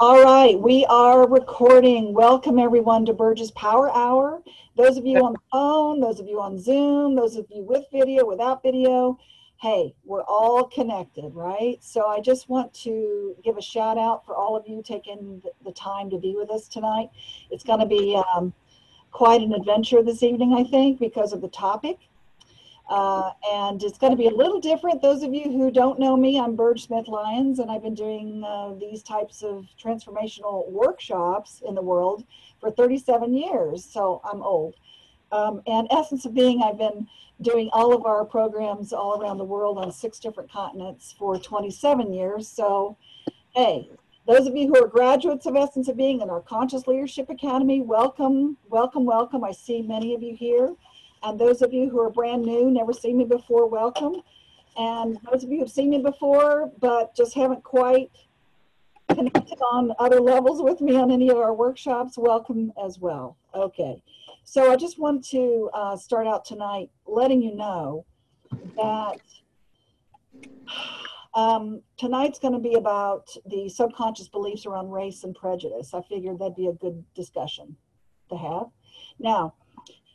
All 0.00 0.20
right, 0.24 0.58
we 0.58 0.84
are 0.86 1.28
recording. 1.28 2.12
Welcome 2.12 2.58
everyone 2.58 3.06
to 3.06 3.12
Burge's 3.12 3.52
Power 3.52 3.88
Hour. 3.92 4.42
Those 4.76 4.96
of 4.96 5.06
you 5.06 5.18
on 5.18 5.34
the 5.34 5.38
phone, 5.52 6.00
those 6.00 6.18
of 6.18 6.26
you 6.26 6.40
on 6.40 6.58
Zoom, 6.58 7.14
those 7.14 7.36
of 7.36 7.46
you 7.48 7.62
with 7.62 7.84
video, 7.92 8.26
without 8.26 8.64
video, 8.64 9.16
hey, 9.60 9.94
we're 10.04 10.24
all 10.24 10.64
connected, 10.64 11.32
right? 11.34 11.76
So 11.84 12.08
I 12.08 12.18
just 12.18 12.48
want 12.48 12.74
to 12.82 13.36
give 13.44 13.56
a 13.56 13.62
shout 13.62 13.96
out 13.96 14.26
for 14.26 14.34
all 14.34 14.56
of 14.56 14.66
you 14.66 14.82
taking 14.82 15.40
the- 15.44 15.52
the 15.64 15.72
time 15.72 16.10
to 16.10 16.18
be 16.18 16.34
with 16.34 16.50
us 16.50 16.66
tonight. 16.66 17.10
It's 17.48 17.62
going 17.62 17.78
to 17.78 17.86
be 17.86 18.20
um, 18.34 18.52
quite 19.12 19.40
an 19.40 19.52
adventure 19.52 20.02
this 20.02 20.24
evening, 20.24 20.52
I 20.52 20.64
think, 20.64 20.98
because 20.98 21.32
of 21.32 21.42
the 21.42 21.48
topic. 21.48 21.98
Uh, 22.92 23.32
and 23.50 23.82
it's 23.82 23.96
going 23.96 24.10
to 24.10 24.18
be 24.18 24.26
a 24.26 24.34
little 24.34 24.60
different. 24.60 25.00
Those 25.00 25.22
of 25.22 25.32
you 25.32 25.44
who 25.44 25.70
don't 25.70 25.98
know 25.98 26.14
me, 26.14 26.38
I'm 26.38 26.54
Burge 26.54 26.84
Smith 26.84 27.08
Lyons, 27.08 27.58
and 27.58 27.70
I've 27.70 27.82
been 27.82 27.94
doing 27.94 28.44
uh, 28.46 28.74
these 28.74 29.02
types 29.02 29.42
of 29.42 29.64
transformational 29.82 30.70
workshops 30.70 31.62
in 31.66 31.74
the 31.74 31.80
world 31.80 32.26
for 32.60 32.70
37 32.70 33.32
years. 33.32 33.82
So 33.82 34.20
I'm 34.30 34.42
old. 34.42 34.74
Um, 35.32 35.62
and 35.66 35.88
Essence 35.90 36.26
of 36.26 36.34
Being, 36.34 36.62
I've 36.62 36.76
been 36.76 37.08
doing 37.40 37.70
all 37.72 37.94
of 37.94 38.04
our 38.04 38.26
programs 38.26 38.92
all 38.92 39.18
around 39.22 39.38
the 39.38 39.44
world 39.44 39.78
on 39.78 39.90
six 39.90 40.18
different 40.18 40.52
continents 40.52 41.14
for 41.18 41.38
27 41.38 42.12
years. 42.12 42.46
So, 42.46 42.98
hey, 43.54 43.88
those 44.26 44.46
of 44.46 44.54
you 44.54 44.68
who 44.68 44.84
are 44.84 44.86
graduates 44.86 45.46
of 45.46 45.56
Essence 45.56 45.88
of 45.88 45.96
Being 45.96 46.20
and 46.20 46.30
our 46.30 46.42
Conscious 46.42 46.86
Leadership 46.86 47.30
Academy, 47.30 47.80
welcome, 47.80 48.58
welcome, 48.68 49.06
welcome. 49.06 49.44
I 49.44 49.52
see 49.52 49.80
many 49.80 50.14
of 50.14 50.22
you 50.22 50.36
here. 50.36 50.74
And 51.22 51.38
those 51.38 51.62
of 51.62 51.72
you 51.72 51.88
who 51.88 52.00
are 52.00 52.10
brand 52.10 52.42
new, 52.42 52.70
never 52.70 52.92
seen 52.92 53.16
me 53.16 53.24
before, 53.24 53.68
welcome. 53.68 54.22
And 54.76 55.18
those 55.30 55.44
of 55.44 55.50
you 55.50 55.60
who've 55.60 55.70
seen 55.70 55.90
me 55.90 55.98
before, 55.98 56.70
but 56.80 57.14
just 57.14 57.34
haven't 57.34 57.62
quite 57.62 58.10
connected 59.08 59.58
on 59.72 59.92
other 59.98 60.20
levels 60.20 60.62
with 60.62 60.80
me 60.80 60.96
on 60.96 61.10
any 61.10 61.28
of 61.28 61.36
our 61.36 61.54
workshops, 61.54 62.16
welcome 62.16 62.72
as 62.82 62.98
well. 62.98 63.36
Okay. 63.54 64.02
So 64.44 64.72
I 64.72 64.76
just 64.76 64.98
want 64.98 65.24
to 65.28 65.70
uh, 65.72 65.96
start 65.96 66.26
out 66.26 66.44
tonight 66.44 66.90
letting 67.06 67.42
you 67.42 67.54
know 67.54 68.04
that 68.76 69.20
um, 71.34 71.82
tonight's 71.96 72.38
going 72.38 72.54
to 72.54 72.60
be 72.60 72.74
about 72.74 73.28
the 73.46 73.68
subconscious 73.68 74.28
beliefs 74.28 74.66
around 74.66 74.90
race 74.90 75.24
and 75.24 75.34
prejudice. 75.34 75.94
I 75.94 76.02
figured 76.02 76.38
that'd 76.38 76.56
be 76.56 76.68
a 76.68 76.72
good 76.72 77.04
discussion 77.14 77.76
to 78.30 78.36
have. 78.36 78.66
Now, 79.18 79.54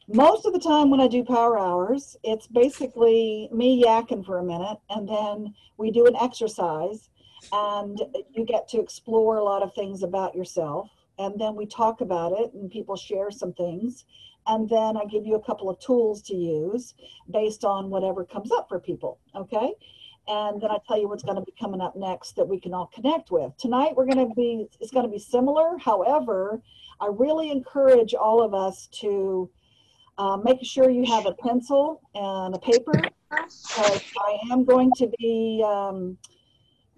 most 0.08 0.46
of 0.46 0.54
the 0.54 0.60
time 0.60 0.90
when 0.90 1.02
I 1.02 1.08
do 1.08 1.24
power 1.24 1.60
hours, 1.60 2.16
it's 2.24 2.48
basically 2.48 3.50
me 3.52 3.84
yakking 3.84 4.26
for 4.26 4.40
a 4.40 4.44
minute 4.44 4.78
and 4.90 5.08
then 5.08 5.54
we 5.78 5.92
do 5.92 6.06
an 6.06 6.16
exercise 6.16 7.10
and 7.52 8.02
you 8.34 8.46
get 8.46 8.68
to 8.70 8.80
explore 8.80 9.38
a 9.38 9.44
lot 9.44 9.64
of 9.64 9.74
things 9.74 10.04
about 10.04 10.34
yourself. 10.34 10.90
And 11.20 11.40
then 11.40 11.56
we 11.56 11.66
talk 11.66 12.02
about 12.02 12.32
it 12.34 12.54
and 12.54 12.72
people 12.72 12.96
share 12.96 13.32
some 13.32 13.54
things. 13.54 14.06
And 14.46 14.70
then 14.70 14.96
I 14.96 15.04
give 15.06 15.26
you 15.26 15.36
a 15.36 15.44
couple 15.44 15.70
of 15.70 15.80
tools 15.80 16.22
to 16.24 16.36
use 16.36 16.94
based 17.30 17.66
on 17.66 17.90
whatever 17.90 18.24
comes 18.24 18.52
up 18.52 18.70
for 18.70 18.80
people. 18.80 19.20
Okay. 19.36 19.74
And 20.30 20.62
then 20.62 20.72
I 20.72 20.78
tell 20.88 21.00
you 21.00 21.10
what's 21.10 21.24
going 21.24 21.38
to 21.38 21.42
be 21.42 21.54
coming 21.60 21.82
up 21.82 21.96
next 21.98 22.36
that 22.38 22.48
we 22.48 22.60
can 22.60 22.74
all 22.74 22.90
connect 22.94 23.30
with. 23.30 23.52
Tonight 23.58 23.96
we're 23.96 24.06
going 24.06 24.30
to 24.30 24.34
be, 24.36 24.68
it's 24.80 24.92
going 24.92 25.06
to 25.06 25.12
be 25.12 25.20
similar. 25.20 25.78
However, 25.78 26.62
I 27.02 27.08
really 27.12 27.52
encourage 27.52 28.14
all 28.14 28.42
of 28.42 28.54
us 28.54 28.88
to 29.02 29.50
uh, 30.18 30.38
make 30.38 30.64
sure 30.64 30.90
you 30.90 31.06
have 31.06 31.26
a 31.26 31.34
pencil 31.34 32.02
and 32.16 32.56
a 32.56 32.60
paper 32.60 32.94
I 33.32 34.40
am 34.52 34.64
going 34.64 34.92
to 34.98 35.12
be 35.20 35.64
um, 35.66 36.18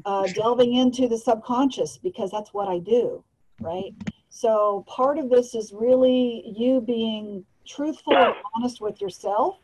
uh, 0.05 0.27
delving 0.27 0.75
into 0.75 1.07
the 1.07 1.17
subconscious 1.17 1.97
because 1.97 2.31
that's 2.31 2.53
what 2.53 2.67
I 2.67 2.79
do, 2.79 3.23
right? 3.59 3.93
So 4.29 4.85
part 4.87 5.17
of 5.17 5.29
this 5.29 5.55
is 5.55 5.73
really 5.73 6.53
you 6.55 6.81
being 6.81 7.45
truthful 7.67 8.15
and 8.15 8.35
honest 8.55 8.81
with 8.81 9.02
yourself. 9.02 9.58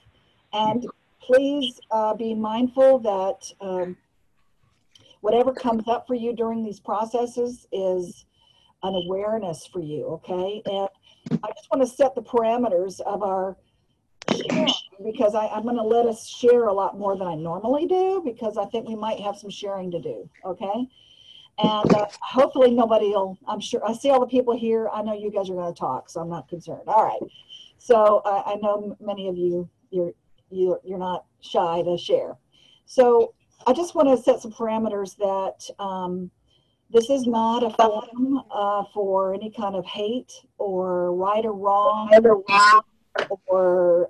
And 0.53 0.87
please 1.21 1.79
uh, 1.91 2.13
be 2.15 2.33
mindful 2.33 2.99
that 2.99 3.51
um, 3.61 3.97
whatever 5.21 5.53
comes 5.53 5.87
up 5.87 6.07
for 6.07 6.15
you 6.15 6.35
during 6.35 6.63
these 6.63 6.79
processes 6.79 7.67
is 7.71 8.25
an 8.83 8.95
awareness 8.95 9.65
for 9.65 9.81
you, 9.81 10.05
okay? 10.05 10.61
And 10.65 10.89
I 11.31 11.49
just 11.55 11.69
want 11.71 11.81
to 11.81 11.87
set 11.87 12.15
the 12.15 12.21
parameters 12.21 12.99
of 13.01 13.23
our 13.23 13.57
sharing 14.33 14.67
because 15.03 15.35
I, 15.35 15.47
I'm 15.47 15.63
going 15.63 15.75
to 15.75 15.83
let 15.83 16.05
us 16.05 16.27
share 16.27 16.65
a 16.65 16.73
lot 16.73 16.97
more 16.97 17.17
than 17.17 17.27
I 17.27 17.35
normally 17.35 17.85
do 17.87 18.21
because 18.23 18.57
I 18.57 18.65
think 18.65 18.87
we 18.87 18.95
might 18.95 19.19
have 19.19 19.37
some 19.37 19.49
sharing 19.49 19.91
to 19.91 19.99
do, 19.99 20.29
okay? 20.45 20.87
And 21.57 21.93
uh, 21.93 22.07
hopefully 22.21 22.71
nobody 22.71 23.07
will, 23.07 23.37
I'm 23.47 23.59
sure, 23.59 23.81
I 23.87 23.93
see 23.93 24.09
all 24.09 24.19
the 24.19 24.27
people 24.27 24.57
here. 24.57 24.89
I 24.93 25.01
know 25.01 25.13
you 25.13 25.31
guys 25.31 25.49
are 25.49 25.55
going 25.55 25.73
to 25.73 25.79
talk, 25.79 26.09
so 26.09 26.21
I'm 26.21 26.29
not 26.29 26.49
concerned. 26.49 26.83
All 26.87 27.05
right. 27.05 27.31
So 27.77 28.21
I 28.25 28.55
know 28.55 28.95
many 28.99 29.27
of 29.27 29.37
you, 29.37 29.69
you're, 29.89 30.11
you're, 30.49 30.79
you're 30.83 30.97
not 30.97 31.25
shy 31.41 31.81
to 31.83 31.97
share. 31.97 32.35
So 32.85 33.33
I 33.67 33.73
just 33.73 33.95
want 33.95 34.09
to 34.09 34.17
set 34.21 34.41
some 34.41 34.51
parameters 34.51 35.15
that 35.17 35.83
um, 35.83 36.29
this 36.95 37.09
is 37.09 37.27
not 37.27 37.61
a 37.61 37.69
forum 37.71 38.41
uh, 38.49 38.83
for 38.93 39.33
any 39.33 39.51
kind 39.51 39.75
of 39.75 39.85
hate 39.85 40.31
or 40.57 41.13
right 41.13 41.43
or 41.43 41.51
wrong 41.51 42.09
or 43.47 44.09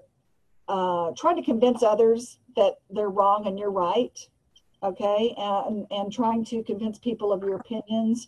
uh, 0.68 1.10
trying 1.18 1.36
to 1.36 1.42
convince 1.42 1.82
others 1.82 2.38
that 2.56 2.76
they're 2.92 3.10
wrong 3.10 3.48
and 3.48 3.58
you're 3.58 3.72
right. 3.72 4.20
Okay. 4.84 5.34
And, 5.36 5.88
and 5.90 6.14
trying 6.14 6.46
to 6.46 6.62
convince 6.62 7.00
people 7.00 7.34
of 7.34 7.42
your 7.42 7.56
opinions 7.56 8.28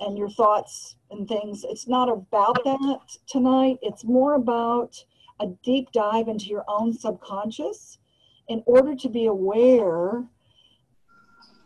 and 0.00 0.18
your 0.18 0.28
thoughts 0.28 0.96
and 1.10 1.26
things. 1.26 1.64
It's 1.66 1.88
not 1.88 2.10
about 2.10 2.62
that 2.64 3.00
tonight. 3.26 3.78
It's 3.80 4.04
more 4.04 4.34
about 4.34 5.02
a 5.40 5.46
deep 5.64 5.90
dive 5.92 6.28
into 6.28 6.46
your 6.46 6.64
own 6.68 6.92
subconscious 6.92 7.96
in 8.48 8.62
order 8.66 8.94
to 8.94 9.08
be 9.08 9.24
aware 9.24 10.22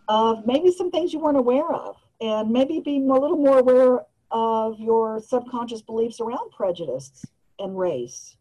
of 0.08 0.46
maybe 0.46 0.70
some 0.70 0.92
things 0.92 1.12
you 1.12 1.18
weren't 1.18 1.36
aware 1.36 1.72
of 1.72 1.96
and 2.20 2.50
maybe 2.50 2.80
be 2.80 2.96
a 2.96 3.12
little 3.12 3.36
more 3.36 3.58
aware 3.58 4.00
of 4.30 4.78
your 4.78 5.20
subconscious 5.20 5.82
beliefs 5.82 6.20
around 6.20 6.50
prejudice 6.52 7.24
and 7.58 7.78
race. 7.78 8.36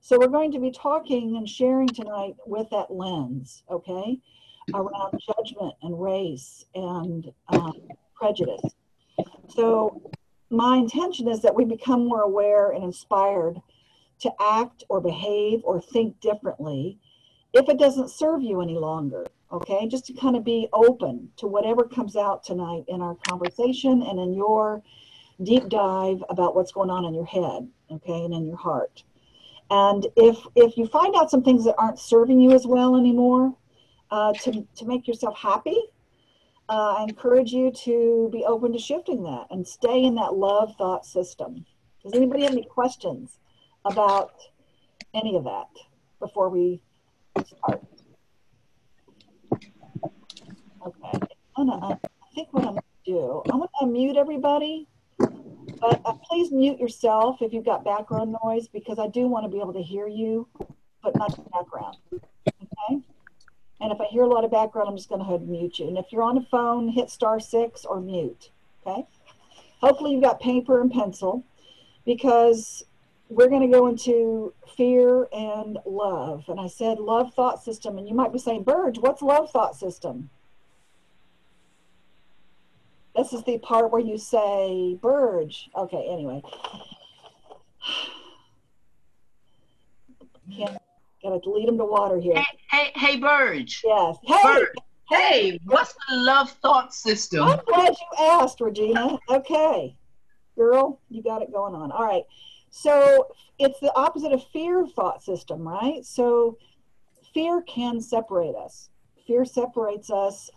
So 0.00 0.18
we're 0.18 0.28
going 0.28 0.52
to 0.52 0.58
be 0.58 0.70
talking 0.70 1.36
and 1.36 1.48
sharing 1.48 1.88
tonight 1.88 2.36
with 2.46 2.68
that 2.70 2.90
lens, 2.90 3.62
okay, 3.70 4.18
around 4.74 5.20
judgment 5.26 5.74
and 5.82 6.00
race 6.00 6.64
and 6.74 7.30
um, 7.48 7.74
prejudice. 8.14 8.62
So 9.48 10.10
my 10.50 10.76
intention 10.76 11.28
is 11.28 11.42
that 11.42 11.54
we 11.54 11.64
become 11.64 12.06
more 12.08 12.22
aware 12.22 12.70
and 12.70 12.82
inspired 12.82 13.60
to 14.20 14.32
act 14.40 14.84
or 14.88 15.00
behave 15.00 15.60
or 15.64 15.80
think 15.80 16.20
differently 16.20 16.98
if 17.52 17.68
it 17.68 17.78
doesn't 17.78 18.10
serve 18.10 18.42
you 18.42 18.60
any 18.60 18.76
longer 18.76 19.26
okay? 19.52 19.86
Just 19.88 20.06
to 20.06 20.12
kind 20.12 20.36
of 20.36 20.44
be 20.44 20.68
open 20.72 21.30
to 21.36 21.46
whatever 21.46 21.84
comes 21.84 22.16
out 22.16 22.44
tonight 22.44 22.84
in 22.88 23.02
our 23.02 23.16
conversation 23.28 24.02
and 24.02 24.18
in 24.18 24.34
your 24.34 24.82
deep 25.42 25.68
dive 25.68 26.22
about 26.28 26.54
what's 26.54 26.72
going 26.72 26.90
on 26.90 27.04
in 27.04 27.14
your 27.14 27.24
head 27.24 27.68
okay 27.90 28.24
and 28.24 28.34
in 28.34 28.46
your 28.46 28.56
heart. 28.56 29.02
And 29.70 30.06
if 30.16 30.38
if 30.54 30.76
you 30.76 30.86
find 30.86 31.14
out 31.14 31.30
some 31.30 31.42
things 31.42 31.64
that 31.64 31.76
aren't 31.78 31.98
serving 31.98 32.40
you 32.40 32.52
as 32.52 32.66
well 32.66 32.96
anymore 32.96 33.54
uh, 34.10 34.32
to, 34.34 34.66
to 34.76 34.84
make 34.84 35.06
yourself 35.06 35.38
happy 35.38 35.78
uh, 36.68 36.96
i 36.98 37.02
encourage 37.04 37.52
you 37.52 37.70
to 37.70 38.28
be 38.32 38.44
open 38.44 38.72
to 38.72 38.78
shifting 38.78 39.22
that 39.22 39.46
and 39.50 39.66
stay 39.66 40.04
in 40.04 40.14
that 40.16 40.34
love 40.34 40.74
thought 40.76 41.06
system. 41.06 41.64
Does 42.02 42.12
anybody 42.14 42.42
have 42.42 42.52
any 42.52 42.64
questions 42.64 43.38
about 43.84 44.34
any 45.14 45.36
of 45.36 45.44
that 45.44 45.68
before 46.18 46.48
we 46.48 46.80
Okay, 50.86 51.20
uh, 51.56 51.94
I 51.94 52.34
think 52.34 52.48
what 52.52 52.64
I'm 52.64 52.74
gonna 52.74 52.82
do, 53.04 53.42
I'm 53.50 53.58
gonna 53.58 53.68
unmute 53.82 54.16
everybody. 54.16 54.86
But 55.80 56.02
uh, 56.04 56.12
please 56.28 56.52
mute 56.52 56.78
yourself 56.78 57.40
if 57.40 57.52
you've 57.52 57.64
got 57.64 57.84
background 57.84 58.36
noise 58.44 58.68
because 58.68 58.98
I 58.98 59.08
do 59.08 59.26
want 59.26 59.44
to 59.44 59.48
be 59.48 59.60
able 59.60 59.72
to 59.72 59.82
hear 59.82 60.06
you, 60.06 60.46
but 61.02 61.16
not 61.16 61.34
the 61.34 61.42
background. 61.50 61.96
Okay? 62.12 63.00
And 63.80 63.92
if 63.92 64.00
I 64.00 64.04
hear 64.10 64.22
a 64.22 64.26
lot 64.26 64.44
of 64.44 64.50
background, 64.50 64.88
I'm 64.90 64.96
just 64.96 65.08
gonna 65.08 65.24
go 65.24 65.46
mute 65.46 65.78
you. 65.78 65.88
And 65.88 65.96
if 65.96 66.06
you're 66.10 66.22
on 66.22 66.36
a 66.36 66.44
phone, 66.50 66.88
hit 66.88 67.08
star 67.08 67.40
six 67.40 67.84
or 67.84 68.00
mute. 68.00 68.50
Okay? 68.86 69.06
Hopefully 69.80 70.12
you've 70.12 70.22
got 70.22 70.40
paper 70.40 70.82
and 70.82 70.90
pencil 70.90 71.44
because 72.04 72.84
we're 73.30 73.48
going 73.48 73.62
to 73.62 73.68
go 73.68 73.86
into 73.86 74.52
fear 74.76 75.28
and 75.32 75.78
love. 75.86 76.44
And 76.48 76.58
I 76.58 76.66
said 76.66 76.98
love 76.98 77.32
thought 77.34 77.62
system. 77.62 77.96
And 77.96 78.08
you 78.08 78.14
might 78.14 78.32
be 78.32 78.40
saying, 78.40 78.64
Burge, 78.64 78.98
what's 78.98 79.22
love 79.22 79.50
thought 79.52 79.76
system? 79.76 80.28
This 83.16 83.32
is 83.32 83.44
the 83.44 83.58
part 83.58 83.92
where 83.92 84.00
you 84.00 84.18
say, 84.18 84.98
Burge. 85.00 85.70
Okay, 85.76 86.08
anyway. 86.10 86.42
Can't, 90.56 90.76
gotta 91.22 91.40
lead 91.48 91.68
them 91.68 91.78
to 91.78 91.84
water 91.84 92.20
here. 92.20 92.34
Hey, 92.34 92.58
hey, 92.70 92.92
hey, 92.96 93.16
Burge. 93.16 93.82
Yes. 93.84 94.16
Hey, 94.24 94.40
Burge. 94.42 94.68
Hey, 95.08 95.60
what's 95.64 95.94
the 96.08 96.16
love 96.16 96.50
thought 96.62 96.94
system? 96.94 97.44
I'm 97.44 97.60
glad 97.66 97.90
you 97.90 98.24
asked, 98.26 98.60
Regina. 98.60 99.18
Okay. 99.28 99.96
Girl, 100.56 101.00
you 101.08 101.22
got 101.22 101.42
it 101.42 101.52
going 101.52 101.74
on. 101.74 101.92
All 101.92 102.04
right. 102.04 102.24
So 102.70 103.28
it's 103.58 103.80
the 103.80 103.92
opposite 103.94 104.32
of 104.32 104.42
fear 104.52 104.86
thought 104.86 105.22
system, 105.22 105.66
right? 105.66 106.04
So 106.04 106.56
fear 107.34 107.62
can 107.62 108.00
separate 108.00 108.54
us. 108.54 108.90
Fear 109.26 109.44
separates 109.44 110.10
us 110.10 110.50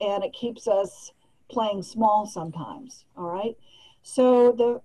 and 0.00 0.24
it 0.24 0.32
keeps 0.32 0.66
us 0.66 1.12
playing 1.50 1.82
small 1.82 2.26
sometimes. 2.26 3.04
All 3.16 3.30
right. 3.30 3.56
So 4.02 4.52
the 4.52 4.80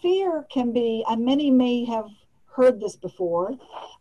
fear 0.00 0.46
can 0.50 0.72
be, 0.72 1.04
and 1.08 1.24
many 1.24 1.50
may 1.50 1.84
have 1.84 2.08
heard 2.46 2.80
this 2.80 2.96
before, 2.96 3.56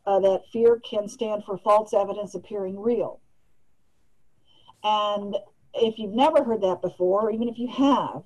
uh, 0.05 0.19
that 0.19 0.43
fear 0.51 0.79
can 0.79 1.07
stand 1.07 1.43
for 1.43 1.57
false 1.57 1.93
evidence 1.93 2.35
appearing 2.35 2.79
real. 2.79 3.19
And 4.83 5.35
if 5.73 5.97
you've 5.97 6.13
never 6.13 6.43
heard 6.43 6.61
that 6.61 6.81
before, 6.81 7.23
or 7.23 7.31
even 7.31 7.49
if 7.49 7.57
you 7.57 7.67
have, 7.67 8.23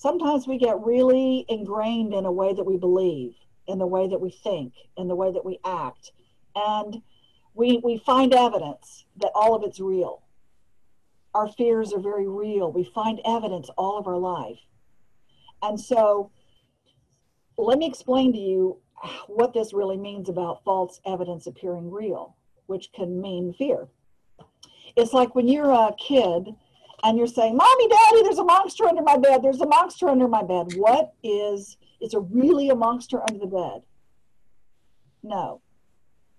sometimes 0.00 0.48
we 0.48 0.56
get 0.56 0.82
really 0.82 1.44
ingrained 1.50 2.14
in 2.14 2.24
a 2.24 2.32
way 2.32 2.54
that 2.54 2.64
we 2.64 2.78
believe, 2.78 3.34
in 3.66 3.78
the 3.78 3.86
way 3.86 4.08
that 4.08 4.18
we 4.18 4.30
think, 4.30 4.72
in 4.96 5.08
the 5.08 5.14
way 5.14 5.30
that 5.30 5.44
we 5.44 5.58
act. 5.62 6.12
And 6.54 7.02
we, 7.52 7.82
we 7.84 7.98
find 7.98 8.32
evidence 8.32 9.04
that 9.18 9.30
all 9.34 9.54
of 9.54 9.62
it's 9.62 9.78
real. 9.78 10.22
Our 11.34 11.48
fears 11.52 11.92
are 11.92 12.00
very 12.00 12.26
real. 12.26 12.72
We 12.72 12.84
find 12.94 13.20
evidence 13.26 13.68
all 13.76 13.98
of 13.98 14.06
our 14.06 14.16
life. 14.16 14.58
And 15.60 15.78
so 15.78 16.30
let 17.58 17.76
me 17.76 17.86
explain 17.86 18.32
to 18.32 18.38
you 18.38 18.78
what 19.26 19.52
this 19.52 19.74
really 19.74 19.98
means 19.98 20.30
about 20.30 20.64
false 20.64 20.98
evidence 21.04 21.46
appearing 21.46 21.90
real, 21.90 22.36
which 22.68 22.90
can 22.94 23.20
mean 23.20 23.52
fear. 23.52 23.86
It's 24.96 25.12
like 25.12 25.34
when 25.34 25.46
you're 25.46 25.70
a 25.70 25.94
kid 25.98 26.54
and 27.02 27.16
you're 27.16 27.26
saying, 27.26 27.56
Mommy, 27.56 27.88
Daddy, 27.88 28.22
there's 28.22 28.38
a 28.38 28.44
monster 28.44 28.86
under 28.86 29.02
my 29.02 29.16
bed. 29.16 29.42
There's 29.42 29.60
a 29.60 29.66
monster 29.66 30.08
under 30.08 30.28
my 30.28 30.42
bed. 30.42 30.74
What 30.76 31.14
is, 31.22 31.76
is 32.00 32.12
there 32.12 32.20
really 32.20 32.68
a 32.68 32.74
monster 32.74 33.22
under 33.28 33.40
the 33.40 33.46
bed? 33.46 33.82
No. 35.22 35.60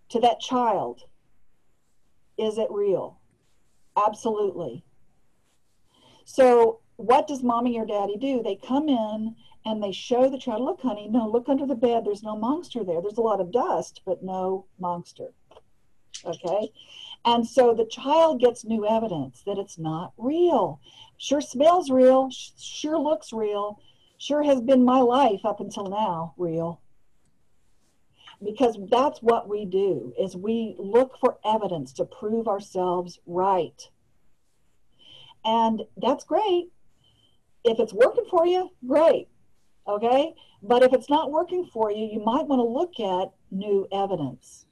To 0.10 0.20
that 0.20 0.40
child, 0.40 1.02
is 2.38 2.58
it 2.58 2.68
real? 2.70 3.20
Absolutely. 3.96 4.84
So, 6.26 6.80
what 6.98 7.28
does 7.28 7.44
mommy 7.44 7.78
or 7.80 7.86
daddy 7.86 8.18
do? 8.18 8.42
They 8.44 8.56
come 8.56 8.88
in 8.88 9.36
and 9.66 9.82
they 9.82 9.92
show 9.92 10.30
the 10.30 10.38
child, 10.38 10.62
look, 10.62 10.82
honey, 10.82 11.08
no, 11.08 11.28
look 11.28 11.50
under 11.50 11.66
the 11.66 11.76
bed. 11.76 12.06
There's 12.06 12.24
no 12.24 12.38
monster 12.38 12.84
there. 12.84 13.02
There's 13.02 13.18
a 13.18 13.22
lot 13.22 13.42
of 13.42 13.52
dust, 13.52 14.02
but 14.06 14.24
no 14.24 14.66
monster. 14.80 15.30
Okay. 16.26 16.72
And 17.24 17.48
so 17.48 17.74
the 17.74 17.86
child 17.86 18.40
gets 18.40 18.66
new 18.66 18.88
evidence 18.88 19.44
that 19.46 19.58
it's 19.58 19.78
not 19.78 20.14
real. 20.18 20.80
Sure 21.18 21.42
smells 21.42 21.92
real, 21.92 22.30
sure 22.32 22.98
looks 22.98 23.32
real, 23.32 23.80
sure 24.18 24.44
has 24.44 24.62
been 24.62 24.84
my 24.84 25.00
life 25.00 25.42
up 25.46 25.60
until 25.60 25.86
now 25.86 26.34
real. 26.38 26.82
Because 28.44 28.76
that's 28.90 29.22
what 29.22 29.48
we 29.48 29.66
do 29.66 30.14
is 30.20 30.36
we 30.36 30.76
look 30.80 31.16
for 31.20 31.38
evidence 31.46 31.94
to 31.94 32.06
prove 32.06 32.48
ourselves 32.48 33.20
right. 33.28 33.88
And 35.46 35.84
that's 35.98 36.24
great. 36.24 36.70
If 37.64 37.80
it's 37.80 37.94
working 37.94 38.26
for 38.32 38.48
you, 38.48 38.72
great. 38.88 39.28
Okay? 39.88 40.34
But 40.64 40.82
if 40.82 40.92
it's 40.94 41.10
not 41.10 41.32
working 41.32 41.70
for 41.72 41.92
you, 41.92 42.06
you 42.06 42.20
might 42.20 42.48
want 42.48 42.60
to 42.60 42.64
look 42.64 43.00
at 43.00 43.32
new 43.52 43.88
evidence. 43.92 44.66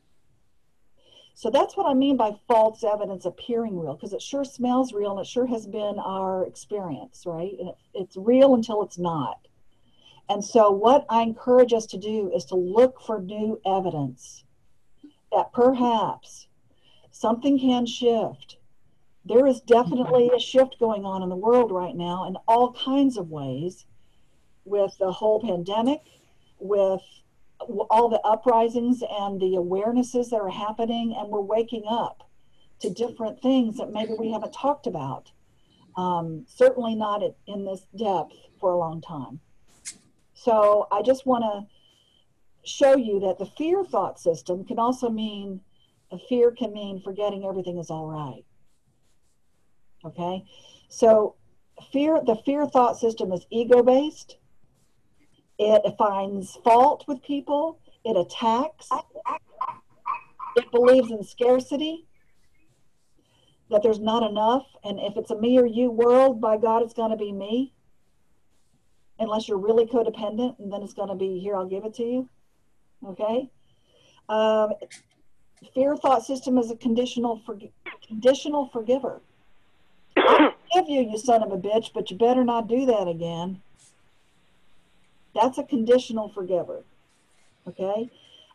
So 1.40 1.50
that's 1.50 1.78
what 1.78 1.86
I 1.86 1.94
mean 1.94 2.18
by 2.18 2.36
false 2.50 2.84
evidence 2.84 3.24
appearing 3.24 3.80
real, 3.80 3.94
because 3.94 4.12
it 4.12 4.22
sure 4.22 4.44
smells 4.44 4.92
real 4.92 5.12
and 5.12 5.22
it 5.22 5.26
sure 5.26 5.46
has 5.46 5.66
been 5.66 5.98
our 5.98 6.46
experience, 6.46 7.24
right? 7.26 7.54
And 7.58 7.70
it, 7.70 7.76
it's 7.94 8.18
real 8.18 8.56
until 8.56 8.84
it's 8.84 8.98
not. 8.98 9.48
And 10.28 10.44
so, 10.44 10.70
what 10.70 11.06
I 11.10 11.22
encourage 11.22 11.72
us 11.72 11.86
to 11.86 11.98
do 11.98 12.30
is 12.36 12.44
to 12.48 12.56
look 12.56 13.00
for 13.00 13.22
new 13.22 13.62
evidence 13.66 14.44
that 15.32 15.54
perhaps 15.54 16.50
something 17.12 17.58
can 17.58 17.86
shift. 17.86 18.58
There 19.24 19.48
is 19.48 19.62
definitely 19.62 20.30
a 20.36 20.42
shift 20.42 20.78
going 20.78 21.06
on 21.06 21.24
in 21.24 21.30
the 21.30 21.38
world 21.38 21.72
right 21.72 21.96
now 21.96 22.28
in 22.28 22.36
all 22.50 22.74
kinds 22.74 23.16
of 23.16 23.32
ways 23.32 23.86
with 24.66 24.92
the 25.00 25.14
whole 25.14 25.40
pandemic, 25.40 26.02
with 26.60 27.02
all 27.60 28.10
the 28.10 28.22
uprisings 28.22 29.02
and 29.02 29.40
the 29.40 29.56
awarenesses 29.58 30.30
that 30.30 30.42
are 30.42 30.50
happening, 30.50 31.16
and 31.18 31.30
we're 31.30 31.42
waking 31.42 31.84
up 31.90 32.30
to 32.80 32.90
different 32.90 33.42
things 33.42 33.78
that 33.78 33.92
maybe 33.92 34.14
we 34.18 34.32
haven't 34.32 34.54
talked 34.54 34.88
about. 34.88 35.32
Um, 35.98 36.46
certainly 36.48 36.96
not 36.96 37.22
in 37.48 37.66
this 37.66 37.82
depth 37.98 38.36
for 38.60 38.72
a 38.72 38.78
long 38.78 39.02
time. 39.02 39.42
So 40.34 40.88
I 40.92 41.02
just 41.02 41.26
want 41.26 41.44
to 41.44 42.70
show 42.70 42.96
you 42.96 43.20
that 43.22 43.40
the 43.40 43.46
fear 43.46 43.84
thought 43.84 44.20
system 44.20 44.64
can 44.64 44.80
also 44.80 45.10
mean 45.10 45.62
a 46.12 46.18
fear 46.18 46.52
can 46.52 46.74
mean 46.74 47.02
forgetting 47.02 47.46
everything 47.46 47.78
is 47.78 47.90
all 47.90 48.08
right. 48.08 48.46
Okay, 50.06 50.46
so 50.88 51.36
fear 51.92 52.22
the 52.26 52.36
fear 52.46 52.66
thought 52.66 52.98
system 52.98 53.34
is 53.34 53.46
ego 53.52 53.84
based 53.84 54.38
it 55.60 55.96
finds 55.98 56.56
fault 56.64 57.04
with 57.08 57.22
people. 57.22 57.80
It 58.06 58.16
attacks. 58.16 58.90
It 60.56 60.72
believes 60.72 61.12
in 61.12 61.24
scarcity, 61.24 62.08
that 63.70 63.84
there's 63.84 64.00
not 64.00 64.28
enough. 64.30 64.66
And 64.84 65.00
if 65.00 65.16
it's 65.18 65.32
a 65.32 65.40
me 65.40 65.60
or 65.60 65.66
you 65.66 65.92
world, 65.92 66.42
by 66.42 66.58
God, 66.58 66.82
it's 66.82 66.94
going 66.94 67.12
to 67.12 67.18
be 67.18 67.32
me. 67.32 67.74
Unless 69.20 69.48
you're 69.50 69.58
really 69.58 69.86
codependent, 69.86 70.58
and 70.60 70.72
then 70.72 70.82
it's 70.82 70.94
going 70.94 71.10
to 71.10 71.16
be 71.16 71.40
here, 71.40 71.56
I'll 71.56 71.68
give 71.68 71.84
it 71.84 71.94
to 71.96 72.04
you. 72.04 72.30
Okay? 73.06 73.50
Um, 74.30 74.74
fear 75.74 75.98
thought 75.98 76.26
system 76.26 76.58
is 76.58 76.72
a 76.72 76.78
conditional, 76.78 77.42
for, 77.46 77.60
conditional 78.08 78.70
forgiver. 78.72 79.22
I 80.16 80.54
forgive 80.72 80.90
you, 80.90 81.02
you 81.02 81.18
son 81.18 81.44
of 81.44 81.52
a 81.52 81.58
bitch, 81.58 81.92
but 81.94 82.10
you 82.10 82.18
better 82.18 82.46
not 82.46 82.68
do 82.68 82.86
that 82.86 83.08
again. 83.08 83.62
That's 85.34 85.58
a 85.58 85.64
conditional 85.64 86.30
forgiver. 86.30 86.84
Okay? 87.68 88.10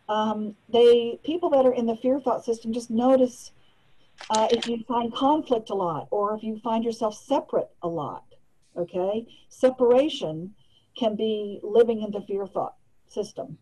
Um, 0.08 0.54
they 0.68 1.18
people 1.24 1.50
that 1.50 1.64
are 1.64 1.72
in 1.72 1.86
the 1.86 1.96
fear 1.96 2.20
thought 2.20 2.44
system 2.44 2.72
just 2.72 2.90
notice 2.90 3.52
uh, 4.30 4.48
if 4.50 4.66
you 4.66 4.84
find 4.86 5.12
conflict 5.14 5.70
a 5.70 5.74
lot 5.74 6.08
or 6.10 6.36
if 6.36 6.42
you 6.42 6.60
find 6.62 6.84
yourself 6.84 7.14
separate 7.16 7.70
a 7.82 7.88
lot. 7.88 8.24
Okay? 8.76 9.26
Separation 9.48 10.54
can 10.96 11.16
be 11.16 11.60
living 11.62 12.02
in 12.02 12.10
the 12.10 12.20
fear 12.22 12.46
thought 12.46 12.74
system. 13.06 13.58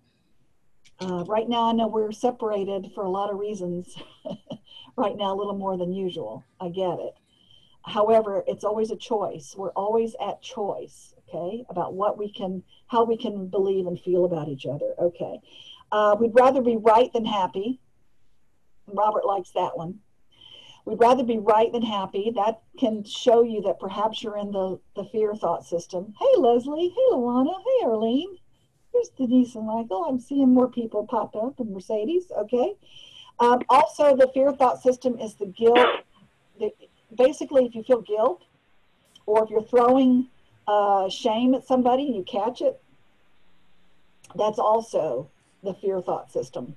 Uh, 1.00 1.24
right 1.26 1.48
now, 1.48 1.68
I 1.68 1.72
know 1.72 1.88
we're 1.88 2.12
separated 2.12 2.92
for 2.94 3.04
a 3.04 3.10
lot 3.10 3.30
of 3.30 3.38
reasons. 3.38 3.96
right 4.96 5.16
now, 5.16 5.34
a 5.34 5.36
little 5.36 5.56
more 5.56 5.76
than 5.76 5.92
usual. 5.92 6.44
I 6.60 6.68
get 6.68 6.98
it. 7.00 7.14
However, 7.84 8.44
it's 8.46 8.64
always 8.64 8.90
a 8.90 8.96
choice. 8.96 9.54
We're 9.56 9.70
always 9.70 10.14
at 10.24 10.40
choice 10.42 11.14
okay, 11.32 11.64
about 11.68 11.94
what 11.94 12.18
we 12.18 12.30
can, 12.30 12.62
how 12.86 13.04
we 13.04 13.16
can 13.16 13.46
believe 13.48 13.86
and 13.86 14.00
feel 14.00 14.24
about 14.24 14.48
each 14.48 14.66
other, 14.66 14.94
okay. 14.98 15.40
Uh, 15.90 16.16
we'd 16.18 16.34
rather 16.34 16.62
be 16.62 16.76
right 16.76 17.12
than 17.12 17.24
happy. 17.24 17.80
Robert 18.86 19.24
likes 19.24 19.50
that 19.50 19.76
one. 19.76 19.98
We'd 20.84 20.98
rather 20.98 21.22
be 21.22 21.38
right 21.38 21.70
than 21.70 21.82
happy. 21.82 22.32
That 22.34 22.60
can 22.78 23.04
show 23.04 23.42
you 23.42 23.62
that 23.62 23.78
perhaps 23.78 24.22
you're 24.22 24.38
in 24.38 24.50
the, 24.50 24.80
the 24.96 25.04
fear 25.04 25.34
thought 25.34 25.64
system. 25.64 26.14
Hey, 26.18 26.40
Leslie. 26.40 26.88
Hey, 26.88 27.12
Luana. 27.12 27.54
Hey, 27.62 27.86
Arlene. 27.86 28.36
Here's 28.92 29.10
Denise 29.10 29.54
and 29.54 29.66
Michael. 29.66 30.04
I'm 30.04 30.18
seeing 30.18 30.52
more 30.52 30.68
people 30.68 31.06
pop 31.06 31.36
up 31.36 31.60
and 31.60 31.70
Mercedes. 31.70 32.32
Okay. 32.36 32.74
Um, 33.38 33.60
also, 33.68 34.16
the 34.16 34.30
fear 34.34 34.52
thought 34.52 34.82
system 34.82 35.18
is 35.20 35.34
the 35.34 35.46
guilt. 35.46 35.78
The, 36.58 36.72
basically, 37.16 37.64
if 37.64 37.74
you 37.76 37.84
feel 37.84 38.00
guilt 38.00 38.42
or 39.26 39.44
if 39.44 39.50
you're 39.50 39.62
throwing 39.62 40.28
uh, 40.66 41.08
shame 41.08 41.54
at 41.54 41.66
somebody 41.66 42.06
and 42.06 42.16
you 42.16 42.24
catch 42.24 42.60
it, 42.60 42.80
that's 44.34 44.58
also 44.58 45.28
the 45.62 45.74
fear 45.74 46.00
thought 46.00 46.30
system. 46.32 46.74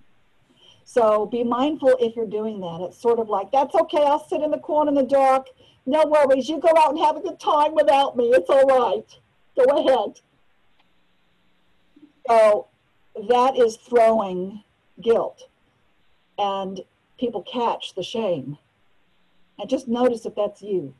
So 0.83 1.25
be 1.25 1.43
mindful 1.43 1.95
if 1.99 2.15
you're 2.15 2.27
doing 2.27 2.59
that. 2.61 2.81
It's 2.81 3.01
sort 3.01 3.19
of 3.19 3.27
like, 3.27 3.51
that's 3.51 3.73
okay, 3.73 4.03
I'll 4.03 4.27
sit 4.27 4.41
in 4.41 4.51
the 4.51 4.59
corner 4.59 4.89
in 4.89 4.95
the 4.95 5.03
dark. 5.03 5.47
No 5.85 6.03
worries, 6.05 6.47
you 6.47 6.59
go 6.59 6.71
out 6.77 6.91
and 6.91 6.99
have 6.99 7.17
a 7.17 7.21
good 7.21 7.39
time 7.39 7.73
without 7.73 8.15
me. 8.15 8.25
It's 8.29 8.49
all 8.49 8.65
right. 8.65 9.19
Go 9.55 9.63
ahead. 9.77 10.19
So 12.27 12.67
that 13.29 13.57
is 13.57 13.77
throwing 13.77 14.63
guilt. 15.01 15.47
And 16.37 16.81
people 17.19 17.43
catch 17.43 17.95
the 17.95 18.03
shame. 18.03 18.57
And 19.57 19.69
just 19.69 19.87
notice 19.87 20.25
if 20.25 20.35
that's 20.35 20.61
you 20.61 20.93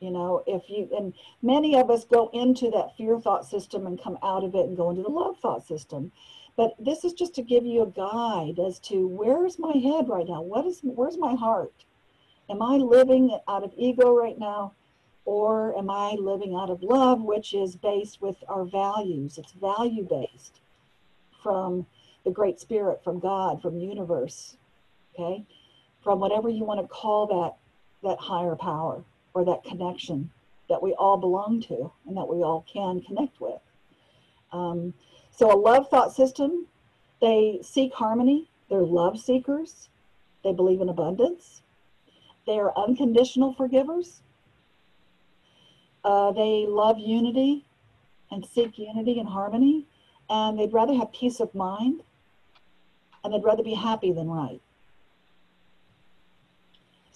you 0.00 0.10
know 0.10 0.42
if 0.46 0.62
you 0.68 0.88
and 0.96 1.14
many 1.42 1.76
of 1.76 1.90
us 1.90 2.04
go 2.04 2.30
into 2.32 2.70
that 2.70 2.96
fear 2.96 3.20
thought 3.20 3.46
system 3.46 3.86
and 3.86 4.02
come 4.02 4.18
out 4.22 4.44
of 4.44 4.54
it 4.54 4.66
and 4.66 4.76
go 4.76 4.90
into 4.90 5.02
the 5.02 5.08
love 5.08 5.36
thought 5.38 5.66
system 5.66 6.10
but 6.56 6.74
this 6.78 7.04
is 7.04 7.12
just 7.12 7.34
to 7.34 7.42
give 7.42 7.64
you 7.64 7.82
a 7.82 7.86
guide 7.86 8.58
as 8.58 8.78
to 8.78 9.06
where's 9.06 9.58
my 9.58 9.76
head 9.76 10.08
right 10.08 10.26
now 10.26 10.42
what 10.42 10.66
is 10.66 10.80
where's 10.82 11.18
my 11.18 11.34
heart 11.34 11.84
Am 12.50 12.62
I 12.62 12.76
living 12.78 13.38
out 13.46 13.62
of 13.62 13.72
ego 13.76 14.12
right 14.12 14.36
now? 14.36 14.72
Or 15.24 15.78
am 15.78 15.88
I 15.88 16.16
living 16.18 16.56
out 16.56 16.68
of 16.68 16.82
love, 16.82 17.22
which 17.22 17.54
is 17.54 17.76
based 17.76 18.20
with 18.20 18.36
our 18.48 18.64
values? 18.64 19.38
It's 19.38 19.52
value 19.52 20.02
based 20.02 20.60
from 21.42 21.86
the 22.24 22.32
Great 22.32 22.58
Spirit, 22.58 23.04
from 23.04 23.20
God, 23.20 23.62
from 23.62 23.78
universe, 23.78 24.56
okay? 25.14 25.44
From 26.02 26.18
whatever 26.18 26.48
you 26.48 26.64
want 26.64 26.80
to 26.80 26.88
call 26.88 27.28
that, 27.28 28.08
that 28.08 28.18
higher 28.18 28.56
power 28.56 29.04
or 29.34 29.44
that 29.44 29.64
connection 29.64 30.30
that 30.68 30.82
we 30.82 30.94
all 30.94 31.16
belong 31.16 31.60
to 31.60 31.92
and 32.06 32.16
that 32.16 32.28
we 32.28 32.42
all 32.42 32.64
can 32.72 33.00
connect 33.02 33.40
with. 33.40 33.60
Um, 34.52 34.94
so 35.30 35.52
a 35.52 35.58
love 35.58 35.88
thought 35.88 36.14
system, 36.14 36.66
they 37.20 37.60
seek 37.62 37.92
harmony, 37.92 38.48
they're 38.68 38.80
love 38.82 39.18
seekers, 39.18 39.88
they 40.44 40.52
believe 40.52 40.80
in 40.80 40.88
abundance, 40.88 41.62
they 42.46 42.58
are 42.58 42.72
unconditional 42.76 43.52
forgivers, 43.54 44.22
uh, 46.04 46.32
they 46.32 46.66
love 46.68 46.98
unity 46.98 47.64
and 48.30 48.46
seek 48.46 48.78
unity 48.78 49.18
and 49.18 49.28
harmony, 49.28 49.86
and 50.28 50.58
they'd 50.58 50.72
rather 50.72 50.94
have 50.94 51.12
peace 51.12 51.40
of 51.40 51.54
mind, 51.54 52.02
and 53.22 53.34
they'd 53.34 53.44
rather 53.44 53.62
be 53.62 53.74
happy 53.74 54.12
than 54.12 54.28
right. 54.28 54.60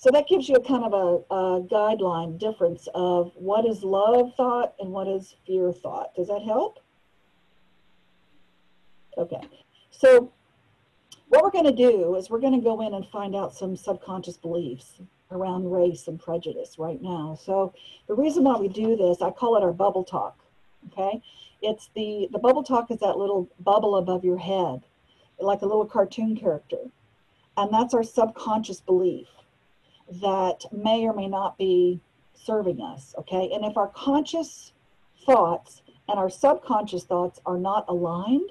So 0.05 0.11
that 0.11 0.29
gives 0.29 0.51
you 0.51 0.57
a 0.57 0.61
kind 0.61 0.85
of 0.85 0.93
a, 0.93 1.35
a 1.35 1.63
guideline 1.63 2.39
difference 2.39 2.87
of 2.95 3.33
what 3.37 3.65
is 3.65 3.83
love 3.83 4.35
thought 4.37 4.75
and 4.79 4.91
what 4.91 5.09
is 5.09 5.35
fear 5.47 5.73
thought. 5.73 6.15
Does 6.15 6.29
that 6.29 6.43
help? 6.43 6.79
Okay. 9.17 9.41
So 9.91 10.31
what 11.29 11.43
we're 11.43 11.51
going 11.51 11.65
to 11.65 11.73
do 11.73 12.17
is 12.17 12.29
we're 12.29 12.41
going 12.41 12.53
to 12.53 12.63
go 12.63 12.83
in 12.83 12.93
and 12.93 13.07
find 13.07 13.35
out 13.35 13.55
some 13.55 13.79
subconscious 13.79 14.37
beliefs 14.37 15.01
around 15.31 15.73
race 15.73 16.07
and 16.07 16.21
prejudice 16.21 16.75
right 16.79 17.01
now. 17.01 17.39
So 17.43 17.73
the 18.07 18.15
reason 18.15 18.45
why 18.45 18.59
we 18.59 18.69
do 18.69 18.97
this, 18.97 19.23
I 19.23 19.31
call 19.31 19.57
it 19.57 19.63
our 19.63 19.73
bubble 19.73 20.05
talk. 20.05 20.39
Okay, 20.93 21.23
it's 21.63 21.89
the 21.97 22.29
the 22.31 22.39
bubble 22.39 22.63
talk 22.63 22.91
is 22.91 22.99
that 22.99 23.17
little 23.17 23.49
bubble 23.59 23.97
above 23.97 24.23
your 24.23 24.37
head, 24.37 24.83
like 25.39 25.63
a 25.63 25.67
little 25.67 25.87
cartoon 25.87 26.37
character, 26.37 26.91
and 27.57 27.73
that's 27.73 27.95
our 27.95 28.03
subconscious 28.03 28.83
belief 28.83 29.29
that 30.21 30.64
may 30.73 31.06
or 31.06 31.12
may 31.12 31.28
not 31.28 31.59
be 31.59 32.00
serving 32.35 32.80
us. 32.80 33.14
Okay, 33.18 33.50
and 33.52 33.64
if 33.64 33.76
our 33.76 33.88
conscious 33.88 34.73
thoughts 35.25 35.83
and 36.09 36.18
our 36.18 36.30
subconscious 36.30 37.04
thoughts 37.04 37.40
are 37.47 37.59
not 37.59 37.85
aligned, 37.88 38.50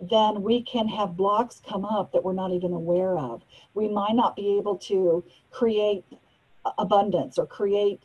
then 0.00 0.42
we 0.42 0.62
can 0.62 0.86
have 0.88 1.16
blocks 1.16 1.60
come 1.66 1.84
up 1.84 2.12
that 2.12 2.22
we're 2.22 2.34
not 2.34 2.52
even 2.52 2.72
aware 2.72 3.16
of. 3.16 3.42
We 3.74 3.88
might 3.88 4.14
not 4.14 4.36
be 4.36 4.58
able 4.58 4.76
to 4.78 5.24
create 5.50 6.04
abundance 6.78 7.38
or 7.38 7.46
create 7.46 8.02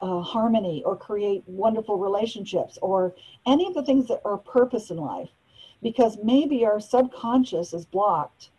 uh, 0.00 0.20
harmony 0.20 0.82
or 0.84 0.96
create 0.96 1.42
wonderful 1.46 1.98
relationships 1.98 2.78
or 2.80 3.14
any 3.46 3.66
of 3.66 3.74
the 3.74 3.84
things 3.84 4.08
that 4.08 4.20
are 4.24 4.38
purpose 4.38 4.90
in 4.90 4.96
life 4.96 5.28
because 5.82 6.18
maybe 6.22 6.64
our 6.64 6.80
subconscious 6.80 7.74
is 7.74 7.84
blocked 7.84 8.50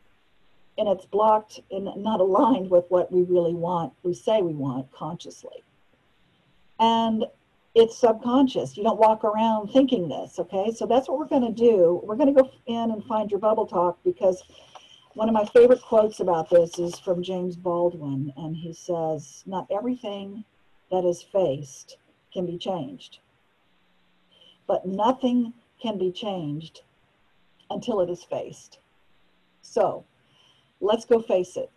and 0.77 0.87
it's 0.87 1.05
blocked 1.05 1.59
and 1.69 1.89
not 1.97 2.19
aligned 2.19 2.69
with 2.69 2.85
what 2.89 3.11
we 3.11 3.23
really 3.23 3.53
want, 3.53 3.93
we 4.03 4.13
say 4.13 4.41
we 4.41 4.53
want 4.53 4.91
consciously. 4.91 5.63
And 6.79 7.25
it's 7.75 7.97
subconscious. 7.97 8.75
You 8.75 8.83
don't 8.83 8.99
walk 8.99 9.23
around 9.23 9.71
thinking 9.71 10.09
this, 10.09 10.39
okay? 10.39 10.71
So 10.71 10.85
that's 10.85 11.07
what 11.07 11.19
we're 11.19 11.27
going 11.27 11.53
to 11.53 11.53
do. 11.53 12.01
We're 12.03 12.15
going 12.15 12.33
to 12.33 12.41
go 12.41 12.51
in 12.65 12.91
and 12.91 13.03
find 13.05 13.29
your 13.29 13.39
bubble 13.39 13.65
talk 13.65 13.99
because 14.03 14.43
one 15.13 15.27
of 15.27 15.33
my 15.33 15.45
favorite 15.45 15.81
quotes 15.81 16.19
about 16.19 16.49
this 16.49 16.79
is 16.79 16.97
from 16.99 17.21
James 17.21 17.55
Baldwin, 17.55 18.31
and 18.37 18.55
he 18.55 18.73
says, 18.73 19.43
Not 19.45 19.67
everything 19.69 20.45
that 20.89 21.05
is 21.05 21.21
faced 21.21 21.97
can 22.33 22.45
be 22.45 22.57
changed, 22.57 23.19
but 24.67 24.85
nothing 24.85 25.53
can 25.81 25.97
be 25.97 26.11
changed 26.11 26.81
until 27.69 28.01
it 28.01 28.09
is 28.09 28.23
faced. 28.23 28.79
So 29.61 30.05
let's 30.81 31.05
go 31.05 31.21
face 31.21 31.55
it. 31.55 31.71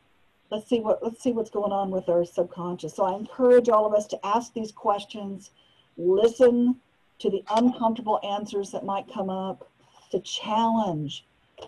Let's 0.51 0.69
see 0.69 0.81
what 0.81 1.03
let's 1.03 1.23
see 1.23 1.33
what's 1.33 1.51
going 1.51 1.73
on 1.73 1.91
with 1.91 2.09
our 2.09 2.25
subconscious. 2.25 2.95
So 2.95 3.05
I 3.05 3.17
encourage 3.17 3.69
all 3.69 3.87
of 3.87 3.95
us 3.95 4.07
to 4.09 4.27
ask 4.27 4.53
these 4.53 4.73
questions 4.73 5.51
listen 5.97 6.77
to 7.19 7.31
the 7.31 7.45
uncomfortable 7.51 8.21
answers 8.25 8.71
that 8.73 8.85
might 8.85 9.13
come 9.13 9.31
up, 9.31 9.69
to 10.11 10.21
challenge 10.21 11.25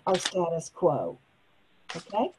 our 0.07 0.19
status 0.19 0.71
quo. 0.75 1.19
Okay? 1.95 2.31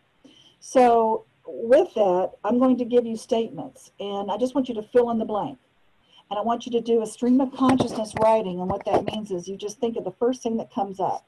So, 0.59 1.25
with 1.45 1.93
that, 1.93 2.31
I'm 2.43 2.59
going 2.59 2.77
to 2.77 2.85
give 2.85 3.05
you 3.05 3.15
statements, 3.15 3.91
and 3.99 4.29
I 4.29 4.37
just 4.37 4.53
want 4.53 4.67
you 4.67 4.75
to 4.75 4.81
fill 4.81 5.09
in 5.11 5.17
the 5.17 5.25
blank. 5.25 5.57
And 6.29 6.37
I 6.37 6.41
want 6.41 6.65
you 6.65 6.73
to 6.73 6.81
do 6.81 7.01
a 7.01 7.07
stream 7.07 7.39
of 7.39 7.53
consciousness 7.53 8.13
writing, 8.21 8.59
and 8.59 8.69
what 8.69 8.83
that 8.85 9.05
means 9.05 9.31
is 9.31 9.47
you 9.47 9.55
just 9.55 9.79
think 9.79 9.95
of 9.95 10.03
the 10.03 10.11
first 10.11 10.43
thing 10.43 10.57
that 10.57 10.73
comes 10.73 10.99
up. 10.99 11.25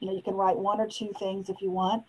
You 0.00 0.08
know, 0.08 0.14
you 0.14 0.22
can 0.22 0.34
write 0.34 0.58
one 0.58 0.78
or 0.78 0.86
two 0.86 1.12
things 1.18 1.48
if 1.48 1.62
you 1.62 1.70
want. 1.70 2.04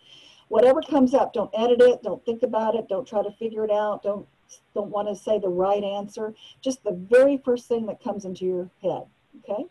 Whatever 0.53 0.83
comes 0.83 1.15
up, 1.15 1.33
don't 1.33 1.49
edit 1.57 1.81
it, 1.81 2.03
don't 2.03 2.23
think 2.25 2.43
about 2.43 2.75
it, 2.75 2.87
don't 2.87 3.07
try 3.07 3.23
to 3.23 3.31
figure 3.39 3.65
it 3.65 3.71
out, 3.71 4.03
don't 4.03 4.27
don't 4.75 4.91
want 4.91 5.07
to 5.07 5.15
say 5.15 5.39
the 5.39 5.49
right 5.49 5.83
answer, 5.83 6.35
just 6.61 6.83
the 6.83 6.91
very 6.91 7.41
first 7.43 7.67
thing 7.67 7.87
that 7.87 8.03
comes 8.03 8.23
into 8.23 8.45
your 8.45 8.69
head, 8.83 9.01
okay? 9.39 9.65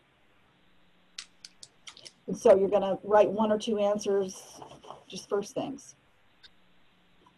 And 2.27 2.37
so 2.37 2.57
you're 2.57 2.67
going 2.67 2.81
to 2.81 2.99
write 3.05 3.31
one 3.31 3.49
or 3.49 3.57
two 3.57 3.79
answers, 3.79 4.59
just 5.07 5.29
first 5.29 5.53
things. 5.53 5.95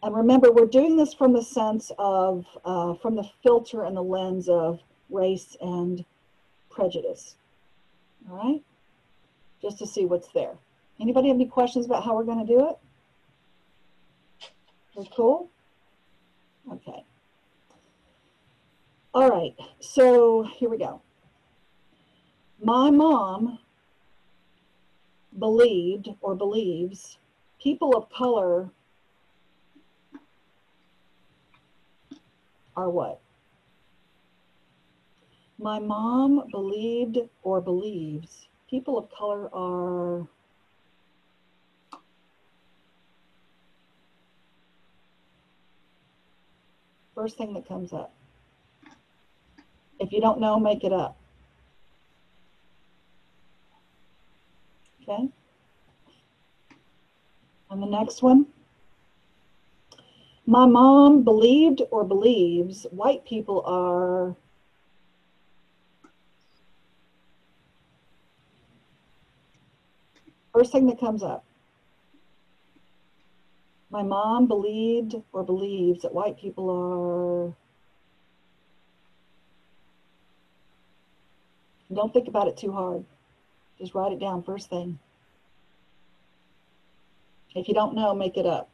And 0.02 0.12
remember, 0.12 0.50
we're 0.50 0.66
doing 0.66 0.96
this 0.96 1.14
from 1.14 1.32
the 1.32 1.42
sense 1.42 1.92
of, 2.00 2.46
uh, 2.64 2.94
from 2.94 3.14
the 3.14 3.30
filter 3.44 3.84
and 3.84 3.96
the 3.96 4.02
lens 4.02 4.48
of 4.48 4.80
race 5.08 5.56
and 5.60 6.04
prejudice. 6.68 7.36
All 8.28 8.44
right? 8.44 8.62
Just 9.62 9.78
to 9.78 9.86
see 9.86 10.04
what's 10.04 10.32
there. 10.32 10.56
Anybody 11.00 11.28
have 11.28 11.36
any 11.36 11.46
questions 11.46 11.86
about 11.86 12.02
how 12.02 12.16
we're 12.16 12.24
going 12.24 12.44
to 12.44 12.52
do 12.52 12.68
it? 12.70 12.76
Cool? 15.04 15.50
Okay. 16.72 17.04
All 19.12 19.28
right, 19.28 19.54
so 19.80 20.42
here 20.42 20.68
we 20.68 20.78
go. 20.78 21.00
My 22.62 22.90
mom 22.90 23.58
believed 25.38 26.08
or 26.20 26.34
believes 26.34 27.18
people 27.62 27.96
of 27.96 28.10
color 28.10 28.70
are 32.76 32.90
what? 32.90 33.20
My 35.58 35.78
mom 35.78 36.48
believed 36.50 37.18
or 37.42 37.60
believes 37.60 38.48
people 38.68 38.98
of 38.98 39.10
color 39.10 39.48
are 39.54 40.26
first 47.16 47.38
thing 47.38 47.54
that 47.54 47.66
comes 47.66 47.94
up. 47.94 48.12
If 49.98 50.12
you 50.12 50.20
don't 50.20 50.38
know, 50.38 50.60
make 50.60 50.84
it 50.84 50.92
up. 50.92 51.16
Okay. 55.02 55.28
And 57.70 57.82
the 57.82 57.86
next 57.86 58.22
one. 58.22 58.46
My 60.46 60.66
mom 60.66 61.24
believed 61.24 61.82
or 61.90 62.04
believes 62.04 62.86
white 62.90 63.24
people 63.24 63.62
are 63.66 64.36
first 70.52 70.70
thing 70.70 70.86
that 70.86 71.00
comes 71.00 71.22
up. 71.22 71.44
My 73.96 74.02
mom 74.02 74.46
believed 74.46 75.14
or 75.32 75.42
believes 75.42 76.02
that 76.02 76.12
white 76.12 76.36
people 76.36 76.68
are 76.68 77.54
Don't 81.90 82.12
think 82.12 82.28
about 82.28 82.46
it 82.46 82.58
too 82.58 82.72
hard. 82.72 83.06
Just 83.78 83.94
write 83.94 84.12
it 84.12 84.18
down 84.18 84.42
first 84.42 84.68
thing. 84.68 84.98
If 87.54 87.68
you 87.68 87.72
don't 87.72 87.94
know, 87.94 88.14
make 88.14 88.36
it 88.36 88.44
up. 88.44 88.68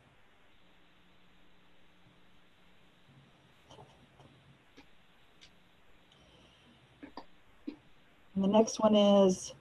And 8.34 8.42
the 8.42 8.48
next 8.48 8.80
one 8.80 8.96
is 8.96 9.54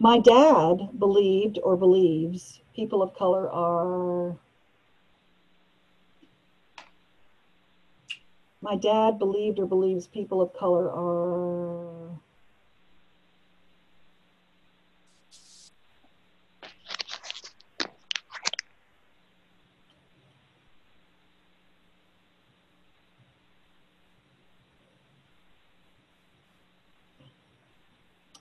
My 0.00 0.20
dad 0.20 0.90
believed 0.96 1.58
or 1.64 1.76
believes 1.76 2.60
people 2.72 3.02
of 3.02 3.14
color 3.14 3.50
are. 3.50 4.36
My 8.60 8.76
dad 8.76 9.18
believed 9.18 9.58
or 9.58 9.66
believes 9.66 10.06
people 10.06 10.40
of 10.40 10.54
color 10.54 10.88
are. 10.88 12.20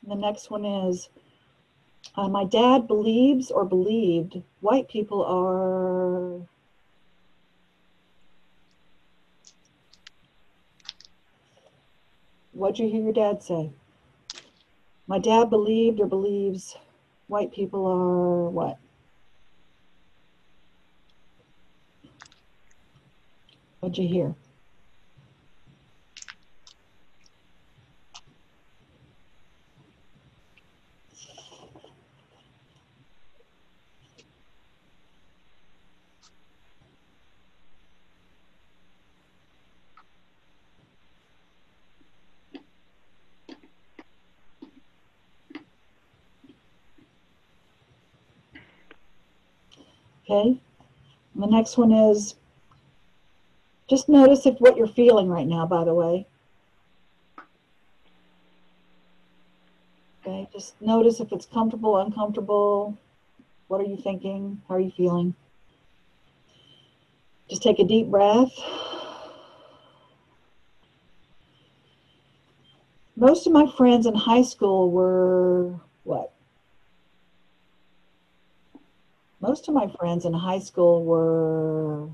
The 0.08 0.16
next 0.16 0.52
one 0.52 0.64
is 0.64 1.10
uh, 2.18 2.28
my 2.28 2.44
dad 2.44 2.88
believes 2.88 3.52
or 3.52 3.64
believed 3.64 4.42
white 4.62 4.90
people 4.90 5.24
are 5.24 6.48
What'd 12.58 12.80
you 12.80 12.90
hear 12.90 13.04
your 13.04 13.14
dad 13.14 13.44
say? 13.44 13.70
My 15.06 15.20
dad 15.20 15.52
believed 15.52 16.00
or 16.00 16.08
believes 16.08 16.76
white 17.28 17.54
people 17.54 17.86
are 17.86 18.50
what? 18.50 18.80
What'd 23.80 24.00
you 24.00 24.08
hear? 24.08 24.36
Okay. 50.30 50.60
And 51.34 51.44
the 51.44 51.48
next 51.48 51.78
one 51.78 51.92
is 51.92 52.36
just 53.90 54.10
notice 54.10 54.46
if 54.46 54.58
what 54.60 54.76
you're 54.76 54.88
feeling 54.88 55.30
right 55.30 55.48
now, 55.48 55.66
by 55.66 55.86
the 55.86 55.94
way. 55.94 56.28
Okay, 60.26 60.50
just 60.52 60.80
notice 60.82 61.22
if 61.22 61.32
it's 61.32 61.46
comfortable, 61.46 61.98
uncomfortable. 61.98 62.98
What 63.70 63.80
are 63.80 63.86
you 63.86 63.96
thinking? 63.96 64.62
How 64.68 64.76
are 64.76 64.80
you 64.80 64.92
feeling? 64.92 65.36
Just 67.50 67.64
take 67.64 67.80
a 67.80 67.86
deep 67.86 68.08
breath. 68.08 68.52
Most 73.16 73.48
of 73.48 73.54
my 73.54 73.72
friends 73.78 74.06
in 74.06 74.16
high 74.16 74.42
school 74.42 74.92
were 74.92 75.80
what? 76.04 76.34
Most 79.40 79.68
of 79.68 79.74
my 79.74 79.88
friends 80.00 80.26
in 80.26 80.34
high 80.34 80.60
school 80.60 81.04
were 81.06 82.10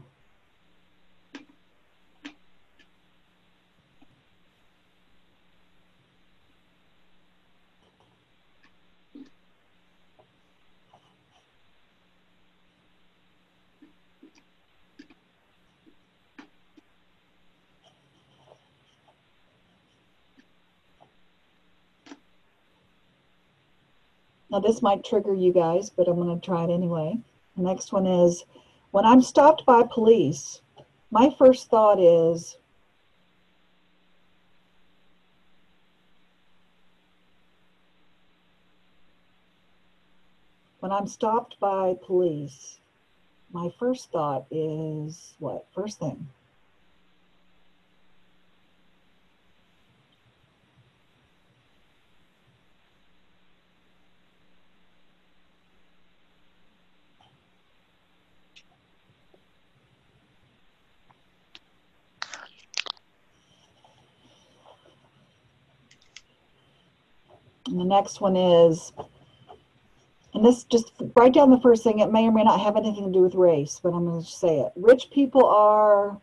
Now, 24.54 24.60
this 24.60 24.84
might 24.84 25.04
trigger 25.04 25.34
you 25.34 25.52
guys, 25.52 25.90
but 25.90 26.08
I'm 26.08 26.18
going 26.18 26.40
to 26.40 26.46
try 26.46 26.64
it 26.64 26.70
anyway. 26.70 27.18
The 27.58 27.64
next 27.64 27.92
one 27.92 28.06
is 28.06 28.46
when 28.92 29.04
I'm 29.04 29.20
stopped 29.20 29.66
by 29.66 29.82
police, 29.92 30.62
my 31.10 31.34
first 31.40 31.72
thought 31.72 32.00
is, 32.00 32.56
when 40.82 40.92
I'm 40.92 41.08
stopped 41.08 41.60
by 41.60 41.96
police, 42.06 42.78
my 43.52 43.72
first 43.80 44.12
thought 44.12 44.46
is 44.52 45.34
what? 45.40 45.66
First 45.74 45.98
thing. 45.98 46.30
Next 67.94 68.22
one 68.22 68.36
is, 68.36 68.92
and 70.34 70.44
this 70.44 70.64
just 70.64 70.92
write 71.16 71.34
down 71.34 71.52
the 71.52 71.60
first 71.60 71.84
thing. 71.84 72.00
It 72.00 72.12
may 72.12 72.26
or 72.26 72.32
may 72.32 72.44
not 72.44 72.60
have 72.60 72.76
anything 72.76 73.06
to 73.06 73.12
do 73.12 73.22
with 73.22 73.36
race, 73.36 73.80
but 73.82 73.94
I'm 73.94 74.06
going 74.06 74.24
to 74.24 74.28
say 74.28 74.60
it. 74.60 74.72
Rich 74.76 75.12
people 75.12 75.46
are. 75.46 76.20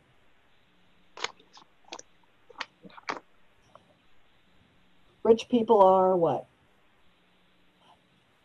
Rich 5.23 5.49
people 5.49 5.81
are 5.83 6.17
what? 6.17 6.47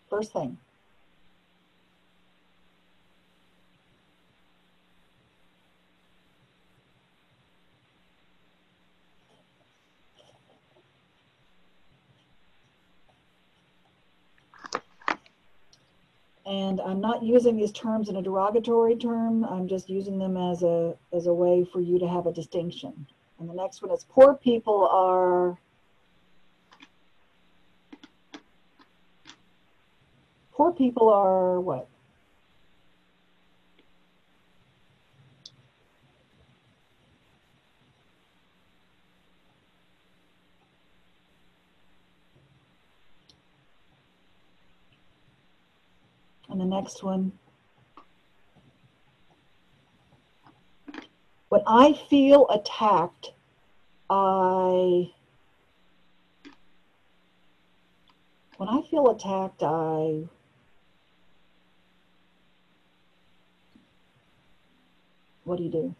First 0.10 0.34
thing. 0.34 0.58
And 16.56 16.80
I'm 16.82 17.02
not 17.02 17.22
using 17.22 17.58
these 17.58 17.72
terms 17.72 18.08
in 18.08 18.15
a 18.15 18.22
derogatory 18.22 18.96
term. 18.96 19.44
I'm 19.44 19.68
just 19.68 19.89
using 19.89 20.18
them 20.18 20.38
as 20.38 20.63
a 20.63 20.96
as 21.12 21.28
a 21.28 21.34
way 21.34 21.65
for 21.65 21.82
you 21.82 22.00
to 22.00 22.08
have 22.08 22.28
a 22.28 22.32
distinction. 22.32 23.08
And 23.39 23.50
the 23.50 23.54
next 23.54 23.82
one 23.82 23.91
is 23.91 24.06
poor 24.10 24.36
people 24.36 24.88
are 24.89 25.58
poor 30.54 30.72
people 30.72 31.10
are 31.10 31.60
what? 31.60 31.89
Next 46.76 47.04
one. 47.04 47.32
When 51.50 51.62
I 51.66 51.94
feel 52.10 52.48
attacked, 52.50 53.32
I. 54.10 55.12
When 58.58 58.70
I 58.70 58.82
feel 58.90 59.10
attacked, 59.10 59.64
I. 59.64 60.24
What 65.46 65.58
do 65.58 65.64
you 65.64 65.70
do? 65.70 65.96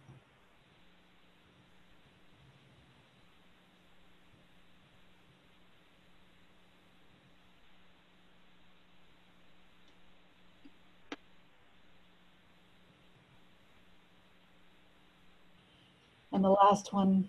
The 16.46 16.52
last 16.52 16.94
one, 16.94 17.28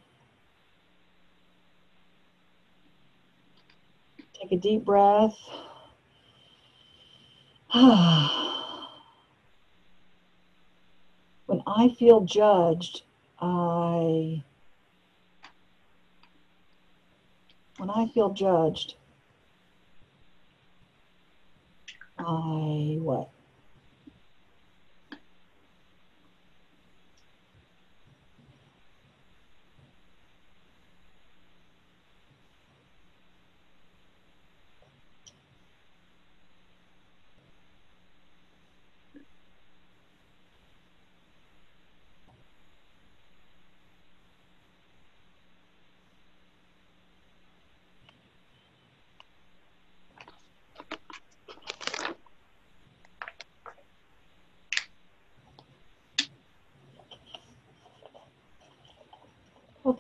take 4.35 4.53
a 4.53 4.59
deep 4.59 4.85
breath. 4.85 5.33
when 7.73 7.83
I 11.67 11.89
feel 11.99 12.21
judged, 12.21 13.05
I 13.41 14.45
when 17.79 17.89
I 17.89 18.09
feel 18.09 18.35
judged, 18.35 18.97
I 22.19 22.99
what? 23.01 23.31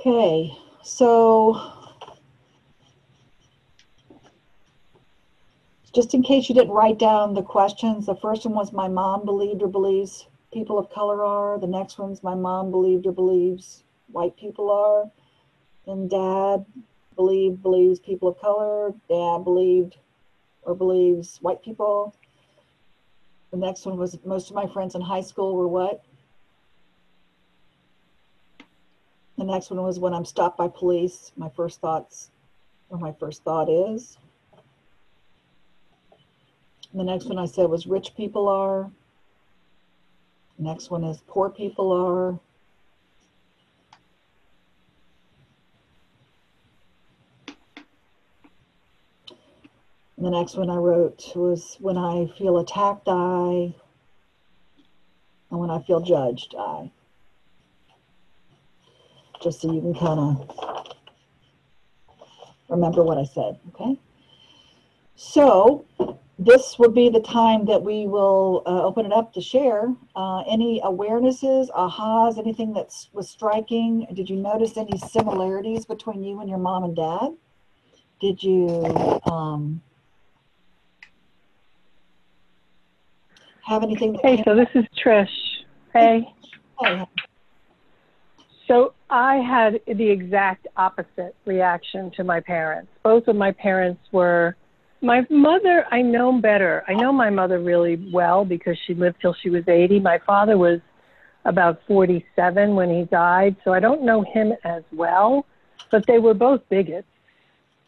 Okay, 0.06 0.56
so 0.84 1.60
just 5.92 6.14
in 6.14 6.22
case 6.22 6.48
you 6.48 6.54
didn't 6.54 6.70
write 6.70 6.96
down 6.96 7.34
the 7.34 7.42
questions, 7.42 8.06
the 8.06 8.14
first 8.14 8.46
one 8.46 8.54
was 8.54 8.72
my 8.72 8.86
mom 8.86 9.24
believed 9.24 9.62
or 9.62 9.66
believes 9.66 10.28
people 10.52 10.78
of 10.78 10.88
color 10.90 11.24
are. 11.24 11.58
The 11.58 11.66
next 11.66 11.98
one's 11.98 12.22
my 12.22 12.36
mom 12.36 12.70
believed 12.70 13.04
or 13.04 13.10
believes 13.10 13.82
white 14.12 14.36
people 14.36 14.70
are. 14.70 15.10
And 15.88 16.08
dad 16.08 16.64
believed, 17.16 17.60
believes 17.60 17.98
people 17.98 18.28
of 18.28 18.38
color. 18.38 18.92
Dad 19.08 19.42
believed 19.42 19.96
or 20.62 20.76
believes 20.76 21.38
white 21.38 21.64
people. 21.64 22.14
The 23.50 23.56
next 23.56 23.84
one 23.84 23.96
was 23.96 24.16
most 24.24 24.50
of 24.50 24.54
my 24.54 24.68
friends 24.68 24.94
in 24.94 25.00
high 25.00 25.22
school 25.22 25.56
were 25.56 25.66
what? 25.66 26.00
The 29.35 29.35
next 29.46 29.70
one 29.70 29.82
was 29.82 29.98
when 29.98 30.12
I'm 30.12 30.24
stopped 30.24 30.58
by 30.58 30.68
police, 30.68 31.32
my 31.36 31.48
first 31.48 31.80
thoughts, 31.80 32.30
or 32.90 32.98
my 32.98 33.12
first 33.12 33.44
thought 33.44 33.68
is. 33.68 34.18
The 36.94 37.04
next 37.04 37.26
one 37.26 37.38
I 37.38 37.46
said 37.46 37.68
was 37.68 37.86
rich 37.86 38.14
people 38.16 38.48
are. 38.48 38.90
Next 40.58 40.90
one 40.90 41.04
is 41.04 41.22
poor 41.26 41.50
people 41.50 41.92
are. 41.92 42.38
And 50.16 50.24
the 50.24 50.30
next 50.30 50.56
one 50.56 50.70
I 50.70 50.76
wrote 50.76 51.36
was 51.36 51.76
when 51.78 51.98
I 51.98 52.26
feel 52.38 52.56
attacked, 52.58 53.06
I, 53.06 53.74
and 55.50 55.60
when 55.60 55.68
I 55.68 55.82
feel 55.82 56.00
judged, 56.00 56.54
I. 56.58 56.90
Just 59.42 59.60
so 59.60 59.72
you 59.72 59.80
can 59.80 59.94
kind 59.94 60.18
of 60.18 60.76
remember 62.68 63.02
what 63.02 63.18
I 63.18 63.24
said, 63.24 63.58
okay? 63.68 63.98
So 65.14 65.84
this 66.38 66.78
would 66.78 66.94
be 66.94 67.08
the 67.08 67.20
time 67.20 67.64
that 67.66 67.82
we 67.82 68.06
will 68.06 68.62
uh, 68.66 68.82
open 68.82 69.06
it 69.06 69.12
up 69.12 69.32
to 69.34 69.40
share. 69.40 69.94
Uh, 70.14 70.40
any 70.40 70.80
awarenesses, 70.84 71.70
ahas, 71.70 72.38
anything 72.38 72.74
that 72.74 72.92
was 73.12 73.28
striking? 73.30 74.06
Did 74.12 74.28
you 74.28 74.36
notice 74.36 74.76
any 74.76 74.98
similarities 74.98 75.86
between 75.86 76.22
you 76.22 76.40
and 76.40 76.48
your 76.48 76.58
mom 76.58 76.84
and 76.84 76.94
dad? 76.96 77.36
Did 78.20 78.42
you 78.42 79.20
um, 79.24 79.80
have 83.62 83.82
anything? 83.82 84.18
Hey, 84.22 84.42
so 84.44 84.54
this 84.54 84.68
is 84.74 84.84
Trish. 85.02 85.28
Hey. 85.92 86.28
Hey, 86.80 87.06
So 88.68 88.92
I 89.08 89.36
had 89.36 89.80
the 89.86 90.10
exact 90.10 90.66
opposite 90.76 91.36
reaction 91.44 92.10
to 92.16 92.24
my 92.24 92.40
parents. 92.40 92.90
Both 93.04 93.28
of 93.28 93.36
my 93.36 93.52
parents 93.52 94.00
were, 94.10 94.56
my 95.00 95.24
mother, 95.30 95.86
I 95.92 96.02
know 96.02 96.40
better. 96.40 96.82
I 96.88 96.94
know 96.94 97.12
my 97.12 97.30
mother 97.30 97.60
really 97.60 98.10
well 98.12 98.44
because 98.44 98.76
she 98.86 98.94
lived 98.94 99.18
till 99.20 99.34
she 99.42 99.50
was 99.50 99.62
80. 99.68 100.00
My 100.00 100.18
father 100.26 100.58
was 100.58 100.80
about 101.44 101.80
47 101.86 102.74
when 102.74 102.90
he 102.90 103.04
died, 103.04 103.54
so 103.62 103.72
I 103.72 103.78
don't 103.78 104.02
know 104.02 104.22
him 104.22 104.52
as 104.64 104.82
well, 104.92 105.46
but 105.92 106.04
they 106.06 106.18
were 106.18 106.34
both 106.34 106.60
bigots. 106.68 107.06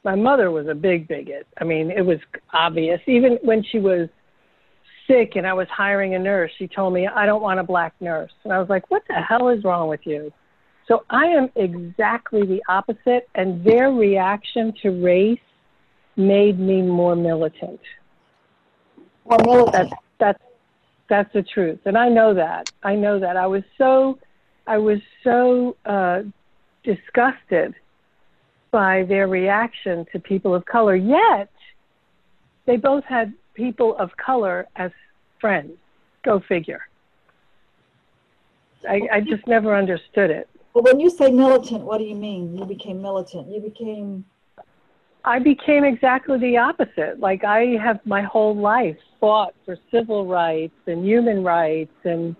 My 0.04 0.14
mother 0.14 0.52
was 0.52 0.68
a 0.68 0.74
big 0.74 1.08
bigot. 1.08 1.48
I 1.60 1.64
mean, 1.64 1.90
it 1.90 2.02
was 2.02 2.18
obvious. 2.52 3.00
Even 3.06 3.38
when 3.42 3.64
she 3.64 3.80
was 3.80 4.08
sick 5.08 5.32
and 5.34 5.46
I 5.46 5.54
was 5.54 5.66
hiring 5.68 6.14
a 6.14 6.18
nurse, 6.18 6.52
she 6.56 6.68
told 6.68 6.94
me, 6.94 7.08
I 7.08 7.26
don't 7.26 7.42
want 7.42 7.58
a 7.58 7.64
black 7.64 7.94
nurse. 8.00 8.30
And 8.44 8.52
I 8.52 8.60
was 8.60 8.68
like, 8.68 8.88
what 8.90 9.02
the 9.08 9.14
hell 9.14 9.48
is 9.48 9.64
wrong 9.64 9.88
with 9.88 10.00
you? 10.04 10.32
So 10.88 11.04
I 11.10 11.26
am 11.26 11.50
exactly 11.54 12.46
the 12.46 12.62
opposite, 12.68 13.28
and 13.34 13.62
their 13.62 13.92
reaction 13.92 14.72
to 14.82 14.90
race 15.04 15.38
made 16.16 16.58
me 16.58 16.80
more 16.82 17.14
militant. 17.14 17.80
or 19.26 19.38
militant. 19.44 19.72
That's 19.72 19.92
that's 20.18 20.42
that's 21.08 21.32
the 21.34 21.42
truth, 21.42 21.80
and 21.84 21.96
I 21.96 22.08
know 22.08 22.34
that. 22.34 22.70
I 22.82 22.94
know 22.94 23.20
that. 23.20 23.36
I 23.36 23.46
was 23.46 23.62
so 23.76 24.18
I 24.66 24.78
was 24.78 24.98
so 25.22 25.76
uh, 25.84 26.22
disgusted 26.84 27.74
by 28.70 29.04
their 29.04 29.28
reaction 29.28 30.06
to 30.12 30.18
people 30.18 30.54
of 30.54 30.64
color. 30.64 30.96
Yet 30.96 31.50
they 32.66 32.76
both 32.76 33.04
had 33.04 33.32
people 33.54 33.96
of 33.98 34.10
color 34.16 34.66
as 34.76 34.90
friends. 35.40 35.72
Go 36.24 36.40
figure. 36.48 36.82
I, 38.88 39.00
I 39.12 39.20
just 39.20 39.46
never 39.46 39.74
understood 39.74 40.30
it. 40.30 40.48
When 40.80 41.00
you 41.00 41.10
say 41.10 41.32
militant, 41.32 41.82
what 41.84 41.98
do 41.98 42.04
you 42.04 42.14
mean? 42.14 42.56
You 42.56 42.64
became 42.64 43.02
militant. 43.02 43.48
You 43.48 43.60
became 43.60 44.24
I 45.24 45.40
became 45.40 45.84
exactly 45.84 46.38
the 46.38 46.56
opposite. 46.56 47.18
Like 47.18 47.42
I 47.42 47.76
have 47.82 47.98
my 48.06 48.22
whole 48.22 48.56
life 48.56 48.96
fought 49.18 49.54
for 49.64 49.76
civil 49.90 50.26
rights 50.26 50.76
and 50.86 51.04
human 51.04 51.42
rights 51.42 51.92
and 52.04 52.36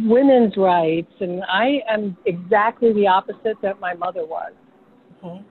women's 0.00 0.56
rights, 0.56 1.12
and 1.20 1.44
I 1.44 1.80
am 1.88 2.16
exactly 2.26 2.92
the 2.92 3.06
opposite 3.06 3.60
that 3.62 3.78
my 3.78 3.94
mother 3.94 4.26
was. 4.26 4.52
okay. 5.24 5.42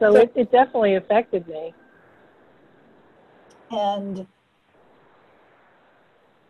So 0.00 0.12
So- 0.12 0.20
it, 0.20 0.32
it 0.34 0.50
definitely 0.50 0.96
affected 0.96 1.46
me. 1.46 1.72
And 3.70 4.26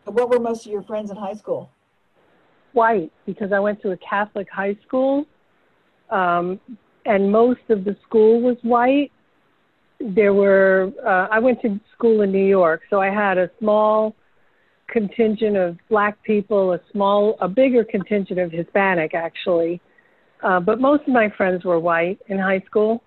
what 0.04 0.30
were 0.30 0.40
most 0.40 0.64
of 0.64 0.72
your 0.72 0.82
friends 0.82 1.10
in 1.10 1.16
high 1.18 1.34
school? 1.34 1.70
White, 2.72 3.12
because 3.26 3.52
I 3.52 3.60
went 3.60 3.80
to 3.82 3.90
a 3.90 3.96
Catholic 3.96 4.48
high 4.50 4.76
school, 4.86 5.26
um, 6.10 6.60
and 7.06 7.30
most 7.30 7.60
of 7.68 7.84
the 7.84 7.96
school 8.06 8.40
was 8.40 8.56
white. 8.62 9.10
There 10.00 10.32
were, 10.32 10.92
uh, 11.04 11.28
I 11.30 11.38
went 11.38 11.60
to 11.62 11.80
school 11.94 12.22
in 12.22 12.32
New 12.32 12.46
York, 12.46 12.82
so 12.90 13.00
I 13.00 13.10
had 13.10 13.38
a 13.38 13.50
small 13.58 14.14
contingent 14.88 15.56
of 15.56 15.78
black 15.88 16.22
people, 16.22 16.72
a 16.72 16.80
small, 16.92 17.36
a 17.40 17.48
bigger 17.48 17.84
contingent 17.84 18.38
of 18.38 18.50
Hispanic 18.50 19.14
actually. 19.14 19.80
Uh, 20.42 20.58
but 20.58 20.80
most 20.80 21.02
of 21.02 21.12
my 21.12 21.28
friends 21.36 21.64
were 21.64 21.78
white 21.78 22.18
in 22.28 22.38
high 22.38 22.60
school. 22.66 23.02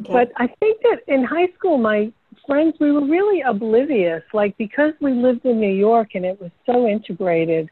Okay. 0.00 0.12
But 0.12 0.32
I 0.36 0.48
think 0.60 0.80
that 0.82 1.00
in 1.06 1.24
high 1.24 1.48
school, 1.56 1.78
my 1.78 2.12
friends, 2.46 2.74
we 2.80 2.92
were 2.92 3.06
really 3.06 3.42
oblivious. 3.42 4.22
Like, 4.32 4.56
because 4.56 4.92
we 5.00 5.12
lived 5.12 5.44
in 5.44 5.60
New 5.60 5.72
York 5.72 6.10
and 6.14 6.24
it 6.24 6.40
was 6.40 6.50
so 6.66 6.86
integrated, 6.86 7.68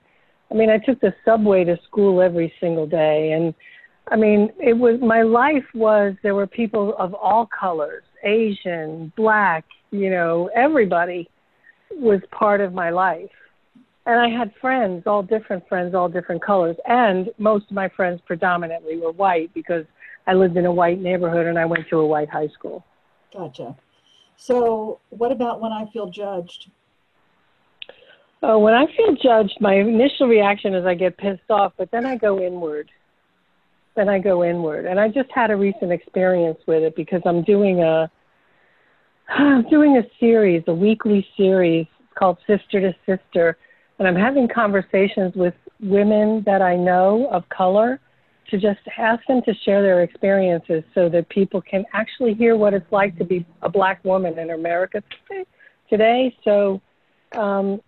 I 0.51 0.55
mean, 0.55 0.70
I 0.70 0.79
took 0.79 1.01
the 1.01 1.14
subway 1.25 1.64
to 1.64 1.79
school 1.85 2.20
every 2.20 2.53
single 2.61 2.87
day. 2.87 3.33
And 3.33 3.55
I 4.09 4.16
mean, 4.16 4.51
it 4.59 4.75
was 4.75 5.01
my 5.01 5.22
life 5.22 5.64
was 5.75 6.14
there 6.22 6.35
were 6.35 6.46
people 6.46 6.94
of 6.98 7.14
all 7.14 7.46
colors 7.46 8.05
Asian, 8.25 9.12
black, 9.16 9.64
you 9.90 10.11
know, 10.11 10.51
everybody 10.55 11.29
was 11.90 12.20
part 12.31 12.61
of 12.61 12.72
my 12.72 12.90
life. 12.90 13.31
And 14.05 14.20
I 14.20 14.29
had 14.29 14.53
friends, 14.61 15.05
all 15.07 15.22
different 15.22 15.68
friends, 15.68 15.94
all 15.94 16.09
different 16.09 16.44
colors. 16.44 16.77
And 16.87 17.31
most 17.38 17.66
of 17.66 17.72
my 17.72 17.88
friends 17.88 18.20
predominantly 18.27 18.98
were 18.98 19.12
white 19.12 19.53
because 19.55 19.85
I 20.27 20.35
lived 20.35 20.57
in 20.57 20.66
a 20.66 20.72
white 20.72 21.01
neighborhood 21.01 21.46
and 21.46 21.59
I 21.59 21.64
went 21.64 21.88
to 21.90 21.98
a 21.98 22.07
white 22.07 22.29
high 22.29 22.48
school. 22.48 22.85
Gotcha. 23.33 23.77
So, 24.37 25.01
what 25.11 25.33
about 25.33 25.61
when 25.61 25.73
I 25.73 25.87
feel 25.92 26.09
judged? 26.09 26.71
Uh, 28.42 28.59
when 28.59 28.75
I 28.75 28.87
feel 28.97 29.14
judged, 29.14 29.57
my 29.61 29.75
initial 29.75 30.27
reaction 30.27 30.75
is 30.75 30.85
I 30.85 30.95
get 30.95 31.16
pissed 31.16 31.49
off, 31.49 31.73
but 31.77 31.90
then 31.92 32.05
I 32.05 32.16
go 32.16 32.40
inward. 32.40 32.90
Then 33.95 34.09
I 34.09 34.18
go 34.18 34.42
inward, 34.42 34.87
and 34.87 34.99
I 34.99 35.09
just 35.09 35.31
had 35.33 35.51
a 35.51 35.57
recent 35.57 35.92
experience 35.92 36.59
with 36.66 36.83
it 36.83 36.97
because 36.97 37.21
I'm 37.25 37.42
doing 37.42 37.83
a 37.83 38.11
I'm 39.29 39.68
doing 39.68 39.97
a 39.97 40.03
series, 40.18 40.64
a 40.66 40.75
weekly 40.75 41.27
series 41.37 41.87
called 42.18 42.38
Sister 42.47 42.81
to 42.81 42.95
Sister, 43.07 43.57
and 43.99 44.09
I'm 44.09 44.16
having 44.16 44.49
conversations 44.49 45.35
with 45.35 45.55
women 45.81 46.42
that 46.47 46.62
I 46.62 46.77
know 46.77 47.29
of 47.31 47.49
color 47.49 48.01
to 48.50 48.59
just 48.59 48.81
ask 48.98 49.24
them 49.26 49.40
to 49.42 49.55
share 49.64 49.83
their 49.83 50.02
experiences 50.02 50.83
so 50.94 51.09
that 51.09 51.28
people 51.28 51.62
can 51.62 51.85
actually 51.92 52.35
hear 52.35 52.57
what 52.57 52.74
it's 52.74 52.90
like 52.90 53.16
to 53.18 53.24
be 53.24 53.46
a 53.62 53.68
black 53.68 54.05
woman 54.05 54.38
in 54.38 54.50
America 54.50 55.02
today. 55.88 56.37
So 56.44 56.81
um, 57.33 57.81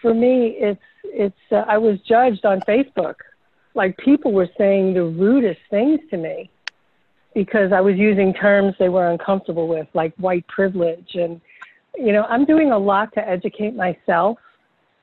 for 0.00 0.14
me, 0.14 0.56
it's 0.58 0.80
it's. 1.04 1.36
Uh, 1.50 1.64
I 1.68 1.78
was 1.78 1.98
judged 2.08 2.44
on 2.44 2.62
Facebook. 2.62 3.14
Like 3.74 3.96
people 3.98 4.32
were 4.32 4.48
saying 4.58 4.94
the 4.94 5.04
rudest 5.04 5.60
things 5.70 6.00
to 6.10 6.16
me 6.16 6.50
because 7.34 7.72
I 7.72 7.80
was 7.80 7.96
using 7.96 8.34
terms 8.34 8.74
they 8.78 8.88
were 8.88 9.10
uncomfortable 9.10 9.68
with, 9.68 9.86
like 9.94 10.12
white 10.16 10.46
privilege. 10.48 11.10
And 11.14 11.40
you 11.96 12.12
know, 12.12 12.24
I'm 12.24 12.44
doing 12.44 12.72
a 12.72 12.78
lot 12.78 13.12
to 13.14 13.28
educate 13.28 13.74
myself. 13.74 14.38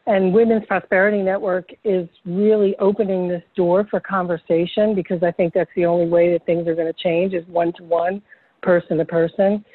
And 0.08 0.34
Women's 0.34 0.66
Prosperity 0.66 1.22
Network 1.22 1.70
is 1.84 2.08
really 2.26 2.76
opening 2.80 3.28
this 3.28 3.44
door 3.58 3.86
for 3.90 4.00
conversation 4.00 4.96
because 4.96 5.22
I 5.22 5.32
think 5.32 5.54
that's 5.54 5.70
the 5.76 5.86
only 5.86 6.08
way 6.08 6.32
that 6.32 6.46
things 6.46 6.66
are 6.68 6.76
going 6.76 6.92
to 6.92 7.04
change 7.04 7.34
is 7.34 7.46
one 7.48 7.74
to 7.74 7.84
one, 7.84 8.22
person 8.62 8.98
to 8.98 9.06
person. 9.06 9.66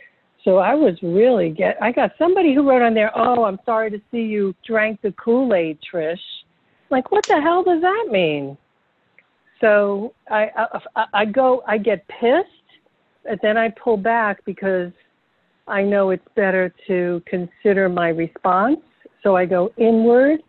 So 0.42 0.56
I 0.56 0.74
was 0.74 0.94
really 1.02 1.50
get. 1.50 1.76
I 1.82 1.92
got 1.92 2.12
somebody 2.18 2.54
who 2.54 2.68
wrote 2.68 2.82
on 2.82 2.94
there, 2.94 3.12
"Oh, 3.14 3.44
I'm 3.44 3.58
sorry 3.64 3.90
to 3.90 4.00
see 4.10 4.22
you 4.22 4.54
drank 4.66 5.00
the 5.02 5.12
Kool 5.12 5.54
Aid, 5.54 5.78
Trish." 5.92 6.18
Like, 6.90 7.12
what 7.12 7.24
the 7.28 7.40
hell 7.40 7.62
does 7.62 7.82
that 7.82 8.08
mean? 8.10 8.56
So 9.60 10.14
I, 10.28 10.50
I, 10.96 11.04
I 11.14 11.24
go, 11.26 11.62
I 11.68 11.78
get 11.78 12.04
pissed, 12.08 12.48
and 13.24 13.38
then 13.42 13.56
I 13.56 13.68
pull 13.68 13.96
back 13.96 14.44
because 14.44 14.90
I 15.68 15.82
know 15.82 16.10
it's 16.10 16.26
better 16.34 16.74
to 16.88 17.22
consider 17.26 17.88
my 17.88 18.08
response. 18.08 18.80
So 19.22 19.36
I 19.36 19.46
go 19.46 19.72
inward 19.76 20.40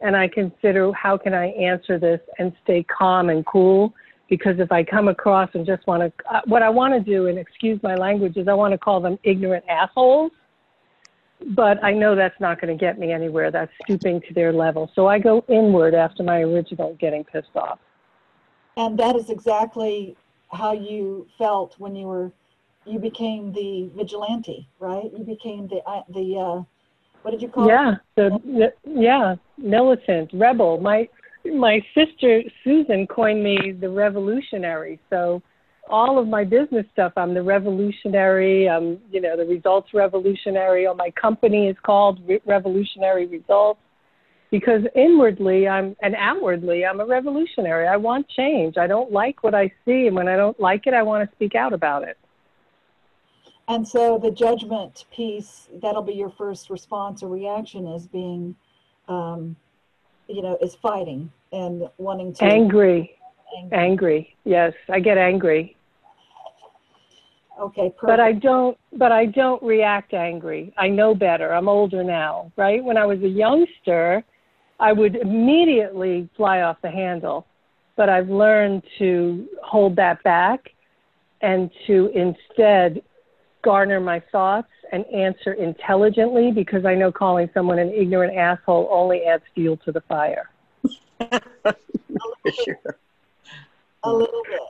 and 0.00 0.16
I 0.16 0.28
consider 0.28 0.92
how 0.92 1.16
can 1.16 1.34
I 1.34 1.46
answer 1.46 1.98
this 1.98 2.20
and 2.38 2.52
stay 2.62 2.84
calm 2.84 3.30
and 3.30 3.44
cool. 3.46 3.94
Because 4.28 4.58
if 4.58 4.70
I 4.70 4.84
come 4.84 5.08
across 5.08 5.48
and 5.54 5.64
just 5.64 5.86
want 5.86 6.02
to, 6.02 6.12
uh, 6.30 6.42
what 6.44 6.62
I 6.62 6.68
want 6.68 6.92
to 6.92 7.00
do, 7.00 7.28
and 7.28 7.38
excuse 7.38 7.82
my 7.82 7.94
language, 7.94 8.36
is 8.36 8.46
I 8.46 8.52
want 8.52 8.72
to 8.72 8.78
call 8.78 9.00
them 9.00 9.18
ignorant 9.22 9.64
assholes. 9.68 10.32
But 11.56 11.82
I 11.82 11.92
know 11.92 12.14
that's 12.14 12.38
not 12.38 12.60
going 12.60 12.76
to 12.76 12.78
get 12.78 12.98
me 12.98 13.12
anywhere. 13.12 13.50
That's 13.50 13.72
stooping 13.84 14.20
to 14.28 14.34
their 14.34 14.52
level. 14.52 14.90
So 14.94 15.06
I 15.06 15.18
go 15.18 15.44
inward 15.48 15.94
after 15.94 16.22
my 16.22 16.40
original 16.40 16.94
getting 17.00 17.24
pissed 17.24 17.56
off. 17.56 17.78
And 18.76 18.98
that 18.98 19.16
is 19.16 19.30
exactly 19.30 20.16
how 20.52 20.72
you 20.72 21.26
felt 21.38 21.76
when 21.78 21.96
you 21.96 22.06
were, 22.06 22.32
you 22.84 22.98
became 22.98 23.52
the 23.52 23.90
vigilante, 23.96 24.68
right? 24.78 25.10
You 25.16 25.24
became 25.24 25.68
the, 25.68 25.80
uh, 25.86 26.02
the, 26.08 26.36
uh, 26.38 26.62
what 27.28 27.32
did 27.32 27.42
you 27.42 27.48
call 27.48 27.68
yeah, 27.68 27.96
it? 28.16 28.42
the 28.46 28.72
yeah, 28.86 29.34
militant, 29.58 30.30
rebel. 30.32 30.78
My 30.78 31.06
my 31.44 31.80
sister 31.94 32.40
Susan 32.64 33.06
coined 33.06 33.44
me 33.44 33.72
the 33.78 33.90
revolutionary. 33.90 34.98
So 35.10 35.42
all 35.90 36.18
of 36.18 36.26
my 36.26 36.44
business 36.44 36.86
stuff, 36.94 37.12
I'm 37.18 37.34
the 37.34 37.42
revolutionary. 37.42 38.66
I'm 38.66 38.98
you 39.12 39.20
know 39.20 39.36
the 39.36 39.44
results 39.44 39.90
revolutionary. 39.92 40.86
Or 40.86 40.94
my 40.94 41.10
company 41.20 41.68
is 41.68 41.76
called 41.84 42.18
Re- 42.26 42.40
Revolutionary 42.46 43.26
Results 43.26 43.80
because 44.50 44.80
inwardly 44.96 45.68
I'm 45.68 45.96
and 46.00 46.14
outwardly 46.14 46.86
I'm 46.86 47.00
a 47.00 47.06
revolutionary. 47.06 47.86
I 47.86 47.98
want 47.98 48.26
change. 48.30 48.78
I 48.78 48.86
don't 48.86 49.12
like 49.12 49.42
what 49.42 49.54
I 49.54 49.70
see, 49.84 50.06
and 50.06 50.16
when 50.16 50.28
I 50.28 50.36
don't 50.36 50.58
like 50.58 50.86
it, 50.86 50.94
I 50.94 51.02
want 51.02 51.28
to 51.28 51.36
speak 51.36 51.54
out 51.54 51.74
about 51.74 52.04
it. 52.04 52.16
And 53.68 53.86
so 53.86 54.18
the 54.18 54.30
judgment 54.30 55.04
piece, 55.14 55.68
that'll 55.82 56.02
be 56.02 56.14
your 56.14 56.30
first 56.30 56.70
response 56.70 57.22
or 57.22 57.28
reaction 57.28 57.86
is 57.86 58.06
being, 58.06 58.56
um, 59.08 59.56
you 60.26 60.40
know, 60.40 60.56
is 60.62 60.74
fighting 60.74 61.30
and 61.52 61.88
wanting 61.98 62.32
to. 62.34 62.44
Angry. 62.44 63.14
Angry. 63.56 63.78
Angry. 63.78 64.36
Yes, 64.44 64.72
I 64.88 65.00
get 65.00 65.18
angry. 65.18 65.76
Okay, 67.60 67.90
perfect. 67.90 68.02
But 68.02 68.20
I 68.20 68.32
don't 68.32 68.78
but 68.92 69.12
I 69.12 69.26
don't 69.26 69.62
react 69.62 70.14
angry. 70.14 70.72
I 70.78 70.88
know 70.88 71.14
better. 71.14 71.52
I'm 71.52 71.68
older 71.68 72.04
now, 72.04 72.52
right? 72.56 72.82
When 72.82 72.96
I 72.96 73.04
was 73.04 73.18
a 73.22 73.28
youngster, 73.28 74.24
I 74.80 74.92
would 74.92 75.16
immediately 75.16 76.28
fly 76.36 76.62
off 76.62 76.76
the 76.82 76.90
handle. 76.90 77.46
But 77.96 78.08
I've 78.08 78.28
learned 78.28 78.84
to 78.98 79.48
hold 79.62 79.96
that 79.96 80.22
back 80.22 80.70
and 81.40 81.70
to 81.86 82.10
instead 82.14 83.02
garner 83.62 84.00
my 84.00 84.20
thoughts 84.32 84.68
and 84.92 85.04
answer 85.06 85.52
intelligently 85.54 86.50
because 86.52 86.84
I 86.84 86.94
know 86.94 87.10
calling 87.12 87.50
someone 87.52 87.78
an 87.78 87.90
ignorant 87.90 88.36
asshole 88.36 88.88
only 88.90 89.24
adds 89.24 89.42
fuel 89.54 89.76
to 89.78 89.92
the 89.92 90.00
fire. 90.02 90.50
A 94.04 94.12
little 94.12 94.42
bit. 94.48 94.60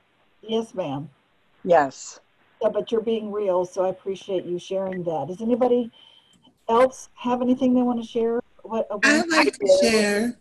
Yes, 0.42 0.74
ma'am. 0.74 1.08
Yes. 1.64 2.20
Yeah, 2.62 2.70
but 2.70 2.90
you're 2.90 3.02
being 3.02 3.30
real, 3.30 3.64
so 3.64 3.84
I 3.84 3.90
appreciate 3.90 4.44
you 4.44 4.58
sharing 4.58 5.04
that. 5.04 5.26
Does 5.28 5.42
anybody 5.42 5.90
else 6.68 7.10
have 7.14 7.42
anything 7.42 7.74
they 7.74 7.82
want 7.82 8.02
to 8.02 8.08
share? 8.08 8.40
What, 8.62 8.86
uh, 8.90 8.98
I'd 9.04 9.28
like 9.28 9.56
to 9.58 9.78
share. 9.82 10.36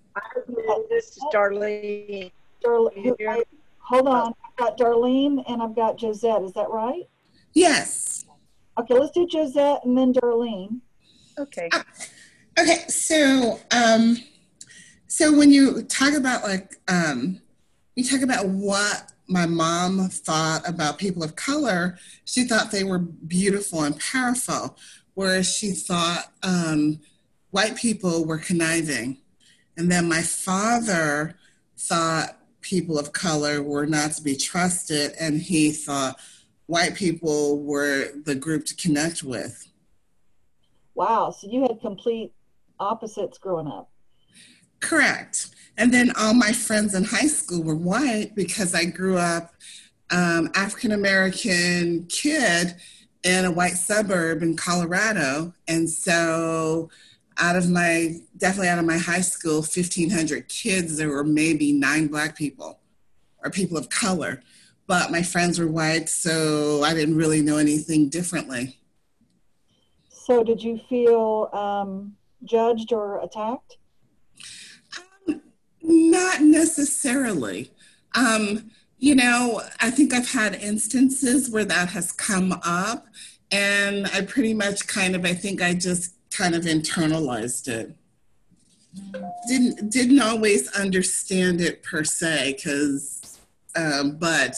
This 0.90 1.18
is 1.18 1.24
Darlene. 1.34 2.32
Darl- 2.64 2.92
you 2.96 3.16
hear 3.20 3.30
I- 3.30 3.44
hold 3.80 4.08
on. 4.08 4.34
I've 4.44 4.56
got 4.56 4.78
Darlene 4.78 5.44
and 5.48 5.62
I've 5.62 5.76
got 5.76 5.98
Josette. 5.98 6.42
Is 6.44 6.54
that 6.54 6.70
right? 6.70 7.08
Yes. 7.54 8.26
Okay, 8.80 8.94
let's 8.94 9.12
do 9.12 9.28
Josette 9.32 9.84
and 9.86 9.98
then 9.98 10.14
Darlene. 10.14 10.82
Okay. 11.38 11.70
Okay. 12.60 12.86
So, 12.88 13.60
um, 13.72 14.18
so 15.08 15.36
when 15.36 15.52
you 15.52 15.84
talk 15.84 16.14
about 16.14 16.44
like, 16.44 16.76
um, 16.88 17.42
you 17.96 18.04
talk 18.04 18.22
about 18.22 18.48
what 18.48 19.12
my 19.28 19.46
mom 19.46 20.10
thought 20.10 20.68
about 20.68 20.98
people 20.98 21.24
of 21.24 21.36
color, 21.36 21.98
she 22.26 22.44
thought 22.44 22.72
they 22.72 22.84
were 22.84 23.00
beautiful 23.00 23.84
and 23.84 24.00
powerful, 24.00 24.78
whereas 25.16 25.52
she 25.54 25.72
thought 25.72 26.32
um, 26.44 27.00
white 27.52 27.76
people 27.76 28.26
were 28.26 28.38
conniving. 28.38 29.18
And 29.76 29.92
then 29.92 30.08
my 30.08 30.22
father 30.22 31.36
thought 31.78 32.38
people 32.62 32.98
of 32.98 33.14
color 33.14 33.62
were 33.62 33.86
not 33.86 34.12
to 34.14 34.22
be 34.22 34.36
trusted, 34.36 35.14
and 35.20 35.42
he 35.42 35.72
thought 35.72 36.20
white 36.68 36.96
people 36.96 37.64
were 37.64 38.12
the 38.26 38.36
group 38.36 38.66
to 38.66 38.76
connect 38.76 39.24
with. 39.24 39.68
Wow, 40.94 41.32
so 41.32 41.48
you 41.50 41.62
had 41.62 41.80
complete 41.82 42.34
opposites 42.80 43.38
growing 43.38 43.68
up. 43.68 43.90
Correct. 44.80 45.50
And 45.78 45.94
then 45.94 46.12
all 46.18 46.34
my 46.34 46.52
friends 46.52 46.94
in 46.94 47.04
high 47.04 47.28
school 47.28 47.64
were 47.64 47.76
white 47.76 48.36
because 48.36 48.76
I 48.76 48.86
grew 48.86 49.18
up 49.18 49.54
um, 50.12 50.50
African 50.56 50.92
American 50.92 52.06
kid 52.08 52.76
in 53.24 53.46
a 53.46 53.52
white 53.52 53.74
suburb 53.74 54.42
in 54.42 54.56
Colorado, 54.56 55.54
and 55.68 55.90
so 55.90 56.90
out 57.40 57.56
of 57.56 57.70
my 57.70 58.16
definitely 58.38 58.70
out 58.70 58.80
of 58.80 58.86
my 58.86 58.98
high 58.98 59.22
school 59.22 59.58
1500 59.58 60.50
kids 60.50 60.98
there 60.98 61.10
were 61.10 61.24
maybe 61.24 61.72
nine 61.72 62.08
black 62.08 62.36
people 62.36 62.80
or 63.44 63.52
people 63.52 63.78
of 63.78 63.90
color 63.90 64.42
but 64.88 65.12
my 65.12 65.22
friends 65.22 65.60
were 65.60 65.68
white 65.68 66.10
so 66.10 66.84
i 66.84 66.94
didn't 66.94 67.16
really 67.16 67.42
know 67.42 67.58
anything 67.58 68.10
differently 68.10 68.78
So 70.28 70.44
did 70.44 70.62
you 70.62 70.78
feel 70.90 71.50
um, 71.54 72.18
judged 72.44 72.92
or 72.92 73.24
attacked? 73.24 73.78
Not 75.82 76.42
necessarily. 76.42 77.72
Um, 78.14 78.72
you 79.00 79.16
know, 79.16 79.62
I 79.80 79.90
think 79.90 80.14
I've 80.14 80.30
had 80.30 80.56
instances 80.56 81.50
where 81.50 81.64
that 81.64 81.90
has 81.92 82.12
come 82.12 82.60
up, 82.66 83.08
and 83.52 84.06
I 84.08 84.20
pretty 84.22 84.54
much 84.54 84.86
kind 84.88 85.16
of, 85.16 85.24
I 85.24 85.34
think 85.34 85.62
I 85.62 85.74
just 85.74 86.16
kind 86.30 86.56
of 86.56 86.64
internalized 86.64 87.70
it. 87.70 87.96
Didn't 89.48 89.90
didn't 89.90 90.22
always 90.22 90.68
understand 90.74 91.62
it 91.62 91.84
per 91.84 92.04
se, 92.04 92.56
because, 92.58 93.40
um, 93.78 94.18
but 94.18 94.58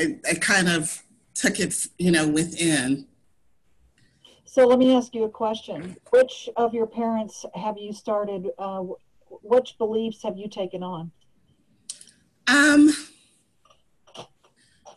I, 0.00 0.16
I 0.28 0.34
kind 0.34 0.68
of 0.68 1.02
took 1.34 1.60
it, 1.60 1.74
you 1.98 2.10
know, 2.10 2.26
within. 2.26 3.06
So 4.44 4.66
let 4.66 4.78
me 4.78 4.94
ask 4.94 5.14
you 5.14 5.24
a 5.24 5.28
question. 5.28 5.96
Which 6.10 6.48
of 6.56 6.74
your 6.74 6.86
parents 6.86 7.44
have 7.54 7.76
you 7.78 7.92
started, 7.92 8.48
uh, 8.58 8.82
which 9.28 9.76
beliefs 9.78 10.22
have 10.22 10.38
you 10.38 10.48
taken 10.48 10.82
on? 10.82 11.12
Um, 12.48 12.90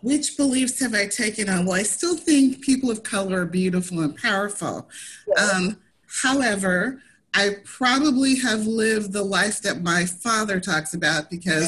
which 0.01 0.37
beliefs 0.37 0.79
have 0.79 0.95
I 0.95 1.07
taken 1.07 1.49
on? 1.49 1.65
Well, 1.65 1.75
I 1.75 1.83
still 1.83 2.15
think 2.15 2.61
people 2.61 2.89
of 2.89 3.03
color 3.03 3.41
are 3.41 3.45
beautiful 3.45 3.99
and 3.99 4.15
powerful. 4.17 4.89
Um, 5.37 5.77
however, 6.23 7.01
I 7.33 7.57
probably 7.63 8.35
have 8.35 8.65
lived 8.67 9.11
the 9.11 9.23
life 9.23 9.61
that 9.63 9.81
my 9.81 10.05
father 10.05 10.59
talks 10.59 10.93
about 10.93 11.29
because 11.29 11.67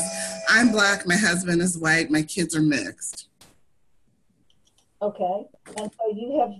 I'm 0.49 0.71
black, 0.71 1.07
my 1.07 1.15
husband 1.15 1.61
is 1.61 1.77
white, 1.77 2.11
my 2.11 2.21
kids 2.21 2.55
are 2.55 2.61
mixed. 2.61 3.29
Okay, 5.01 5.45
and 5.77 5.91
so 5.91 6.15
you 6.15 6.39
have, 6.39 6.53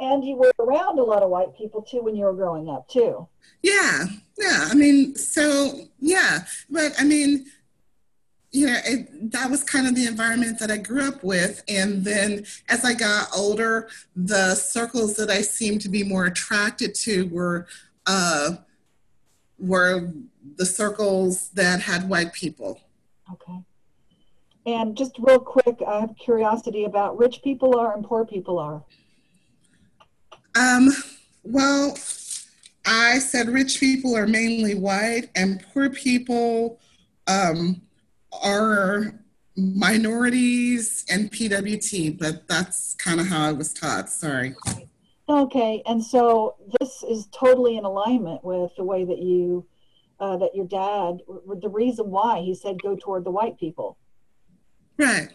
and 0.00 0.24
you 0.24 0.36
were 0.36 0.52
around 0.58 0.98
a 0.98 1.02
lot 1.02 1.22
of 1.22 1.30
white 1.30 1.56
people 1.56 1.82
too 1.82 2.02
when 2.02 2.16
you 2.16 2.24
were 2.24 2.34
growing 2.34 2.68
up 2.68 2.88
too. 2.88 3.26
Yeah, 3.62 4.04
yeah. 4.38 4.66
I 4.68 4.74
mean, 4.74 5.14
so 5.14 5.88
yeah, 6.00 6.40
but 6.70 6.92
I 6.98 7.04
mean, 7.04 7.46
you 8.50 8.66
know, 8.66 8.76
it, 8.84 9.30
that 9.32 9.50
was 9.50 9.62
kind 9.62 9.86
of 9.86 9.94
the 9.94 10.06
environment 10.06 10.58
that 10.58 10.70
I 10.70 10.78
grew 10.78 11.06
up 11.06 11.22
with. 11.22 11.62
And 11.68 12.04
then 12.04 12.46
as 12.68 12.84
I 12.84 12.94
got 12.94 13.28
older, 13.36 13.88
the 14.16 14.54
circles 14.54 15.16
that 15.16 15.30
I 15.30 15.42
seemed 15.42 15.82
to 15.82 15.88
be 15.88 16.02
more 16.02 16.26
attracted 16.26 16.94
to 16.96 17.28
were 17.28 17.66
uh, 18.08 18.56
were 19.58 20.12
the 20.56 20.66
circles 20.66 21.50
that 21.50 21.80
had 21.80 22.08
white 22.08 22.32
people. 22.32 22.80
Okay. 23.32 23.62
And 24.66 24.96
just 24.96 25.16
real 25.18 25.38
quick, 25.38 25.78
I 25.86 26.00
have 26.00 26.16
curiosity 26.16 26.84
about 26.84 27.16
rich 27.16 27.42
people 27.42 27.78
are 27.78 27.94
and 27.94 28.04
poor 28.04 28.24
people 28.24 28.58
are. 28.58 28.82
Um, 30.54 30.88
well, 31.44 31.96
I 32.84 33.18
said 33.18 33.48
rich 33.48 33.78
people 33.78 34.16
are 34.16 34.26
mainly 34.26 34.74
white, 34.74 35.28
and 35.36 35.64
poor 35.72 35.90
people 35.90 36.80
um, 37.26 37.82
are 38.42 39.14
minorities 39.56 41.04
and 41.10 41.30
PWT, 41.30 42.18
but 42.18 42.48
that's 42.48 42.94
kind 42.94 43.20
of 43.20 43.26
how 43.26 43.46
I 43.46 43.52
was 43.52 43.72
taught. 43.72 44.08
Sorry. 44.08 44.54
Okay, 44.68 44.87
and 45.86 46.02
so 46.02 46.56
this 46.80 47.02
is 47.02 47.28
totally 47.32 47.76
in 47.76 47.84
alignment 47.84 48.42
with 48.42 48.74
the 48.76 48.84
way 48.84 49.04
that 49.04 49.18
you 49.18 49.66
uh, 50.20 50.36
that 50.36 50.54
your 50.54 50.66
dad, 50.66 51.20
the 51.60 51.68
reason 51.68 52.10
why 52.10 52.40
he 52.40 52.54
said 52.54 52.82
go 52.82 52.96
toward 52.96 53.24
the 53.24 53.30
white 53.30 53.58
people. 53.58 53.96
Right. 54.96 55.28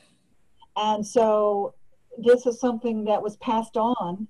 And 0.75 1.05
so 1.05 1.73
this 2.17 2.45
is 2.45 2.59
something 2.59 3.05
that 3.05 3.21
was 3.21 3.37
passed 3.37 3.77
on. 3.77 4.27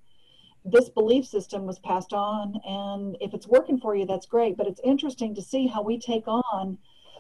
This 0.66 0.90
belief 0.90 1.26
system 1.26 1.66
was 1.66 1.80
passed 1.80 2.14
on. 2.14 2.60
And 2.66 3.18
if 3.20 3.34
it's 3.34 3.48
working 3.48 3.80
for 3.80 3.96
you, 3.96 4.06
that's 4.06 4.28
great. 4.28 4.58
But 4.58 4.68
it's 4.68 4.82
interesting 4.84 5.34
to 5.36 5.42
see 5.42 5.68
how 5.68 5.82
we 5.82 6.00
take 6.00 6.28
on 6.28 6.78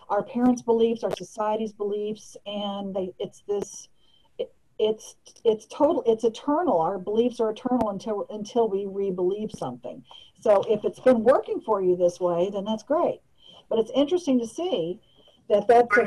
our 0.10 0.24
parents' 0.24 0.62
beliefs, 0.62 1.04
our 1.04 1.16
society's 1.16 1.74
beliefs, 1.74 2.38
and 2.46 2.94
they, 2.96 3.14
it's 3.20 3.42
this 3.48 3.90
it's 4.80 5.16
it's 5.44 5.66
total 5.68 6.04
it's 6.06 6.24
eternal. 6.24 6.80
Our 6.80 6.98
beliefs 6.98 7.40
are 7.40 7.52
eternal 7.52 7.90
until 7.90 8.26
until 8.30 8.70
we 8.70 8.86
re-believe 8.86 9.52
something. 9.58 10.04
So 10.42 10.64
if 10.70 10.84
it's 10.84 11.00
been 11.00 11.24
working 11.24 11.62
for 11.62 11.82
you 11.82 11.96
this 11.96 12.20
way 12.20 12.50
then 12.52 12.66
that's 12.66 12.84
great. 12.84 13.22
But 13.70 13.80
it's 13.80 13.92
interesting 13.96 14.40
to 14.40 14.48
see 14.48 15.00
that 15.50 15.68
that's 15.68 15.98
a, 15.98 16.06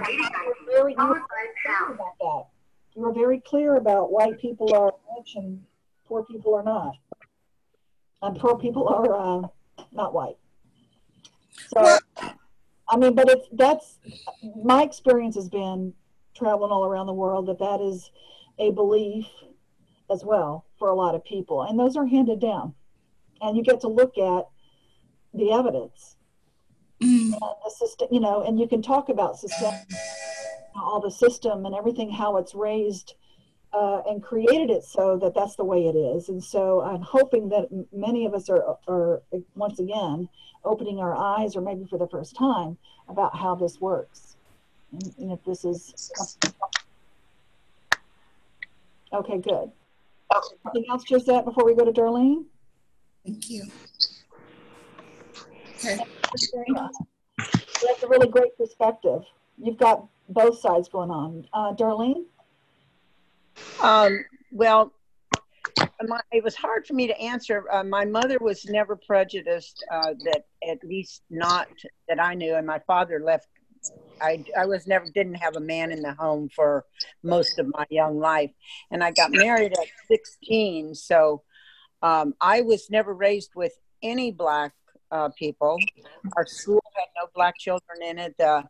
very 0.67 0.95
you 0.99 1.07
were 1.07 1.15
very 1.15 1.49
clear 1.65 1.95
about 1.95 2.19
that. 2.21 2.45
You 2.95 3.03
were 3.03 3.13
very 3.13 3.41
clear 3.41 3.77
about 3.77 4.11
white 4.11 4.39
people 4.39 4.75
are 4.75 4.93
rich 5.17 5.35
and 5.37 5.63
poor 6.07 6.25
people 6.25 6.55
are 6.55 6.63
not. 6.63 6.95
And 8.23 8.39
poor 8.39 8.59
people 8.59 8.89
are 8.89 9.15
uh, 9.15 9.49
not 9.93 10.15
white. 10.15 10.37
So 11.69 11.99
i 12.89 12.97
mean 12.97 13.15
but 13.15 13.29
it's 13.29 13.49
that's 13.53 13.99
my 14.65 14.83
experience 14.83 15.35
has 15.35 15.49
been 15.49 15.93
traveling 16.35 16.71
all 16.71 16.85
around 16.85 17.07
the 17.07 17.13
world 17.13 17.47
that 17.47 17.59
that 17.59 17.81
is 17.81 18.11
a 18.59 18.71
belief 18.71 19.27
as 20.11 20.25
well 20.25 20.65
for 20.79 20.89
a 20.89 20.95
lot 20.95 21.15
of 21.15 21.25
people. 21.25 21.63
And 21.63 21.79
those 21.79 21.97
are 21.97 22.07
handed 22.07 22.41
down. 22.41 22.75
And 23.41 23.57
you 23.57 23.63
get 23.63 23.81
to 23.81 23.89
look 23.89 24.17
at 24.19 24.47
the 25.35 25.53
evidence. 25.53 26.17
Mm. 27.03 27.39
the 27.39 27.71
system, 27.71 28.09
you 28.11 28.21
know, 28.21 28.43
and 28.43 28.59
you 28.59 28.67
can 28.67 28.81
talk 28.81 29.11
about 29.11 29.39
system, 29.39 29.75
all 30.75 30.99
the 30.99 31.11
system 31.11 31.67
and 31.67 31.75
everything, 31.75 32.11
how 32.11 32.39
it's 32.39 32.55
raised 32.55 33.15
uh, 33.75 34.01
and 34.09 34.23
created 34.23 34.71
it 34.71 34.83
so 34.83 35.19
that 35.19 35.35
that's 35.35 35.57
the 35.57 35.65
way 35.65 35.87
it 35.87 35.95
is. 35.95 36.31
And 36.31 36.43
so 36.43 36.81
I'm 36.81 37.03
hoping 37.03 37.51
that 37.51 37.69
many 37.93 38.25
of 38.25 38.33
us 38.33 38.49
are, 38.49 38.79
are 38.89 39.23
once 39.55 39.79
again 39.79 40.29
opening 40.65 40.99
our 40.99 41.15
eyes, 41.15 41.55
or 41.55 41.61
maybe 41.61 41.85
for 41.85 41.99
the 41.99 42.09
first 42.09 42.35
time, 42.35 42.79
about 43.09 43.37
how 43.37 43.55
this 43.55 43.81
works. 43.81 44.37
And, 44.93 45.15
and 45.19 45.33
if 45.33 45.45
this 45.45 45.65
is 45.65 46.11
Okay, 49.17 49.39
good. 49.39 49.73
Anything 50.75 50.91
else, 50.91 51.05
Josette, 51.09 51.47
before 51.47 51.65
we 51.65 51.75
go 51.75 51.87
to 51.87 51.93
Darlene? 51.93 52.45
Thank 53.25 53.49
you. 53.49 53.65
Okay. 55.79 55.99
That's 57.39 58.03
a 58.03 58.09
really 58.09 58.29
great 58.29 58.57
perspective. 58.59 59.23
You've 59.57 59.79
got 59.79 60.07
both 60.29 60.59
sides 60.61 60.89
going 60.91 61.11
on. 61.11 61.47
Uh, 61.55 61.73
Darlene? 61.75 62.25
Um, 63.81 64.23
well, 64.53 64.93
my, 66.07 66.21
it 66.31 66.45
was 66.45 66.55
hard 66.55 66.87
for 66.87 66.93
me 66.93 67.07
to 67.07 67.19
answer. 67.19 67.65
Uh, 67.73 67.85
my 67.85 68.05
mother 68.05 68.37
was 68.41 68.67
never 68.67 68.97
prejudiced, 68.97 69.83
uh, 69.91 70.13
that 70.25 70.45
at 70.69 70.85
least 70.85 71.23
not 71.31 71.69
that 72.09 72.21
I 72.23 72.35
knew, 72.35 72.55
and 72.55 72.67
my 72.67 72.81
father 72.81 73.19
left 73.19 73.49
I, 74.21 74.45
I 74.59 74.67
was 74.67 74.87
never 74.87 75.07
didn't 75.07 75.35
have 75.35 75.57
a 75.57 75.61
man 75.61 75.93
in 75.93 76.01
the 76.01 76.15
home 76.15 76.49
for 76.55 76.85
most 77.23 77.59
of 77.59 77.67
my 77.69 77.87
young 77.91 78.19
life. 78.19 78.51
And 78.91 79.05
i 79.05 79.11
got 79.11 79.31
married 79.31 79.73
at 79.73 79.87
16 80.09 80.95
so 80.95 81.43
um, 82.03 82.35
i 82.41 82.61
was 82.61 82.91
never 82.91 83.15
raised 83.15 83.51
with 83.55 83.73
any 84.03 84.31
black 84.31 84.73
uh, 85.11 85.29
people. 85.31 85.79
Our 86.37 86.47
school 86.47 86.83
had 86.95 87.07
no 87.17 87.29
black 87.35 87.59
children 87.59 88.03
in 88.03 88.19
it. 88.19 88.35
The, 88.39 88.65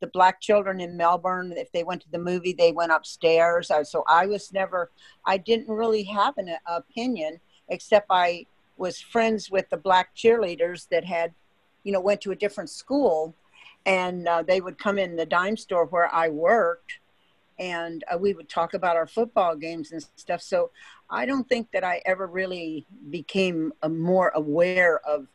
the 0.00 0.06
black 0.08 0.40
children 0.40 0.80
in 0.80 0.96
melbourne 0.96 1.52
if 1.56 1.70
they 1.72 1.84
went 1.84 2.00
to 2.02 2.10
the 2.10 2.18
movie 2.18 2.54
they 2.54 2.72
went 2.72 2.90
upstairs. 2.90 3.70
So 3.84 4.02
i 4.08 4.26
was 4.26 4.50
never 4.52 4.90
i 5.26 5.36
didn't 5.36 5.68
really 5.68 6.04
have 6.04 6.38
an 6.38 6.56
opinion 6.66 7.38
except 7.68 8.06
i 8.08 8.46
was 8.78 8.98
friends 8.98 9.50
with 9.50 9.68
the 9.68 9.76
black 9.76 10.16
cheerleaders 10.16 10.88
that 10.88 11.04
had 11.04 11.34
you 11.84 11.92
know 11.92 12.00
went 12.00 12.22
to 12.22 12.30
a 12.30 12.36
different 12.36 12.70
school 12.70 13.34
and 13.86 14.28
uh, 14.28 14.42
they 14.42 14.60
would 14.60 14.78
come 14.78 14.98
in 14.98 15.16
the 15.16 15.26
dime 15.26 15.56
store 15.56 15.86
where 15.86 16.12
I 16.12 16.28
worked, 16.28 16.98
and 17.58 18.04
uh, 18.12 18.18
we 18.18 18.34
would 18.34 18.48
talk 18.48 18.74
about 18.74 18.96
our 18.96 19.06
football 19.06 19.56
games 19.56 19.92
and 19.92 20.02
stuff. 20.16 20.42
So 20.42 20.70
I 21.08 21.26
don't 21.26 21.48
think 21.48 21.70
that 21.72 21.84
I 21.84 22.02
ever 22.06 22.26
really 22.26 22.86
became 23.10 23.72
uh, 23.82 23.88
more 23.88 24.30
aware 24.34 25.00
of 25.06 25.26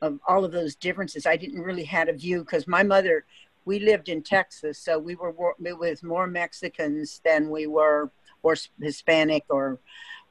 of 0.00 0.20
all 0.28 0.44
of 0.44 0.52
those 0.52 0.76
differences. 0.76 1.26
I 1.26 1.36
didn't 1.36 1.60
really 1.60 1.84
had 1.84 2.08
a 2.08 2.12
view 2.12 2.44
because 2.44 2.68
my 2.68 2.84
mother, 2.84 3.24
we 3.64 3.80
lived 3.80 4.08
in 4.08 4.22
Texas, 4.22 4.78
so 4.78 4.96
we 4.96 5.16
were 5.16 5.34
with 5.58 6.04
more 6.04 6.28
Mexicans 6.28 7.20
than 7.24 7.50
we 7.50 7.66
were 7.66 8.10
or 8.42 8.54
Hispanic 8.80 9.44
or 9.48 9.80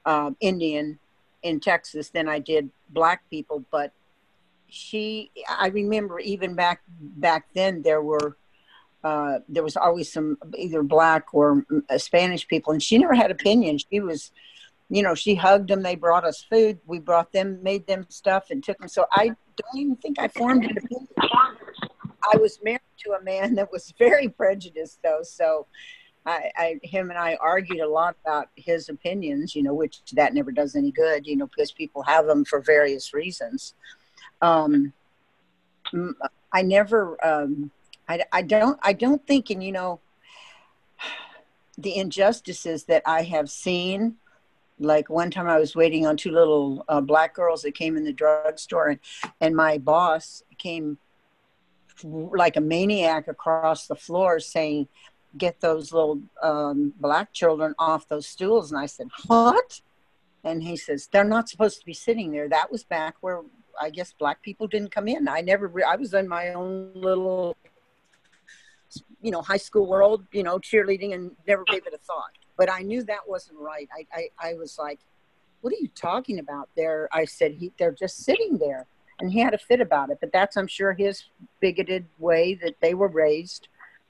uh, 0.06 0.32
Indian 0.40 1.00
in 1.44 1.60
Texas 1.60 2.10
than 2.10 2.28
I 2.28 2.40
did 2.40 2.70
black 2.90 3.30
people, 3.30 3.64
but 3.72 3.92
she 4.70 5.32
i 5.50 5.68
remember 5.68 6.20
even 6.20 6.54
back 6.54 6.82
back 6.90 7.48
then 7.54 7.82
there 7.82 8.02
were 8.02 8.38
uh, 9.04 9.40
there 9.48 9.64
was 9.64 9.78
always 9.78 10.12
some 10.12 10.38
either 10.58 10.84
black 10.84 11.34
or 11.34 11.66
uh, 11.90 11.98
spanish 11.98 12.48
people 12.48 12.74
and 12.74 12.84
she 12.84 12.98
never 12.98 13.14
had 13.14 13.32
opinions. 13.32 13.86
She 13.90 14.00
was 14.00 14.32
you 14.90 15.02
know 15.02 15.16
she 15.16 15.36
hugged 15.36 15.70
them 15.70 15.82
they 15.82 15.96
brought 15.96 16.26
us 16.26 16.44
food 16.50 16.80
we 16.86 17.00
brought 17.00 17.32
them 17.32 17.62
made 17.62 17.86
them 17.88 18.06
stuff 18.10 18.48
and 18.50 18.64
took 18.64 18.78
them 18.80 18.88
so 18.88 19.06
i 19.12 19.28
don't 19.28 19.76
even 19.76 19.96
think 19.98 20.18
i 20.20 20.28
formed 20.28 20.66
an 20.66 20.78
opinion. 20.78 21.08
I 22.34 22.38
was 22.38 22.60
married 22.64 22.82
to 23.06 23.12
a 23.12 23.22
man 23.22 23.56
that 23.56 23.72
was 23.72 23.94
very 23.98 24.30
prejudiced 24.30 25.00
though 25.04 25.22
so 25.24 25.68
I, 26.26 26.52
I, 26.58 26.80
him 26.84 27.10
and 27.10 27.18
I 27.18 27.38
argued 27.40 27.80
a 27.80 27.88
lot 27.88 28.18
about 28.26 28.50
his 28.58 28.90
opinions, 28.90 29.56
you 29.56 29.64
know, 29.64 29.74
which 29.74 30.02
that 30.12 30.34
never 30.34 30.52
does 30.52 30.76
any 30.76 30.92
good, 30.92 31.26
you 31.26 31.38
know, 31.38 31.48
because 31.48 31.72
people 31.72 32.04
have 32.04 32.26
them 32.26 32.44
for 32.44 32.60
various 32.60 33.14
reasons 33.14 33.76
um, 34.42 34.94
I 36.52 36.62
never, 36.62 37.24
um, 37.26 37.72
I, 38.08 38.24
I 38.32 38.42
don't, 38.42 38.80
I 38.82 38.94
don't 38.94 39.26
think, 39.26 39.50
and 39.50 39.64
you 39.64 39.72
know, 39.72 40.00
the 41.78 41.96
injustices 41.96 42.86
that 42.86 43.04
I 43.06 43.24
have 43.24 43.50
seen. 43.50 44.16
Like 44.80 45.10
one 45.10 45.32
time, 45.32 45.48
I 45.48 45.58
was 45.58 45.76
waiting 45.76 46.06
on 46.06 46.18
two 46.18 46.32
little 46.32 46.86
uh, 46.88 47.02
black 47.02 47.34
girls 47.34 47.64
that 47.64 47.74
came 47.74 47.98
in 47.98 48.04
the 48.04 48.14
drugstore, 48.14 48.90
and, 48.90 49.00
and 49.42 49.56
my 49.56 49.78
boss 49.80 50.44
came 50.58 50.98
like 52.04 52.58
a 52.58 52.62
maniac 52.62 53.28
across 53.28 53.88
the 53.88 53.96
floor 53.96 54.40
saying, 54.40 54.88
"Get 55.36 55.62
those 55.62 55.92
little 55.92 56.22
um, 56.44 56.94
black 57.00 57.34
children 57.34 57.74
off 57.80 58.08
those 58.08 58.28
stools." 58.28 58.72
And 58.72 58.80
I 58.80 58.86
said, 58.86 59.08
"What?" 59.26 59.82
And 60.44 60.62
he 60.62 60.78
says, 60.78 61.10
"They're 61.12 61.24
not 61.24 61.50
supposed 61.50 61.80
to 61.80 61.86
be 61.86 61.94
sitting 61.94 62.32
there." 62.32 62.48
That 62.48 62.72
was 62.72 62.84
back 62.84 63.16
where 63.22 63.42
I 63.80 63.90
guess 63.90 64.14
black 64.14 64.42
people 64.42 64.68
didn't 64.68 64.92
come 64.92 65.08
in. 65.08 65.28
I 65.28 65.42
never, 65.42 65.68
re- 65.68 65.84
I 65.84 65.96
was 65.96 66.14
in 66.14 66.28
my 66.28 66.54
own 66.54 66.92
little, 66.96 67.56
you 69.22 69.32
know, 69.32 69.42
high 69.42 69.58
school 69.58 69.88
world, 69.88 70.26
you 70.32 70.44
know, 70.44 70.60
cheerleading 70.60 71.14
and 71.14 71.32
never 71.48 71.64
gave 71.66 71.86
it 71.86 71.94
a 71.94 71.98
thought. 71.98 72.32
But 72.58 72.72
I 72.72 72.80
knew 72.80 73.04
that 73.04 73.28
wasn't 73.28 73.60
right. 73.60 73.88
I, 73.96 74.30
I, 74.42 74.50
I 74.50 74.54
was 74.56 74.78
like, 74.80 75.00
what 75.62 75.74
are 75.74 75.78
you 75.80 75.90
talking 75.96 76.40
about 76.40 76.70
there? 76.76 77.10
I 77.12 77.26
said, 77.26 77.54
he, 77.54 77.72
they're 77.78 77.92
just 77.92 78.18
sitting 78.24 78.58
there. 78.58 78.88
And 79.20 79.32
he 79.32 79.40
had 79.40 79.54
a 79.54 79.58
fit 79.58 79.82
about 79.82 80.12
it. 80.12 80.20
But 80.22 80.32
that's, 80.32 80.58
I'm 80.58 80.68
sure, 80.68 80.94
his 80.94 81.26
bigoted 81.60 82.06
way 82.20 82.54
that 82.56 82.76
they 82.82 82.94
were 82.94 83.08
raised, 83.08 83.68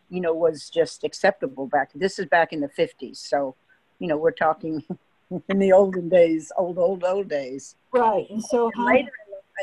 you 0.09 0.19
know, 0.19 0.33
was 0.33 0.69
just 0.69 1.03
acceptable 1.03 1.65
back. 1.67 1.91
This 1.95 2.19
is 2.19 2.25
back 2.25 2.51
in 2.51 2.59
the 2.59 2.67
50s. 2.67 3.17
So, 3.17 3.55
you 3.99 4.07
know, 4.07 4.17
we're 4.17 4.31
talking 4.31 4.83
in 5.49 5.59
the 5.59 5.71
olden 5.71 6.09
days, 6.09 6.51
old, 6.57 6.77
old, 6.77 7.03
old 7.03 7.29
days. 7.29 7.75
Right. 7.93 8.29
And 8.29 8.43
so, 8.43 8.69
and 8.75 8.85
later 8.85 9.11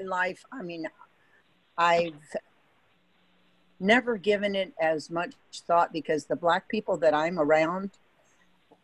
in 0.00 0.08
life, 0.08 0.44
I 0.52 0.62
mean, 0.62 0.86
I've 1.76 2.14
never 3.80 4.16
given 4.16 4.54
it 4.54 4.72
as 4.80 5.10
much 5.10 5.34
thought 5.66 5.92
because 5.92 6.26
the 6.26 6.36
black 6.36 6.68
people 6.68 6.96
that 6.98 7.14
I'm 7.14 7.38
around 7.38 7.90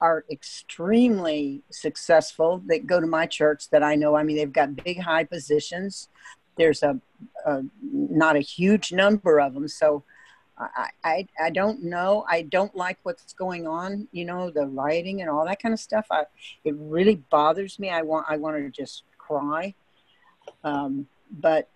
are 0.01 0.25
extremely 0.31 1.63
successful 1.71 2.63
that 2.67 2.87
go 2.87 3.01
to 3.01 3.07
my 3.07 3.27
church 3.27 3.69
that 3.71 3.83
I 3.83 3.95
know. 3.95 4.17
I 4.17 4.23
mean, 4.23 4.37
they've 4.37 4.53
got 4.53 4.77
big, 4.77 5.01
high 5.01 5.25
positions. 5.25 6.09
There's 6.57 6.83
a, 6.83 6.99
a 7.45 7.63
not 7.83 8.37
a 8.37 8.41
huge 8.41 8.93
number 8.93 9.41
of 9.41 9.55
them. 9.55 9.69
So 9.69 10.05
I, 10.59 10.89
I, 11.05 11.29
I 11.41 11.51
don't 11.51 11.85
know. 11.85 12.25
I 12.29 12.43
don't 12.43 12.75
like 12.75 12.99
what's 13.03 13.33
going 13.35 13.67
on, 13.67 14.09
you 14.13 14.25
know, 14.25 14.51
the 14.51 14.67
rioting 14.67 15.21
and 15.21 15.31
all 15.31 15.45
that 15.47 15.63
kind 15.63 15.73
of 15.73 15.81
stuff. 15.81 16.07
I, 16.11 16.25
it 16.65 16.75
really 16.77 17.17
bothers 17.31 17.79
me. 17.79 17.91
I 17.91 18.03
want, 18.03 18.27
I 18.29 18.37
want 18.37 18.57
to 18.57 18.71
just 18.71 19.05
cry. 19.19 19.75
Um, 20.65 21.07
but 21.31 21.69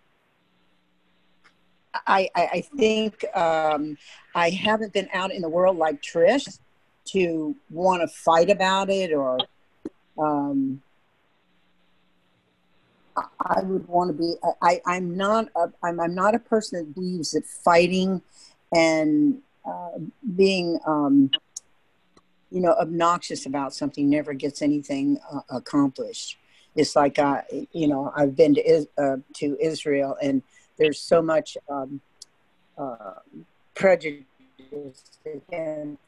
I, 2.07 2.29
I, 2.35 2.49
I 2.53 2.61
think 2.77 3.25
um, 3.37 3.97
I 4.35 4.51
haven't 4.51 4.93
been 4.93 5.09
out 5.13 5.33
in 5.33 5.43
the 5.43 5.49
world 5.49 5.77
like 5.77 6.03
Trish 6.03 6.59
to 7.07 7.55
want 7.71 8.03
to 8.03 8.09
fight 8.09 8.51
about 8.51 8.91
it 8.91 9.13
or 9.13 9.39
um, 10.19 10.83
I 13.17 13.63
would 13.63 13.87
want 13.87 14.09
to 14.09 14.15
be. 14.15 14.35
I, 14.61 14.81
I'm 14.87 15.17
not. 15.17 15.49
A, 15.57 15.73
I'm, 15.83 16.01
I'm 16.01 16.15
not 16.15 16.35
a 16.35 16.39
person 16.39 16.79
that 16.81 16.95
believes 16.95 17.33
that 17.33 17.47
fighting 17.47 18.23
and 18.75 19.39
uh, 19.65 19.99
being, 20.35 20.81
um, 20.87 21.31
you 22.51 22.61
know, 22.61 22.73
obnoxious 22.73 23.47
about 23.47 23.73
something 23.73 24.11
never 24.11 24.35
gets 24.35 24.63
anything 24.63 25.19
uh, 25.33 25.41
accomplished. 25.49 26.39
It's 26.75 26.97
like 26.97 27.19
I, 27.19 27.45
you 27.73 27.89
know, 27.89 28.13
I've 28.17 28.37
been 28.37 28.55
to 28.55 28.87
uh, 28.99 29.17
to 29.37 29.57
Israel, 29.61 30.17
and 30.23 30.43
there's 30.77 31.01
so 31.01 31.23
much 31.23 31.57
um, 31.69 32.01
uh, 32.77 33.15
prejudice 33.75 34.25
against 35.25 35.99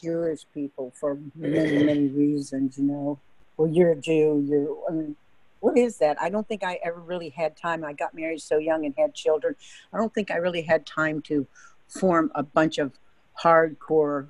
Jewish 0.00 0.44
people 0.52 0.92
for 0.98 1.18
many 1.34 1.84
many 1.84 2.08
reasons. 2.08 2.78
You 2.78 2.84
know, 2.84 3.20
well, 3.56 3.68
you're 3.68 3.92
a 3.92 3.96
Jew. 3.96 4.44
You're. 4.46 4.76
I 4.88 4.92
mean, 4.92 5.16
what 5.60 5.78
is 5.78 5.98
that? 5.98 6.20
I 6.20 6.28
don't 6.28 6.46
think 6.46 6.64
I 6.64 6.78
ever 6.84 7.00
really 7.00 7.30
had 7.30 7.56
time. 7.56 7.84
I 7.84 7.92
got 7.92 8.14
married 8.14 8.42
so 8.42 8.58
young 8.58 8.84
and 8.84 8.94
had 8.98 9.14
children. 9.14 9.54
I 9.92 9.96
don't 9.96 10.12
think 10.12 10.30
I 10.30 10.36
really 10.36 10.62
had 10.62 10.84
time 10.84 11.22
to 11.22 11.46
form 11.88 12.32
a 12.34 12.42
bunch 12.42 12.78
of 12.78 12.92
hardcore 13.40 14.28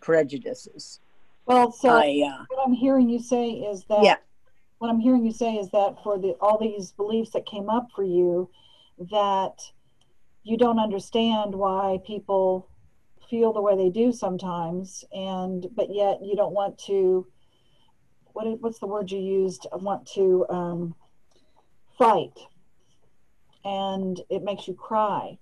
prejudices. 0.00 1.00
Well, 1.46 1.72
so 1.72 1.90
I, 1.90 2.22
uh, 2.26 2.44
what 2.48 2.66
I'm 2.66 2.72
hearing 2.72 3.08
you 3.08 3.18
say 3.18 3.50
is 3.50 3.84
that 3.84 4.02
Yeah. 4.02 4.16
What 4.82 4.90
I'm 4.90 4.98
hearing 4.98 5.24
you 5.24 5.30
say 5.30 5.54
is 5.54 5.70
that 5.70 5.94
for 6.02 6.18
the 6.18 6.34
all 6.40 6.58
these 6.58 6.90
beliefs 6.90 7.30
that 7.30 7.46
came 7.46 7.70
up 7.70 7.86
for 7.94 8.02
you, 8.02 8.50
that 9.12 9.54
you 10.42 10.56
don't 10.58 10.80
understand 10.80 11.54
why 11.54 11.98
people 12.04 12.68
feel 13.30 13.52
the 13.52 13.62
way 13.62 13.76
they 13.76 13.90
do 13.90 14.10
sometimes, 14.10 15.04
and 15.12 15.68
but 15.76 15.94
yet 15.94 16.18
you 16.24 16.34
don't 16.34 16.52
want 16.52 16.78
to. 16.86 17.28
What 18.32 18.48
is- 18.48 18.58
what's 18.58 18.80
the 18.80 18.88
word 18.88 19.12
you 19.12 19.20
used? 19.20 19.68
Want 19.72 20.04
to 20.14 20.46
um, 20.50 20.96
fight, 21.96 22.36
and 23.64 24.20
it 24.30 24.42
makes 24.42 24.66
you 24.66 24.74
cry. 24.74 25.38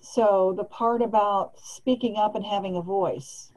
So 0.00 0.54
the 0.56 0.64
part 0.64 1.02
about 1.02 1.60
speaking 1.60 2.16
up 2.16 2.34
and 2.34 2.46
having 2.46 2.74
a 2.74 2.80
voice. 2.80 3.52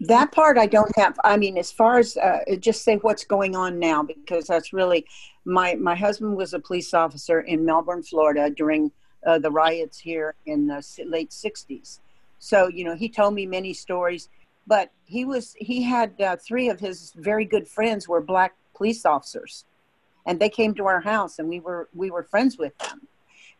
That 0.00 0.30
part 0.32 0.58
I 0.58 0.66
don't 0.66 0.94
have. 0.96 1.18
I 1.24 1.36
mean, 1.36 1.56
as 1.56 1.72
far 1.72 1.98
as 1.98 2.16
uh, 2.16 2.40
just 2.60 2.84
say 2.84 2.96
what's 2.96 3.24
going 3.24 3.56
on 3.56 3.78
now, 3.78 4.02
because 4.02 4.46
that's 4.46 4.72
really 4.72 5.06
my 5.44 5.74
my 5.74 5.94
husband 5.94 6.36
was 6.36 6.52
a 6.52 6.58
police 6.58 6.92
officer 6.92 7.40
in 7.40 7.64
Melbourne, 7.64 8.02
Florida 8.02 8.50
during 8.50 8.92
uh, 9.26 9.38
the 9.38 9.50
riots 9.50 9.98
here 9.98 10.34
in 10.44 10.66
the 10.66 10.86
late 11.06 11.30
'60s. 11.30 12.00
So 12.38 12.68
you 12.68 12.84
know, 12.84 12.94
he 12.94 13.08
told 13.08 13.34
me 13.34 13.46
many 13.46 13.72
stories. 13.72 14.28
But 14.66 14.90
he 15.04 15.24
was 15.24 15.54
he 15.58 15.82
had 15.82 16.20
uh, 16.20 16.36
three 16.36 16.68
of 16.68 16.80
his 16.80 17.12
very 17.16 17.44
good 17.44 17.68
friends 17.68 18.08
were 18.08 18.20
black 18.20 18.54
police 18.74 19.06
officers, 19.06 19.64
and 20.26 20.40
they 20.40 20.50
came 20.50 20.74
to 20.74 20.86
our 20.86 21.00
house, 21.00 21.38
and 21.38 21.48
we 21.48 21.60
were 21.60 21.88
we 21.94 22.10
were 22.10 22.24
friends 22.24 22.58
with 22.58 22.76
them. 22.78 23.06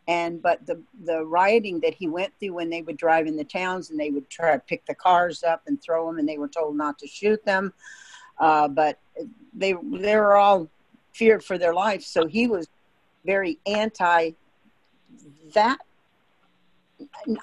And 0.07 0.41
but 0.41 0.65
the 0.65 0.81
the 1.03 1.25
rioting 1.25 1.81
that 1.81 1.93
he 1.93 2.07
went 2.07 2.33
through 2.39 2.53
when 2.53 2.69
they 2.69 2.81
would 2.81 2.97
drive 2.97 3.27
in 3.27 3.35
the 3.35 3.43
towns 3.43 3.89
and 3.89 3.99
they 3.99 4.09
would 4.09 4.29
try 4.29 4.53
to 4.53 4.59
pick 4.59 4.85
the 4.85 4.95
cars 4.95 5.43
up 5.43 5.63
and 5.67 5.81
throw 5.81 6.07
them, 6.07 6.17
and 6.17 6.27
they 6.27 6.37
were 6.37 6.47
told 6.47 6.77
not 6.77 6.97
to 6.99 7.07
shoot 7.07 7.43
them. 7.43 7.73
Uh, 8.39 8.67
but 8.69 8.99
they 9.53 9.73
they 9.83 10.15
were 10.15 10.37
all 10.37 10.69
feared 11.13 11.43
for 11.43 11.57
their 11.57 11.73
life, 11.73 12.03
so 12.03 12.25
he 12.25 12.47
was 12.47 12.69
very 13.25 13.59
anti 13.65 14.31
that. 15.53 15.79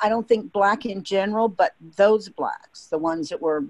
I 0.03 0.09
don't 0.09 0.27
think 0.27 0.53
black 0.53 0.85
in 0.85 1.05
general, 1.05 1.49
but 1.49 1.75
those 1.97 2.29
blacks, 2.29 2.87
the 2.87 2.99
ones 2.99 3.29
that 3.29 3.41
were, 3.41 3.65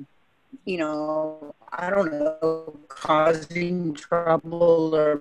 you 0.64 0.78
know, 0.78 1.54
I 1.72 1.90
don't 1.90 2.10
know, 2.10 2.78
causing 2.88 3.92
trouble 3.92 4.94
or 4.94 5.20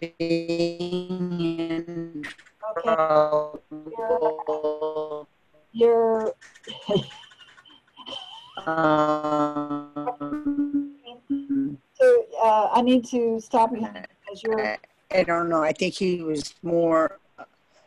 being 0.00 1.50
in 1.60 2.24
Okay, 2.70 2.94
trouble. 3.94 5.28
you're 5.72 6.34
Um, 8.66 9.90
so 11.94 12.24
uh, 12.42 12.68
I 12.72 12.82
need 12.82 13.04
to 13.06 13.40
stop 13.40 13.70
you 13.72 13.80
because 13.80 14.42
you're 14.42 14.76
I, 15.12 15.22
don't 15.22 15.48
know. 15.48 15.62
I 15.62 15.72
think 15.72 15.94
he 15.94 16.22
was 16.22 16.54
more. 16.62 17.18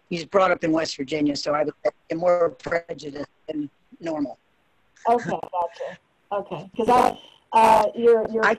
He's 0.10 0.26
brought 0.26 0.52
up 0.52 0.64
in 0.64 0.72
West 0.72 0.98
Virginia, 0.98 1.36
so 1.36 1.54
I 1.54 1.64
would 1.64 1.74
say 1.84 2.16
more 2.16 2.50
prejudiced 2.50 3.30
than 3.48 3.70
normal. 4.00 4.38
okay. 5.08 5.30
Gotcha. 5.30 5.98
Okay, 6.32 6.70
because 6.76 6.90
I 6.90 7.18
uh, 7.54 7.86
you're 7.96 8.26
you're 8.32 8.46
I- 8.46 8.58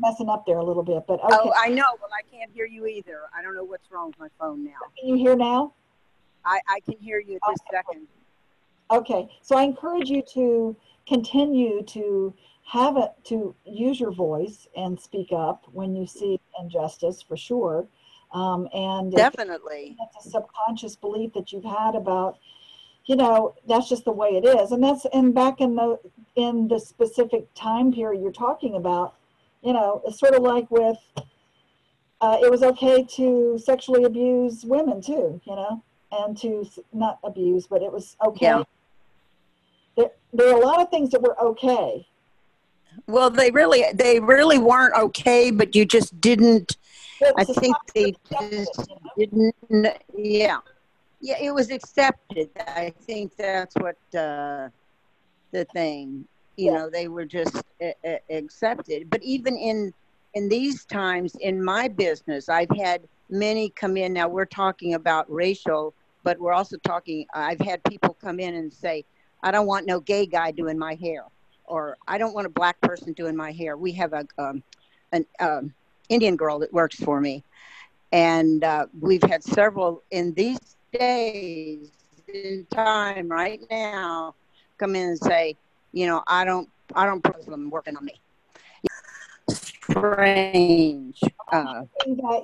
messing 0.00 0.28
up 0.28 0.46
there 0.46 0.58
a 0.58 0.64
little 0.64 0.82
bit, 0.82 1.04
but 1.06 1.22
okay. 1.22 1.36
Oh, 1.38 1.52
I 1.58 1.68
know. 1.68 1.84
Well, 2.00 2.10
I 2.16 2.22
can't 2.34 2.50
hear 2.52 2.66
you 2.66 2.86
either. 2.86 3.22
I 3.36 3.42
don't 3.42 3.54
know 3.54 3.64
what's 3.64 3.90
wrong 3.90 4.08
with 4.08 4.18
my 4.18 4.28
phone 4.38 4.64
now. 4.64 4.70
Can 4.98 5.08
you 5.08 5.16
hear 5.16 5.36
now? 5.36 5.74
I, 6.44 6.60
I 6.68 6.80
can 6.80 6.98
hear 6.98 7.20
you 7.20 7.36
at 7.36 7.42
this 7.48 7.58
second. 7.70 8.06
Okay, 8.90 9.28
so 9.42 9.56
I 9.56 9.62
encourage 9.62 10.08
you 10.08 10.22
to 10.34 10.74
continue 11.06 11.82
to 11.84 12.34
have 12.66 12.96
it 12.96 13.10
to 13.24 13.54
use 13.64 14.00
your 14.00 14.12
voice 14.12 14.66
and 14.76 14.98
speak 14.98 15.32
up 15.32 15.64
when 15.72 15.94
you 15.94 16.06
see 16.06 16.40
injustice 16.60 17.22
for 17.22 17.36
sure. 17.36 17.86
Um, 18.32 18.68
and 18.72 19.12
Definitely. 19.12 19.96
that's 19.98 20.26
a 20.26 20.30
subconscious 20.30 20.96
belief 20.96 21.32
that 21.34 21.52
you've 21.52 21.64
had 21.64 21.96
about, 21.96 22.38
you 23.06 23.16
know, 23.16 23.54
that's 23.66 23.88
just 23.88 24.04
the 24.04 24.12
way 24.12 24.30
it 24.30 24.44
is. 24.44 24.70
And 24.70 24.82
that's 24.82 25.04
and 25.12 25.34
back 25.34 25.60
in 25.60 25.74
the 25.74 25.98
in 26.36 26.68
the 26.68 26.78
specific 26.78 27.52
time 27.54 27.92
period 27.92 28.22
you're 28.22 28.30
talking 28.30 28.76
about, 28.76 29.16
you 29.62 29.72
know, 29.72 30.02
it's 30.06 30.18
sort 30.18 30.34
of 30.34 30.42
like 30.42 30.70
with 30.70 30.98
uh, 32.20 32.38
it 32.42 32.50
was 32.50 32.62
okay 32.62 33.02
to 33.02 33.58
sexually 33.62 34.04
abuse 34.04 34.64
women 34.64 35.00
too, 35.00 35.40
you 35.44 35.56
know, 35.56 35.82
and 36.12 36.36
to 36.38 36.68
not 36.92 37.18
abuse, 37.24 37.66
but 37.66 37.82
it 37.82 37.92
was 37.92 38.16
okay. 38.24 38.46
Yeah. 38.46 38.62
There, 39.96 40.10
there 40.32 40.48
are 40.48 40.60
a 40.60 40.64
lot 40.64 40.80
of 40.80 40.90
things 40.90 41.10
that 41.10 41.22
were 41.22 41.38
okay. 41.40 42.06
Well, 43.06 43.30
they 43.30 43.50
really 43.50 43.84
they 43.94 44.20
really 44.20 44.58
weren't 44.58 44.94
okay, 44.94 45.50
but 45.50 45.74
you 45.74 45.84
just 45.84 46.20
didn't. 46.20 46.76
I 47.36 47.44
think 47.44 47.76
they 47.94 48.14
just 48.30 48.90
you 49.16 49.28
know? 49.30 49.52
didn't. 49.68 49.96
Yeah, 50.16 50.58
yeah. 51.20 51.36
It 51.40 51.52
was 51.52 51.70
accepted. 51.70 52.50
I 52.58 52.92
think 53.02 53.36
that's 53.36 53.74
what 53.76 53.96
uh, 54.14 54.68
the 55.52 55.64
thing. 55.72 56.26
You 56.56 56.72
Yeah. 56.72 56.72
know, 56.72 56.90
they 56.90 57.08
were 57.08 57.24
just 57.26 57.56
uh, 57.82 57.92
uh, 58.06 58.16
accepted. 58.30 59.10
But 59.10 59.22
even 59.22 59.56
in 59.56 59.92
in 60.34 60.48
these 60.48 60.84
times 60.86 61.34
in 61.40 61.62
my 61.64 61.88
business, 61.88 62.48
I've 62.48 62.70
had 62.76 63.08
many 63.28 63.70
come 63.70 63.96
in. 63.96 64.12
Now 64.12 64.28
we're 64.28 64.46
talking 64.46 64.94
about 64.94 65.30
racial, 65.30 65.94
but 66.22 66.38
we're 66.40 66.52
also 66.52 66.76
talking. 66.78 67.26
I've 67.34 67.60
had 67.60 67.82
people 67.84 68.14
come 68.20 68.38
in 68.40 68.54
and 68.54 68.72
say, 68.72 69.04
"I 69.42 69.50
don't 69.52 69.66
want 69.66 69.86
no 69.86 70.00
gay 70.00 70.26
guy 70.26 70.52
doing 70.52 70.78
my 70.78 70.94
hair," 71.00 71.24
or 71.64 71.96
"I 72.06 72.18
don't 72.18 72.34
want 72.34 72.46
a 72.46 72.50
black 72.50 72.80
person 72.80 73.12
doing 73.14 73.36
my 73.36 73.52
hair." 73.52 73.76
We 73.76 73.92
have 73.92 74.12
a 74.12 74.24
um, 74.38 74.62
an 75.12 75.26
um, 75.40 75.74
Indian 76.08 76.36
girl 76.36 76.58
that 76.60 76.72
works 76.72 76.96
for 76.96 77.20
me, 77.20 77.44
and 78.12 78.64
uh, 78.64 78.86
we've 78.98 79.22
had 79.22 79.42
several 79.44 80.02
in 80.10 80.34
these 80.34 80.76
days 80.92 81.92
in 82.28 82.66
time 82.70 83.28
right 83.28 83.60
now 83.70 84.34
come 84.78 84.94
in 84.94 85.08
and 85.08 85.18
say, 85.18 85.56
you 85.92 86.06
know, 86.06 86.22
I 86.26 86.44
don't, 86.44 86.68
I 86.94 87.06
don't 87.06 87.22
put 87.22 87.44
them 87.46 87.70
working 87.70 87.96
on 87.96 88.04
me. 88.04 88.20
Strange. 89.50 91.20
Uh, 91.50 91.82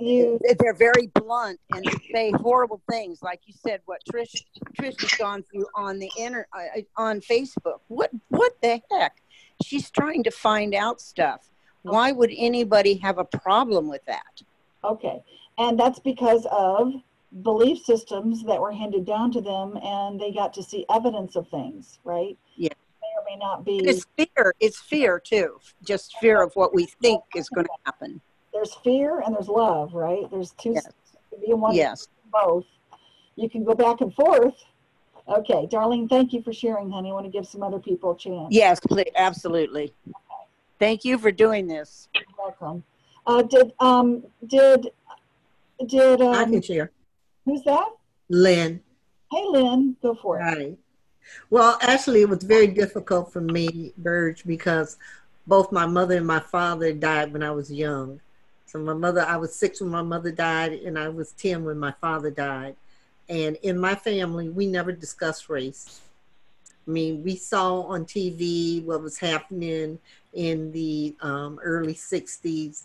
you 0.00 0.40
they're 0.58 0.74
very 0.74 1.06
blunt 1.14 1.60
and 1.72 1.84
they 1.84 2.12
say 2.12 2.30
horrible 2.32 2.80
things, 2.90 3.22
like 3.22 3.40
you 3.46 3.54
said. 3.54 3.80
What 3.86 4.02
Trish 4.12 4.42
Trish 4.76 5.00
has 5.00 5.10
gone 5.12 5.44
through 5.44 5.66
on 5.76 6.00
the 6.00 6.10
inter 6.18 6.46
uh, 6.52 6.80
on 6.96 7.20
Facebook. 7.20 7.80
What 7.86 8.10
what 8.28 8.60
the 8.62 8.80
heck? 8.90 9.22
She's 9.62 9.90
trying 9.90 10.24
to 10.24 10.30
find 10.32 10.74
out 10.74 11.00
stuff. 11.00 11.48
Why 11.82 12.10
would 12.10 12.32
anybody 12.36 12.94
have 12.96 13.18
a 13.18 13.24
problem 13.24 13.88
with 13.88 14.04
that? 14.06 14.42
Okay. 14.82 15.22
And 15.58 15.78
that's 15.78 16.00
because 16.00 16.46
of 16.50 16.92
belief 17.42 17.84
systems 17.84 18.44
that 18.44 18.60
were 18.60 18.72
handed 18.72 19.04
down 19.04 19.30
to 19.32 19.40
them 19.40 19.76
and 19.82 20.20
they 20.20 20.32
got 20.32 20.52
to 20.54 20.62
see 20.62 20.84
evidence 20.92 21.36
of 21.36 21.48
things, 21.48 21.98
right? 22.04 22.36
Yeah. 23.16 23.22
May 23.24 23.32
or 23.32 23.36
may 23.36 23.44
not 23.44 23.64
be. 23.64 23.78
It's 23.88 24.06
fear. 24.16 24.54
It's 24.60 24.78
fear 24.80 25.20
too. 25.20 25.58
Just 25.84 26.16
fear 26.18 26.42
of 26.42 26.54
what 26.54 26.74
we 26.74 26.86
think 27.02 27.22
is 27.34 27.48
going 27.48 27.66
to 27.66 27.72
happen. 27.84 28.20
There's 28.52 28.74
fear 28.84 29.20
and 29.20 29.34
there's 29.34 29.48
love, 29.48 29.94
right? 29.94 30.30
There's 30.30 30.52
two, 30.52 30.72
Yes. 30.72 30.84
to 31.30 31.38
be 31.38 31.50
in 31.50 31.60
one, 31.60 31.74
Yes. 31.74 32.08
both. 32.32 32.64
You 33.36 33.50
can 33.50 33.64
go 33.64 33.74
back 33.74 34.00
and 34.00 34.14
forth. 34.14 34.54
Okay. 35.28 35.66
Darlene, 35.70 36.08
thank 36.08 36.32
you 36.32 36.42
for 36.42 36.52
sharing, 36.52 36.90
honey. 36.90 37.10
I 37.10 37.12
want 37.12 37.26
to 37.26 37.30
give 37.30 37.46
some 37.46 37.62
other 37.62 37.78
people 37.78 38.12
a 38.12 38.16
chance. 38.16 38.48
Yes. 38.50 38.80
Please, 38.80 39.10
absolutely. 39.16 39.92
Thank 40.78 41.04
you 41.04 41.18
for 41.18 41.30
doing 41.30 41.66
this. 41.66 42.08
You're 42.14 42.24
welcome. 42.38 42.82
Uh, 43.26 43.42
did, 43.42 43.72
um, 43.80 44.24
did, 44.46 44.90
did, 45.86 46.22
I 46.22 46.42
um, 46.44 46.52
can 46.52 46.62
share. 46.62 46.92
who's 47.44 47.62
that? 47.64 47.88
Lynn. 48.28 48.80
Hey, 49.32 49.44
Lynn, 49.48 49.96
go 50.00 50.14
for 50.14 50.38
it. 50.38 50.42
Hi. 50.44 50.76
Well, 51.50 51.78
actually, 51.80 52.22
it 52.22 52.28
was 52.28 52.42
very 52.42 52.66
difficult 52.68 53.32
for 53.32 53.40
me, 53.40 53.92
Burge, 53.98 54.44
because 54.44 54.96
both 55.46 55.72
my 55.72 55.86
mother 55.86 56.16
and 56.16 56.26
my 56.26 56.40
father 56.40 56.92
died 56.92 57.32
when 57.32 57.42
I 57.42 57.50
was 57.50 57.72
young. 57.72 58.20
So 58.66 58.78
my 58.80 58.94
mother, 58.94 59.20
I 59.22 59.36
was 59.36 59.54
six 59.54 59.80
when 59.80 59.90
my 59.90 60.02
mother 60.02 60.32
died, 60.32 60.72
and 60.72 60.98
I 60.98 61.08
was 61.08 61.32
10 61.32 61.64
when 61.64 61.78
my 61.78 61.92
father 62.00 62.30
died. 62.30 62.76
And 63.28 63.56
in 63.62 63.78
my 63.78 63.94
family, 63.94 64.48
we 64.48 64.66
never 64.66 64.92
discussed 64.92 65.48
race. 65.48 66.00
I 66.86 66.90
mean, 66.90 67.22
we 67.24 67.36
saw 67.36 67.82
on 67.82 68.04
TV 68.04 68.84
what 68.84 69.02
was 69.02 69.18
happening 69.18 69.98
in 70.32 70.70
the 70.72 71.16
um, 71.20 71.58
early 71.62 71.94
60s 71.94 72.84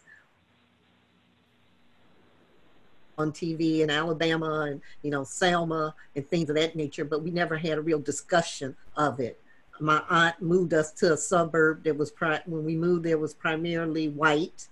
on 3.17 3.31
TV 3.31 3.81
in 3.81 3.89
Alabama 3.89 4.67
and, 4.69 4.81
you 5.03 5.11
know, 5.11 5.23
Selma 5.23 5.93
and 6.15 6.27
things 6.27 6.49
of 6.49 6.55
that 6.55 6.75
nature, 6.75 7.05
but 7.05 7.23
we 7.23 7.31
never 7.31 7.57
had 7.57 7.77
a 7.77 7.81
real 7.81 7.99
discussion 7.99 8.75
of 8.97 9.19
it. 9.19 9.39
My 9.79 10.03
aunt 10.09 10.41
moved 10.41 10.73
us 10.73 10.91
to 10.93 11.13
a 11.13 11.17
suburb 11.17 11.83
that 11.83 11.97
was, 11.97 12.11
pri- 12.11 12.43
when 12.45 12.63
we 12.63 12.75
moved 12.75 13.05
there, 13.05 13.17
was 13.17 13.33
primarily 13.33 14.09
white 14.09 14.67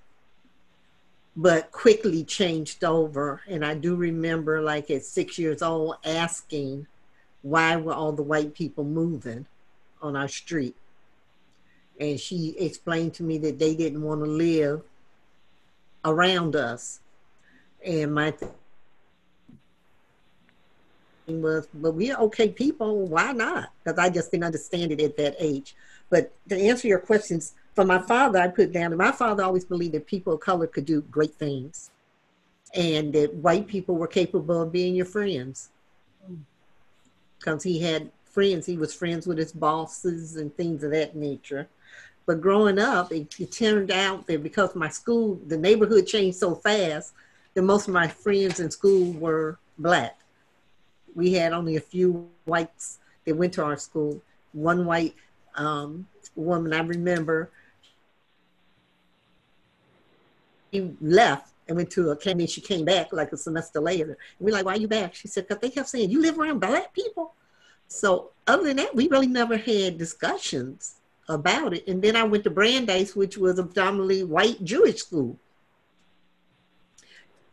but 1.36 1.72
quickly 1.72 2.24
changed 2.24 2.84
over. 2.84 3.42
And 3.48 3.64
I 3.66 3.74
do 3.74 3.96
remember, 3.96 4.62
like 4.62 4.92
at 4.92 5.06
six 5.06 5.40
years 5.40 5.62
old, 5.62 5.96
asking, 6.04 6.86
why 7.42 7.78
were 7.78 7.94
all 7.94 8.12
the 8.12 8.24
white 8.24 8.54
people 8.54 8.84
moving 8.84 9.46
on 10.02 10.18
our 10.18 10.28
street? 10.28 10.76
And 12.00 12.20
she 12.20 12.56
explained 12.58 13.14
to 13.16 13.24
me 13.24 13.38
that 13.40 13.58
they 13.58 13.74
didn't 13.74 14.02
want 14.02 14.22
to 14.22 14.30
live 14.30 14.82
around 16.04 16.56
us. 16.56 17.00
And 17.86 18.14
my 18.14 18.32
thing 18.32 18.52
was, 21.42 21.68
but 21.74 21.92
we're 21.92 22.18
okay 22.18 22.50
people. 22.50 23.08
Why 23.08 23.32
not? 23.32 23.72
Because 23.84 24.00
I 24.00 24.10
just 24.10 24.32
didn't 24.32 24.46
understand 24.46 24.92
it 24.92 25.02
at 25.02 25.18
that 25.18 25.36
age. 25.40 25.76
But 26.10 26.32
to 26.50 26.58
answer 26.58 26.88
your 26.88 27.00
questions, 27.00 27.54
for 27.76 27.86
my 27.86 28.00
father, 28.00 28.40
I 28.40 28.48
put 28.48 28.72
down, 28.72 28.92
that 28.92 28.98
my 28.98 29.12
father 29.12 29.44
always 29.44 29.66
believed 29.66 29.94
that 29.94 30.08
people 30.08 30.34
of 30.34 30.40
color 30.40 30.68
could 30.68 30.86
do 30.86 31.02
great 31.04 31.36
things 31.36 31.92
and 32.74 33.14
that 33.14 33.34
white 33.36 33.68
people 33.68 33.96
were 33.96 34.08
capable 34.08 34.62
of 34.62 34.72
being 34.72 34.96
your 34.96 35.06
friends. 35.06 35.70
Because 37.38 37.64
he 37.64 37.80
had 37.80 38.12
friends, 38.26 38.66
he 38.66 38.78
was 38.78 38.94
friends 38.94 39.26
with 39.26 39.38
his 39.38 39.52
bosses 39.52 40.36
and 40.36 40.56
things 40.56 40.84
of 40.84 40.92
that 40.92 41.16
nature. 41.16 41.68
But 42.26 42.42
growing 42.42 42.78
up, 42.78 43.12
it, 43.12 43.40
it 43.40 43.52
turned 43.52 43.92
out 43.92 44.28
that 44.28 44.44
because 44.44 44.76
my 44.76 44.90
school, 44.90 45.40
the 45.48 45.58
neighborhood 45.58 46.06
changed 46.06 46.38
so 46.38 46.56
fast, 46.56 47.14
that 47.60 47.66
most 47.66 47.90
of 47.90 47.94
my 47.94 48.08
friends 48.08 48.62
in 48.62 48.72
school 48.72 49.12
were 49.12 49.60
black. 49.78 50.18
We 51.14 51.34
had 51.34 51.52
only 51.52 51.76
a 51.76 51.82
few 51.82 52.30
whites 52.46 53.00
that 53.26 53.36
went 53.36 53.52
to 53.56 53.64
our 53.66 53.76
school. 53.76 54.22
One 54.54 54.86
white 54.86 55.14
um, 55.56 56.08
woman 56.36 56.74
I 56.74 56.80
remember 56.80 57.52
she 60.72 60.96
left 61.02 61.52
and 61.68 61.76
went 61.76 61.92
to 61.92 62.10
a 62.10 62.12
academy. 62.14 62.48
She 62.48 62.62
came 62.62 62.86
back 62.86 63.12
like 63.12 63.34
a 63.34 63.38
semester 63.38 63.82
later. 63.82 64.18
And 64.38 64.40
we're 64.40 64.54
like, 64.54 64.64
why 64.64 64.76
are 64.76 64.80
you 64.80 64.88
back? 64.88 65.14
She 65.14 65.28
said, 65.28 65.48
because 65.48 65.60
they 65.60 65.70
kept 65.70 65.90
saying, 65.90 66.10
you 66.10 66.22
live 66.22 66.40
around 66.40 66.60
black 66.60 66.94
people. 66.94 67.34
So 67.90 68.30
other 68.48 68.64
than 68.64 68.78
that, 68.78 68.96
we 68.96 69.10
really 69.10 69.28
never 69.28 69.58
had 69.58 69.98
discussions 69.98 70.96
about 71.28 71.74
it. 71.74 71.86
And 71.90 72.02
then 72.02 72.16
I 72.16 72.24
went 72.24 72.46
to 72.46 72.52
Brandeis, 72.52 73.18
which 73.18 73.38
was 73.38 73.60
a 73.60 73.64
predominantly 73.64 74.24
white 74.24 74.64
Jewish 74.64 75.00
school. 75.00 75.38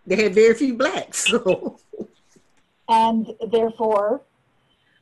They 0.06 0.16
had 0.22 0.34
very 0.34 0.54
few 0.54 0.74
blacks. 0.74 1.26
So 1.36 1.78
And 2.88 3.26
therefore, 3.50 4.22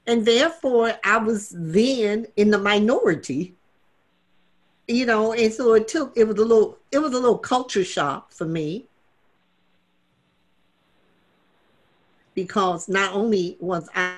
and 0.06 0.24
therefore 0.24 0.94
I 1.04 1.18
was 1.18 1.54
then 1.54 2.26
in 2.36 2.50
the 2.50 2.58
minority 2.58 3.54
you 4.86 5.06
know, 5.06 5.32
and 5.32 5.52
so 5.52 5.74
it 5.74 5.88
took 5.88 6.16
it 6.16 6.24
was 6.24 6.38
a 6.38 6.44
little 6.44 6.78
it 6.92 6.98
was 6.98 7.12
a 7.12 7.18
little 7.18 7.38
culture 7.38 7.84
shock 7.84 8.32
for 8.32 8.44
me 8.44 8.86
because 12.34 12.88
not 12.88 13.14
only 13.14 13.56
was 13.60 13.88
I 13.94 14.16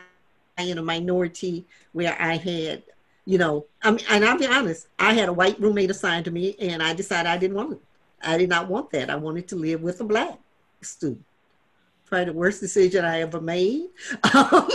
in 0.58 0.78
a 0.78 0.82
minority 0.82 1.66
where 1.92 2.16
I 2.18 2.36
had, 2.36 2.82
you 3.26 3.38
know, 3.38 3.66
I 3.82 3.90
mean, 3.90 4.04
and 4.10 4.24
I'll 4.24 4.38
be 4.38 4.46
honest, 4.46 4.88
I 4.98 5.12
had 5.12 5.28
a 5.28 5.32
white 5.32 5.60
roommate 5.60 5.90
assigned 5.90 6.24
to 6.24 6.30
me, 6.30 6.56
and 6.58 6.82
I 6.82 6.94
decided 6.94 7.28
I 7.28 7.36
didn't 7.36 7.56
want 7.56 7.74
it. 7.74 7.80
I 8.22 8.38
did 8.38 8.48
not 8.48 8.68
want 8.68 8.90
that. 8.90 9.10
I 9.10 9.16
wanted 9.16 9.46
to 9.48 9.56
live 9.56 9.82
with 9.82 10.00
a 10.00 10.04
black 10.04 10.38
student 10.86 11.24
probably 12.06 12.26
the 12.26 12.32
worst 12.32 12.60
decision 12.60 13.04
I 13.04 13.20
ever 13.20 13.40
made. 13.40 13.88
Um, 14.34 14.68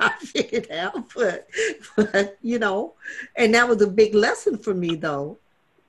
I 0.00 0.12
figured 0.20 0.70
out, 0.70 1.12
but, 1.14 1.48
but 1.96 2.38
you 2.40 2.58
know, 2.58 2.94
and 3.34 3.54
that 3.54 3.68
was 3.68 3.82
a 3.82 3.86
big 3.86 4.14
lesson 4.14 4.58
for 4.58 4.74
me 4.74 4.94
though, 4.94 5.38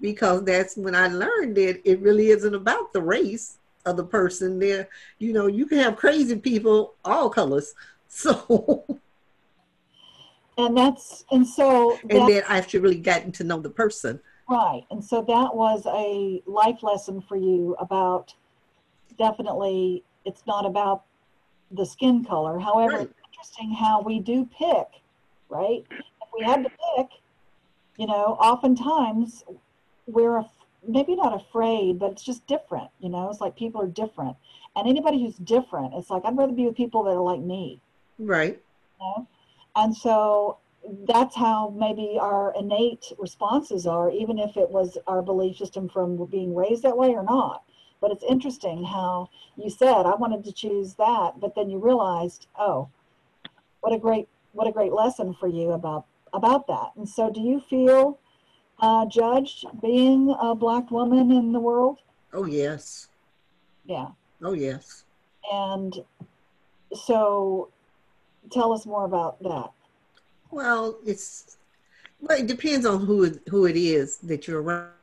because 0.02 0.44
that's 0.44 0.76
when 0.78 0.96
I 0.96 1.08
learned 1.08 1.56
that 1.58 1.88
it 1.88 2.00
really 2.00 2.30
isn't 2.30 2.56
about 2.56 2.92
the 2.92 3.02
race 3.02 3.60
of 3.86 3.98
the 3.98 4.04
person. 4.04 4.58
There, 4.58 4.90
you 5.20 5.32
know, 5.32 5.46
you 5.48 5.68
can 5.68 5.78
have 5.78 5.96
crazy 5.96 6.38
people, 6.38 6.96
all 7.06 7.30
colors. 7.30 7.74
So. 8.10 8.86
and 10.58 10.76
that's 10.76 11.26
and 11.30 11.46
so 11.46 12.00
and 12.10 12.28
then 12.28 12.42
I 12.48 12.58
actually 12.58 12.80
really 12.80 12.98
gotten 12.98 13.34
to 13.34 13.44
know 13.44 13.60
the 13.60 13.70
person. 13.70 14.20
Right, 14.50 14.86
and 14.90 15.04
so 15.04 15.22
that 15.22 15.54
was 15.54 15.86
a 15.86 16.42
life 16.50 16.82
lesson 16.82 17.22
for 17.22 17.36
you 17.36 17.76
about 17.80 18.34
definitely 19.18 20.04
it's 20.26 20.46
not 20.46 20.66
about 20.66 21.04
the 21.72 21.86
skin 21.86 22.24
color. 22.24 22.60
However, 22.60 22.98
Right. 22.98 23.10
it's 23.10 23.14
interesting 23.32 23.74
how 23.74 24.02
we 24.02 24.20
do 24.20 24.46
pick, 24.46 24.88
right? 25.50 25.86
If 26.22 26.30
we 26.38 26.44
had 26.44 26.64
to 26.64 26.70
pick, 26.98 27.08
you 27.98 28.08
know, 28.08 28.38
oftentimes 28.40 29.44
we're 30.06 30.38
af- 30.38 30.52
maybe 30.88 31.16
not 31.16 31.34
afraid, 31.34 32.00
but 32.00 32.12
it's 32.12 32.24
just 32.24 32.46
different, 32.48 32.90
you 33.00 33.10
know, 33.10 33.30
it's 33.30 33.42
like 33.42 33.56
people 33.56 33.82
are 33.82 33.88
different. 33.88 34.38
And 34.76 34.88
anybody 34.88 35.22
who's 35.22 35.36
different, 35.38 35.94
it's 35.96 36.10
like, 36.10 36.24
I'd 36.26 36.38
rather 36.38 36.54
be 36.54 36.66
with 36.66 36.76
people 36.76 37.04
that 37.04 37.12
are 37.12 37.22
like 37.22 37.42
me, 37.42 37.82
Right. 38.20 38.62
you 39.00 39.06
know? 39.06 39.28
And 39.76 39.96
so 39.96 40.60
that's 41.06 41.36
how 41.36 41.74
maybe 41.78 42.18
our 42.20 42.54
innate 42.58 43.12
responses 43.18 43.86
are, 43.86 44.10
even 44.12 44.40
if 44.40 44.56
it 44.56 44.70
was 44.70 44.98
our 45.08 45.22
belief 45.22 45.58
system 45.58 45.90
from 45.90 46.26
being 46.28 46.56
raised 46.56 46.84
that 46.84 46.98
way 46.98 47.10
or 47.10 47.24
not. 47.24 47.64
But 48.00 48.12
it's 48.12 48.24
interesting 48.24 48.84
how 48.84 49.30
you 49.56 49.70
said 49.70 50.06
I 50.06 50.16
wanted 50.16 50.44
to 50.46 50.52
choose 50.52 50.94
that, 50.96 51.40
but 51.40 51.56
then 51.56 51.70
you 51.70 51.80
realized, 51.80 52.48
oh, 52.60 52.90
what 53.82 53.94
a 53.94 54.00
great 54.00 54.28
what 54.54 54.68
a 54.68 54.72
great 54.72 54.92
lesson 54.92 55.36
for 55.40 55.48
you 55.48 55.72
about 55.72 56.06
about 56.34 56.68
that. 56.68 56.92
And 56.96 57.08
so, 57.08 57.30
do 57.30 57.42
you 57.42 57.60
feel 57.60 58.20
uh, 58.80 59.06
judged 59.06 59.66
being 59.82 60.36
a 60.40 60.54
black 60.54 60.92
woman 60.92 61.32
in 61.32 61.52
the 61.52 61.60
world? 61.60 62.00
Oh 62.34 62.46
yes. 62.46 63.08
Yeah. 63.86 64.10
Oh 64.42 64.54
yes. 64.54 65.06
And 65.52 65.96
so, 66.94 67.70
tell 68.52 68.74
us 68.74 68.86
more 68.86 69.06
about 69.06 69.42
that. 69.44 69.72
Well, 70.52 71.00
it's 71.06 71.58
well, 72.20 72.38
it 72.38 72.48
depends 72.48 72.86
on 72.86 73.06
who 73.06 73.32
who 73.50 73.66
it 73.66 73.78
is 73.78 74.18
that 74.18 74.48
you're 74.48 74.62
around. 74.62 74.97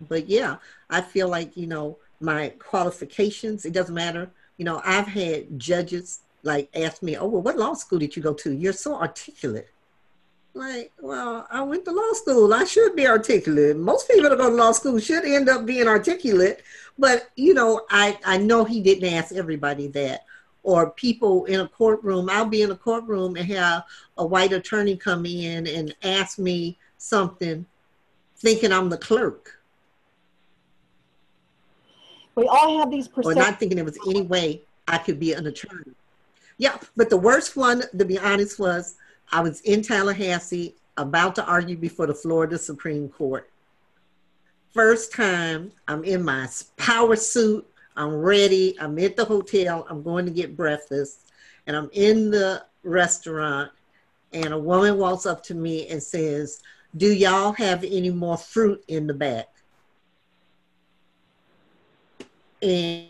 But 0.00 0.28
yeah, 0.28 0.56
I 0.90 1.00
feel 1.00 1.28
like 1.28 1.56
you 1.56 1.66
know 1.66 1.98
my 2.20 2.50
qualifications. 2.58 3.64
It 3.64 3.72
doesn't 3.72 3.94
matter. 3.94 4.30
You 4.56 4.64
know, 4.64 4.80
I've 4.84 5.06
had 5.06 5.58
judges 5.58 6.20
like 6.42 6.68
ask 6.74 7.02
me, 7.02 7.16
"Oh, 7.16 7.26
well, 7.26 7.42
what 7.42 7.58
law 7.58 7.74
school 7.74 7.98
did 7.98 8.16
you 8.16 8.22
go 8.22 8.34
to? 8.34 8.52
You're 8.52 8.72
so 8.72 8.94
articulate." 8.94 9.68
Like, 10.54 10.92
well, 11.00 11.46
I 11.50 11.60
went 11.62 11.84
to 11.84 11.92
law 11.92 12.12
school. 12.14 12.54
I 12.54 12.64
should 12.64 12.96
be 12.96 13.06
articulate. 13.06 13.76
Most 13.76 14.08
people 14.08 14.30
that 14.30 14.38
go 14.38 14.48
to 14.48 14.56
law 14.56 14.72
school 14.72 14.98
should 14.98 15.26
end 15.26 15.50
up 15.50 15.66
being 15.66 15.86
articulate. 15.86 16.62
But 16.98 17.28
you 17.36 17.52
know, 17.52 17.82
I 17.90 18.18
I 18.24 18.38
know 18.38 18.64
he 18.64 18.80
didn't 18.80 19.12
ask 19.12 19.34
everybody 19.34 19.88
that 19.88 20.24
or 20.66 20.90
people 20.90 21.44
in 21.44 21.60
a 21.60 21.68
courtroom. 21.68 22.28
I'll 22.28 22.44
be 22.44 22.62
in 22.62 22.72
a 22.72 22.76
courtroom 22.76 23.36
and 23.36 23.46
have 23.52 23.84
a 24.18 24.26
white 24.26 24.52
attorney 24.52 24.96
come 24.96 25.24
in 25.24 25.64
and 25.68 25.94
ask 26.02 26.40
me 26.40 26.76
something, 26.98 27.64
thinking 28.38 28.72
I'm 28.72 28.88
the 28.88 28.98
clerk, 28.98 29.55
We 32.36 32.46
all 32.46 32.78
have 32.78 32.90
these 32.90 33.08
or 33.08 33.22
perceptions. 33.22 33.36
not 33.36 33.58
thinking 33.58 33.76
there 33.76 33.84
was 33.84 33.98
any 34.08 34.22
way 34.22 34.62
I 34.86 34.98
could 34.98 35.18
be 35.18 35.32
an 35.32 35.46
attorney. 35.46 35.92
Yeah, 36.58 36.78
but 36.96 37.10
the 37.10 37.16
worst 37.16 37.56
one, 37.56 37.82
to 37.96 38.04
be 38.04 38.18
honest, 38.18 38.58
was 38.58 38.96
I 39.32 39.40
was 39.40 39.60
in 39.62 39.82
Tallahassee 39.82 40.74
about 40.96 41.34
to 41.34 41.44
argue 41.44 41.76
before 41.76 42.06
the 42.06 42.14
Florida 42.14 42.56
Supreme 42.58 43.08
Court. 43.08 43.50
First 44.72 45.12
time 45.12 45.72
I'm 45.88 46.04
in 46.04 46.22
my 46.22 46.48
power 46.76 47.16
suit 47.16 47.66
I'm 47.96 48.14
ready. 48.14 48.76
I'm 48.78 48.98
at 48.98 49.16
the 49.16 49.24
hotel. 49.24 49.86
I'm 49.88 50.02
going 50.02 50.26
to 50.26 50.30
get 50.30 50.56
breakfast. 50.56 51.32
And 51.66 51.76
I'm 51.76 51.90
in 51.92 52.30
the 52.30 52.64
restaurant. 52.82 53.72
And 54.32 54.52
a 54.52 54.58
woman 54.58 54.98
walks 54.98 55.24
up 55.24 55.42
to 55.44 55.54
me 55.54 55.88
and 55.88 56.02
says, 56.02 56.62
Do 56.96 57.12
y'all 57.12 57.52
have 57.52 57.84
any 57.84 58.10
more 58.10 58.36
fruit 58.36 58.84
in 58.88 59.06
the 59.06 59.14
back? 59.14 59.48
And 62.62 63.08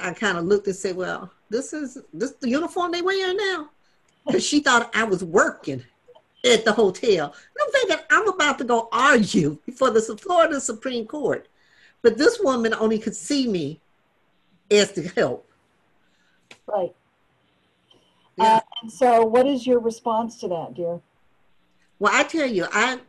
I 0.00 0.12
kind 0.12 0.38
of 0.38 0.44
looked 0.44 0.66
and 0.66 0.76
said, 0.76 0.96
Well, 0.96 1.30
this 1.50 1.72
is 1.72 1.98
this 2.12 2.32
the 2.32 2.48
uniform 2.48 2.92
they 2.92 3.02
wearing 3.02 3.36
now. 3.36 3.70
Because 4.26 4.46
she 4.46 4.60
thought 4.60 4.94
I 4.94 5.04
was 5.04 5.24
working. 5.24 5.84
at 6.44 6.64
the 6.64 6.72
hotel. 6.72 7.26
And 7.26 7.62
I'm 7.62 7.72
thinking, 7.72 8.06
I'm 8.10 8.28
about 8.28 8.58
to 8.58 8.64
go 8.64 8.88
argue 8.92 9.58
before 9.66 9.90
the 9.90 10.00
Florida 10.00 10.60
Supreme 10.60 11.06
Court. 11.06 11.48
But 12.02 12.16
this 12.16 12.38
woman 12.40 12.74
only 12.74 12.98
could 12.98 13.16
see 13.16 13.48
me 13.48 13.80
as 14.70 14.92
to 14.92 15.02
help. 15.08 15.48
Right. 16.66 16.94
Yeah. 18.36 18.44
Uh, 18.44 18.60
and 18.82 18.92
so, 18.92 19.24
what 19.24 19.46
is 19.46 19.66
your 19.66 19.80
response 19.80 20.38
to 20.40 20.48
that, 20.48 20.74
dear? 20.74 21.00
Well, 21.98 22.12
I 22.14 22.22
tell 22.22 22.46
you, 22.46 22.66
I 22.72 23.00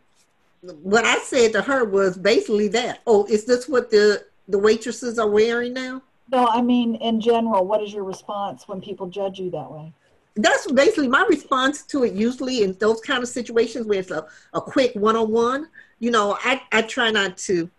what 0.61 1.05
I 1.05 1.19
said 1.19 1.53
to 1.53 1.61
her 1.61 1.85
was 1.85 2.17
basically 2.17 2.67
that. 2.69 3.01
Oh, 3.07 3.25
is 3.25 3.45
this 3.45 3.67
what 3.67 3.89
the 3.89 4.25
the 4.47 4.57
waitresses 4.57 5.19
are 5.19 5.29
wearing 5.29 5.73
now? 5.73 6.01
No, 6.31 6.47
I 6.47 6.61
mean, 6.61 6.95
in 6.95 7.21
general, 7.21 7.65
what 7.65 7.81
is 7.81 7.93
your 7.93 8.03
response 8.03 8.67
when 8.67 8.81
people 8.81 9.07
judge 9.07 9.39
you 9.39 9.49
that 9.51 9.71
way? 9.71 9.93
That's 10.35 10.71
basically 10.71 11.07
my 11.07 11.25
response 11.27 11.83
to 11.83 12.03
it. 12.03 12.13
Usually, 12.13 12.63
in 12.63 12.73
those 12.73 13.01
kind 13.01 13.23
of 13.23 13.29
situations 13.29 13.85
where 13.87 13.99
it's 13.99 14.11
a, 14.11 14.27
a 14.53 14.61
quick 14.61 14.93
one 14.95 15.15
on 15.15 15.31
one, 15.31 15.67
you 15.99 16.11
know, 16.11 16.37
I 16.43 16.61
I 16.71 16.81
try 16.83 17.11
not 17.11 17.37
to. 17.39 17.69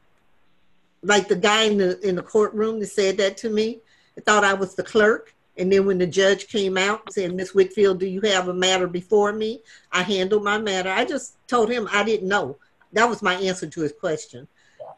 Like 1.02 1.28
the 1.28 1.36
guy 1.36 1.62
in 1.62 1.78
the 1.78 1.98
in 2.06 2.14
the 2.14 2.22
courtroom 2.22 2.78
that 2.80 2.88
said 2.88 3.16
that 3.18 3.36
to 3.38 3.50
me, 3.50 3.80
I 4.18 4.20
thought 4.20 4.44
I 4.44 4.54
was 4.54 4.74
the 4.74 4.82
clerk. 4.82 5.34
And 5.56 5.70
then 5.70 5.84
when 5.84 5.98
the 5.98 6.06
judge 6.06 6.48
came 6.48 6.78
out 6.78 7.02
and 7.04 7.12
said, 7.12 7.34
Miss 7.34 7.54
Whitfield, 7.54 8.00
do 8.00 8.06
you 8.06 8.20
have 8.22 8.48
a 8.48 8.54
matter 8.54 8.86
before 8.86 9.32
me? 9.32 9.62
I 9.92 10.02
handled 10.02 10.44
my 10.44 10.58
matter. 10.58 10.90
I 10.90 11.04
just 11.04 11.36
told 11.48 11.70
him 11.70 11.88
I 11.90 12.02
didn't 12.02 12.28
know. 12.28 12.56
That 12.92 13.08
was 13.08 13.22
my 13.22 13.34
answer 13.34 13.66
to 13.66 13.80
his 13.80 13.92
question. 13.92 14.48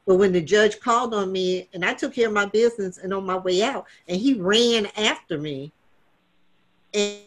But 0.07 0.16
when 0.16 0.32
the 0.32 0.40
judge 0.40 0.80
called 0.80 1.14
on 1.14 1.30
me 1.30 1.68
and 1.74 1.84
I 1.84 1.95
took 1.95 2.14
care 2.14 2.26
of 2.28 2.32
my 2.32 2.47
business 2.47 2.99
and 2.99 3.12
on 3.14 3.24
my 3.24 3.36
way 3.36 3.62
out, 3.62 3.86
and 4.09 4.20
he 4.20 4.34
ran 4.34 4.86
after 4.97 5.38
me. 5.38 5.72
And, 6.95 7.20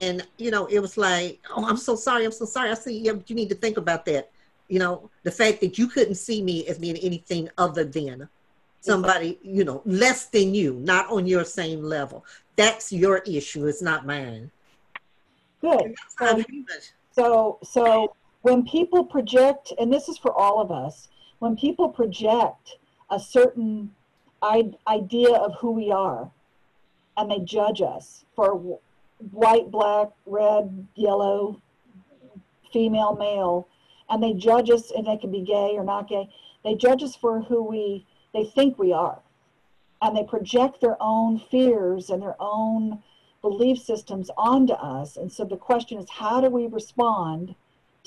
and 0.00 0.26
you 0.38 0.50
know, 0.50 0.66
it 0.66 0.80
was 0.80 0.96
like, 0.96 1.40
oh, 1.54 1.66
I'm 1.66 1.76
so 1.76 1.96
sorry. 1.96 2.24
I'm 2.24 2.32
so 2.32 2.44
sorry. 2.44 2.70
I 2.70 2.74
said, 2.74 2.94
yeah, 2.94 3.12
but 3.12 3.28
you 3.28 3.36
need 3.36 3.48
to 3.50 3.54
think 3.54 3.76
about 3.76 4.04
that. 4.06 4.30
You 4.68 4.78
know, 4.78 5.10
the 5.22 5.30
fact 5.30 5.60
that 5.60 5.78
you 5.78 5.86
couldn't 5.86 6.16
see 6.16 6.42
me 6.42 6.66
as 6.66 6.78
being 6.78 6.96
anything 6.96 7.48
other 7.58 7.84
than 7.84 8.28
somebody, 8.80 9.38
you 9.42 9.64
know, 9.64 9.82
less 9.84 10.26
than 10.26 10.54
you, 10.54 10.74
not 10.74 11.10
on 11.10 11.26
your 11.26 11.44
same 11.44 11.82
level. 11.82 12.24
That's 12.56 12.92
your 12.92 13.18
issue. 13.18 13.66
It's 13.66 13.82
not 13.82 14.06
mine. 14.06 14.50
Good. 15.60 15.94
So, 17.16 17.58
so, 17.62 18.14
when 18.42 18.62
people 18.66 19.02
project, 19.02 19.72
and 19.78 19.90
this 19.90 20.06
is 20.06 20.18
for 20.18 20.32
all 20.32 20.60
of 20.60 20.70
us, 20.70 21.08
when 21.38 21.56
people 21.56 21.88
project 21.88 22.76
a 23.10 23.18
certain 23.18 23.90
idea 24.42 25.30
of 25.30 25.54
who 25.58 25.70
we 25.70 25.90
are, 25.90 26.30
and 27.16 27.30
they 27.30 27.38
judge 27.38 27.80
us 27.80 28.26
for 28.34 28.78
white, 29.30 29.70
black, 29.70 30.10
red, 30.26 30.86
yellow, 30.94 31.62
female, 32.70 33.16
male, 33.16 33.66
and 34.10 34.22
they 34.22 34.34
judge 34.34 34.68
us, 34.68 34.90
and 34.90 35.06
they 35.06 35.16
can 35.16 35.32
be 35.32 35.40
gay 35.40 35.70
or 35.74 35.84
not 35.84 36.08
gay. 36.08 36.28
They 36.64 36.74
judge 36.74 37.02
us 37.02 37.16
for 37.16 37.40
who 37.40 37.62
we 37.62 38.04
they 38.34 38.44
think 38.44 38.78
we 38.78 38.92
are, 38.92 39.22
and 40.02 40.14
they 40.14 40.24
project 40.24 40.82
their 40.82 40.98
own 41.00 41.38
fears 41.38 42.10
and 42.10 42.20
their 42.20 42.36
own 42.38 43.02
belief 43.48 43.78
systems 43.78 44.28
onto 44.36 44.72
us. 44.74 45.16
And 45.16 45.28
so 45.36 45.44
the 45.44 45.56
question 45.56 45.98
is, 45.98 46.08
how 46.10 46.40
do 46.40 46.48
we 46.58 46.66
respond 46.66 47.54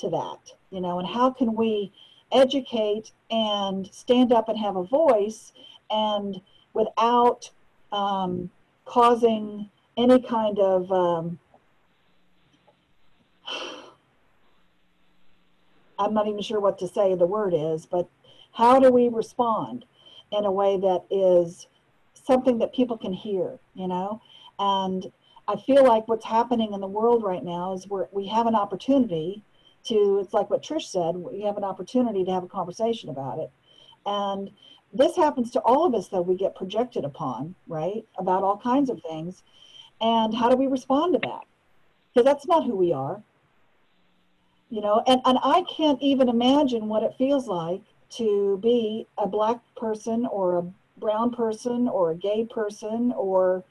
to 0.02 0.10
that? 0.10 0.42
You 0.70 0.80
know, 0.84 0.98
and 1.00 1.08
how 1.08 1.28
can 1.30 1.50
we 1.54 1.92
educate 2.32 3.06
and 3.30 3.88
stand 3.92 4.32
up 4.32 4.48
and 4.48 4.58
have 4.58 4.76
a 4.76 4.84
voice, 4.84 5.52
and 5.90 6.40
without 6.80 7.50
um, 7.92 8.50
causing 8.84 9.70
any 9.96 10.20
kind 10.20 10.58
of 10.58 10.92
um, 10.92 11.38
I'm 15.98 16.14
not 16.14 16.28
even 16.28 16.42
sure 16.42 16.60
what 16.60 16.78
to 16.78 16.88
say 16.88 17.14
the 17.14 17.26
word 17.26 17.54
is, 17.54 17.86
but 17.86 18.08
how 18.52 18.80
do 18.80 18.90
we 18.90 19.08
respond 19.08 19.84
in 20.32 20.44
a 20.44 20.52
way 20.60 20.78
that 20.78 21.02
is 21.10 21.66
something 22.14 22.58
that 22.58 22.72
people 22.72 22.96
can 22.96 23.12
hear, 23.12 23.58
you 23.74 23.88
know? 23.88 24.20
And 24.58 25.10
I 25.50 25.56
feel 25.56 25.84
like 25.84 26.06
what's 26.06 26.24
happening 26.24 26.74
in 26.74 26.80
the 26.80 26.86
world 26.86 27.24
right 27.24 27.42
now 27.42 27.74
is 27.74 27.88
we're, 27.88 28.06
we 28.12 28.28
have 28.28 28.46
an 28.46 28.54
opportunity 28.54 29.42
to, 29.84 30.20
it's 30.22 30.32
like 30.32 30.48
what 30.48 30.62
Trish 30.62 30.90
said, 30.90 31.16
we 31.16 31.42
have 31.42 31.56
an 31.56 31.64
opportunity 31.64 32.24
to 32.24 32.30
have 32.30 32.44
a 32.44 32.48
conversation 32.48 33.08
about 33.10 33.40
it. 33.40 33.50
And 34.06 34.50
this 34.92 35.16
happens 35.16 35.50
to 35.52 35.60
all 35.60 35.84
of 35.86 35.94
us 35.94 36.06
that 36.08 36.22
we 36.22 36.36
get 36.36 36.54
projected 36.54 37.04
upon, 37.04 37.56
right? 37.66 38.04
About 38.16 38.44
all 38.44 38.58
kinds 38.58 38.90
of 38.90 39.02
things. 39.02 39.42
And 40.00 40.32
how 40.32 40.48
do 40.48 40.56
we 40.56 40.68
respond 40.68 41.14
to 41.14 41.20
that? 41.28 41.44
Because 42.14 42.24
that's 42.24 42.46
not 42.46 42.64
who 42.64 42.76
we 42.76 42.92
are 42.92 43.20
you 44.70 44.80
know 44.80 45.02
and, 45.06 45.20
and 45.24 45.36
i 45.42 45.62
can't 45.76 46.00
even 46.00 46.28
imagine 46.28 46.86
what 46.86 47.02
it 47.02 47.12
feels 47.18 47.48
like 47.48 47.82
to 48.08 48.58
be 48.62 49.06
a 49.18 49.26
black 49.26 49.58
person 49.76 50.26
or 50.26 50.58
a 50.58 51.00
brown 51.00 51.30
person 51.30 51.88
or 51.88 52.12
a 52.12 52.14
gay 52.14 52.44
person 52.44 53.12
or 53.16 53.64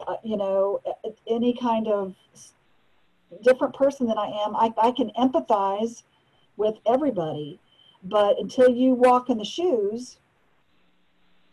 uh, 0.00 0.16
you 0.22 0.36
know 0.36 0.80
any 1.28 1.56
kind 1.56 1.88
of 1.88 2.14
different 3.42 3.74
person 3.74 4.06
than 4.06 4.18
i 4.18 4.26
am 4.26 4.56
I, 4.56 4.72
I 4.80 4.90
can 4.92 5.10
empathize 5.18 6.02
with 6.56 6.76
everybody 6.86 7.60
but 8.02 8.38
until 8.38 8.68
you 8.68 8.94
walk 8.94 9.30
in 9.30 9.38
the 9.38 9.44
shoes 9.44 10.18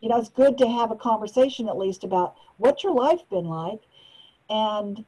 you 0.02 0.10
know 0.10 0.18
it's 0.18 0.30
good 0.30 0.58
to 0.60 0.68
have 0.68 0.92
a 0.92 0.96
conversation 0.96 1.68
at 1.68 1.78
least 1.78 2.04
about 2.04 2.36
what's 2.58 2.84
your 2.84 2.94
life 2.94 3.22
been 3.30 3.46
like 3.46 3.82
and 4.50 5.04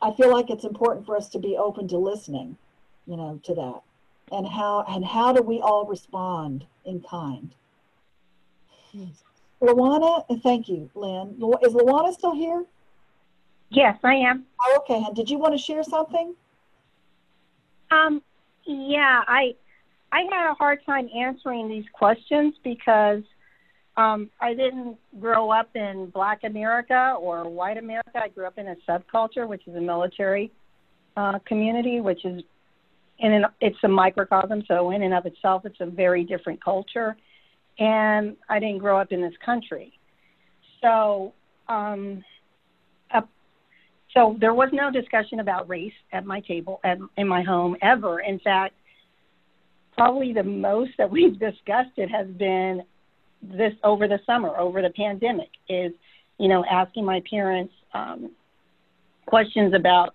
i 0.00 0.12
feel 0.12 0.30
like 0.30 0.50
it's 0.50 0.64
important 0.64 1.06
for 1.06 1.16
us 1.16 1.28
to 1.28 1.38
be 1.38 1.56
open 1.56 1.86
to 1.88 1.98
listening 1.98 2.56
you 3.06 3.16
know, 3.16 3.40
to 3.44 3.54
that. 3.54 3.82
And 4.32 4.46
how 4.46 4.84
and 4.88 5.04
how 5.04 5.32
do 5.32 5.40
we 5.40 5.60
all 5.60 5.86
respond 5.86 6.66
in 6.84 7.00
kind? 7.00 7.54
Luana, 9.62 10.24
thank 10.42 10.68
you, 10.68 10.90
Lynn. 10.94 11.36
Is 11.62 11.74
Luana 11.74 12.12
still 12.12 12.34
here? 12.34 12.64
Yes, 13.70 13.98
I 14.04 14.14
am. 14.14 14.44
Oh, 14.60 14.78
okay. 14.80 15.00
hon. 15.02 15.14
Did 15.14 15.28
you 15.28 15.38
want 15.38 15.54
to 15.54 15.58
share 15.58 15.82
something? 15.82 16.34
Um, 17.90 18.22
yeah, 18.64 19.22
I 19.26 19.54
I 20.12 20.22
had 20.30 20.50
a 20.50 20.54
hard 20.54 20.84
time 20.84 21.08
answering 21.16 21.68
these 21.68 21.84
questions 21.92 22.54
because 22.62 23.22
um, 23.96 24.30
I 24.40 24.54
didn't 24.54 24.96
grow 25.20 25.50
up 25.50 25.74
in 25.74 26.10
Black 26.10 26.44
America 26.44 27.16
or 27.18 27.48
White 27.48 27.76
America. 27.76 28.20
I 28.22 28.28
grew 28.28 28.46
up 28.46 28.58
in 28.58 28.68
a 28.68 28.76
subculture, 28.88 29.48
which 29.48 29.66
is 29.66 29.74
a 29.74 29.80
military 29.80 30.52
uh, 31.16 31.38
community, 31.40 32.00
which 32.00 32.24
is 32.24 32.42
in 33.18 33.32
an, 33.32 33.46
it's 33.60 33.78
a 33.82 33.88
microcosm. 33.88 34.62
So 34.68 34.90
in 34.90 35.02
and 35.02 35.14
of 35.14 35.26
itself, 35.26 35.64
it's 35.64 35.80
a 35.80 35.86
very 35.86 36.24
different 36.24 36.62
culture. 36.62 37.16
And 37.78 38.36
I 38.48 38.58
didn't 38.58 38.78
grow 38.78 38.98
up 38.98 39.12
in 39.12 39.20
this 39.20 39.34
country, 39.44 39.92
so 40.80 41.34
um, 41.68 42.24
so 44.14 44.36
there 44.40 44.54
was 44.54 44.70
no 44.72 44.90
discussion 44.90 45.40
about 45.40 45.68
race 45.68 45.92
at 46.12 46.24
my 46.24 46.40
table 46.40 46.80
at, 46.84 46.98
in 47.16 47.28
my 47.28 47.42
home 47.42 47.76
ever. 47.82 48.20
In 48.20 48.38
fact, 48.38 48.74
probably 49.92 50.32
the 50.32 50.42
most 50.42 50.92
that 50.98 51.10
we've 51.16 51.38
discussed 51.38 51.96
it 51.96 52.10
has 52.10 52.26
been 52.26 52.82
this 53.42 53.72
over 53.84 54.08
the 54.08 54.18
summer, 54.26 54.56
over 54.56 54.82
the 54.82 54.90
pandemic, 54.90 55.50
is 55.68 55.92
you 56.38 56.48
know 56.48 56.64
asking 56.70 57.04
my 57.04 57.22
parents 57.28 57.72
um, 57.94 58.30
questions 59.26 59.74
about 59.74 60.14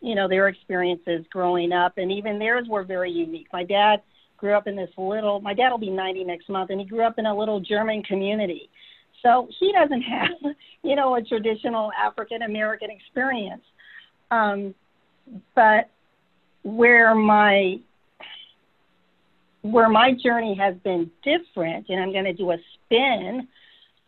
you 0.00 0.14
know 0.14 0.28
their 0.28 0.48
experiences 0.48 1.24
growing 1.30 1.72
up, 1.72 1.98
and 1.98 2.10
even 2.10 2.38
theirs 2.38 2.66
were 2.68 2.84
very 2.84 3.10
unique. 3.10 3.48
My 3.52 3.64
dad 3.64 4.02
grew 4.36 4.54
up 4.54 4.66
in 4.66 4.74
this 4.74 4.90
little. 4.96 5.40
My 5.40 5.54
dad 5.54 5.70
will 5.70 5.78
be 5.78 5.90
90 5.90 6.24
next 6.24 6.48
month, 6.48 6.70
and 6.70 6.80
he 6.80 6.86
grew 6.86 7.04
up 7.04 7.18
in 7.18 7.26
a 7.26 7.36
little 7.36 7.60
German 7.60 8.02
community. 8.02 8.68
So 9.22 9.48
he 9.58 9.72
doesn't 9.72 10.02
have, 10.02 10.54
you 10.82 10.96
know, 10.96 11.14
a 11.16 11.22
traditional 11.22 11.92
African 11.92 12.42
American 12.42 12.90
experience. 12.90 13.62
Um, 14.30 14.74
but 15.54 15.90
where 16.62 17.14
my 17.14 17.78
where 19.62 19.88
my 19.88 20.12
journey 20.12 20.56
has 20.56 20.74
been 20.82 21.10
different, 21.22 21.86
and 21.88 22.02
I'm 22.02 22.12
going 22.12 22.24
to 22.24 22.32
do 22.32 22.50
a 22.50 22.56
spin 22.74 23.46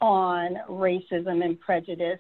on 0.01 0.57
racism 0.69 1.45
and 1.45 1.59
prejudice 1.61 2.19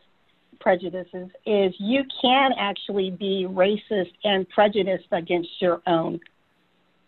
prejudices, 0.61 1.28
is 1.45 1.74
you 1.78 2.05
can 2.22 2.53
actually 2.59 3.11
be 3.11 3.47
racist 3.49 4.12
and 4.22 4.49
prejudiced 4.49 5.09
against 5.11 5.51
your 5.61 5.82
own 5.86 6.20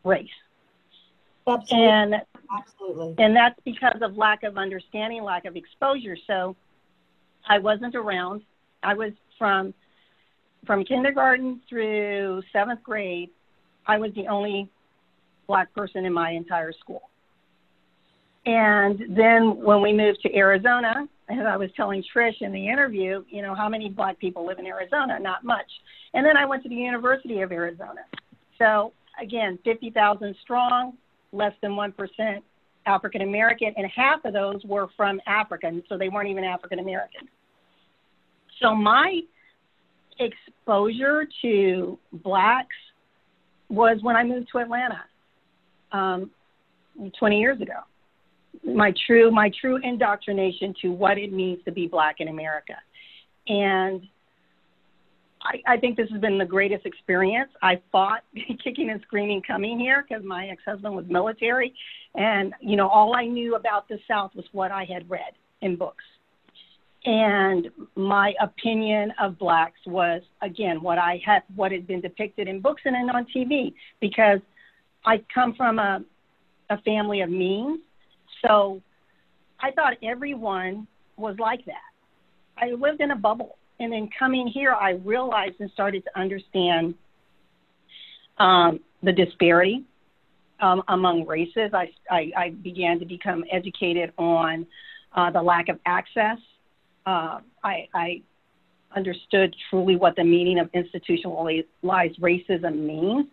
race. 0.04 0.28
Absolutely. 1.48 1.86
And 1.86 2.14
Absolutely. 2.50 3.14
and 3.18 3.34
that's 3.36 3.58
because 3.64 3.98
of 4.02 4.16
lack 4.16 4.42
of 4.42 4.56
understanding, 4.56 5.22
lack 5.22 5.44
of 5.44 5.56
exposure. 5.56 6.16
So 6.26 6.56
I 7.48 7.58
wasn't 7.58 7.94
around. 7.94 8.42
I 8.82 8.94
was 8.94 9.12
from 9.38 9.74
from 10.66 10.84
kindergarten 10.84 11.60
through 11.68 12.42
seventh 12.52 12.82
grade. 12.82 13.30
I 13.86 13.98
was 13.98 14.12
the 14.14 14.26
only 14.26 14.68
black 15.46 15.72
person 15.74 16.04
in 16.04 16.12
my 16.12 16.30
entire 16.30 16.72
school. 16.72 17.02
And 18.46 19.16
then 19.16 19.56
when 19.62 19.82
we 19.82 19.92
moved 19.92 20.20
to 20.22 20.34
Arizona, 20.34 21.08
as 21.28 21.44
I 21.46 21.56
was 21.56 21.70
telling 21.76 22.02
Trish 22.14 22.40
in 22.40 22.52
the 22.52 22.68
interview, 22.68 23.24
you 23.28 23.42
know, 23.42 23.54
how 23.54 23.68
many 23.68 23.88
black 23.88 24.18
people 24.18 24.46
live 24.46 24.58
in 24.58 24.66
Arizona? 24.66 25.18
Not 25.18 25.44
much. 25.44 25.66
And 26.14 26.24
then 26.24 26.36
I 26.36 26.46
went 26.46 26.62
to 26.62 26.68
the 26.68 26.76
University 26.76 27.40
of 27.40 27.50
Arizona. 27.50 28.02
So 28.58 28.92
again, 29.20 29.58
50,000 29.64 30.36
strong, 30.42 30.92
less 31.36 31.52
than 31.62 31.72
1% 31.72 31.92
African 32.86 33.22
American, 33.22 33.74
and 33.76 33.86
half 33.94 34.24
of 34.24 34.32
those 34.32 34.64
were 34.64 34.88
from 34.96 35.20
Africa, 35.26 35.70
so 35.88 35.98
they 35.98 36.08
weren't 36.08 36.28
even 36.28 36.44
African 36.44 36.78
American. 36.78 37.28
So 38.62 38.74
my 38.74 39.20
exposure 40.18 41.26
to 41.42 41.98
blacks 42.12 42.76
was 43.68 43.98
when 44.02 44.16
I 44.16 44.22
moved 44.22 44.48
to 44.52 44.58
Atlanta 44.58 45.04
um, 45.92 46.30
20 47.18 47.38
years 47.38 47.60
ago 47.60 47.80
my 48.64 48.92
true 49.06 49.30
my 49.30 49.50
true 49.60 49.78
indoctrination 49.82 50.74
to 50.82 50.88
what 50.88 51.18
it 51.18 51.32
means 51.32 51.62
to 51.64 51.72
be 51.72 51.86
black 51.86 52.16
in 52.20 52.28
America. 52.28 52.74
And 53.48 54.02
I, 55.46 55.74
I 55.74 55.76
think 55.76 55.96
this 55.96 56.10
has 56.10 56.20
been 56.20 56.38
the 56.38 56.44
greatest 56.44 56.86
experience. 56.86 57.50
I 57.62 57.80
fought 57.92 58.24
kicking 58.64 58.90
and 58.90 59.00
screaming 59.02 59.42
coming 59.42 59.78
here 59.78 60.04
because 60.08 60.24
my 60.24 60.48
ex-husband 60.48 60.94
was 60.94 61.06
military, 61.08 61.74
and 62.14 62.52
you 62.60 62.76
know 62.76 62.88
all 62.88 63.14
I 63.14 63.26
knew 63.26 63.54
about 63.54 63.88
the 63.88 63.98
South 64.08 64.34
was 64.34 64.44
what 64.52 64.70
I 64.70 64.84
had 64.84 65.08
read 65.08 65.32
in 65.62 65.76
books. 65.76 66.04
And 67.04 67.68
my 67.94 68.34
opinion 68.40 69.12
of 69.20 69.38
blacks 69.38 69.78
was 69.86 70.22
again 70.42 70.82
what 70.82 70.98
I 70.98 71.20
had 71.24 71.42
what 71.54 71.70
had 71.70 71.86
been 71.86 72.00
depicted 72.00 72.48
in 72.48 72.60
books 72.60 72.82
and 72.84 72.94
then 72.94 73.08
on 73.14 73.26
TV 73.34 73.74
because 74.00 74.40
I 75.04 75.22
come 75.32 75.54
from 75.54 75.78
a 75.78 76.04
a 76.68 76.78
family 76.78 77.20
of 77.20 77.30
means 77.30 77.78
so 78.44 78.82
I 79.60 79.70
thought 79.70 79.94
everyone 80.02 80.86
was 81.16 81.36
like 81.38 81.64
that. 81.66 81.76
I 82.58 82.70
lived 82.72 83.00
in 83.00 83.10
a 83.10 83.16
bubble. 83.16 83.56
And 83.78 83.92
then 83.92 84.08
coming 84.18 84.46
here, 84.46 84.72
I 84.72 84.92
realized 84.92 85.56
and 85.60 85.70
started 85.72 86.04
to 86.04 86.18
understand 86.18 86.94
um, 88.38 88.80
the 89.02 89.12
disparity 89.12 89.84
um, 90.60 90.82
among 90.88 91.26
races. 91.26 91.70
I, 91.72 91.90
I, 92.10 92.32
I, 92.36 92.50
began 92.50 92.98
to 93.00 93.06
become 93.06 93.44
educated 93.50 94.12
on 94.18 94.66
uh, 95.14 95.30
the 95.30 95.42
lack 95.42 95.68
of 95.68 95.78
access. 95.84 96.38
Uh, 97.04 97.40
I, 97.62 97.88
I 97.94 98.22
understood 98.94 99.54
truly 99.70 99.96
what 99.96 100.16
the 100.16 100.24
meaning 100.24 100.58
of 100.58 100.70
institutionalized 100.72 101.66
racism 102.20 102.78
means 102.78 103.26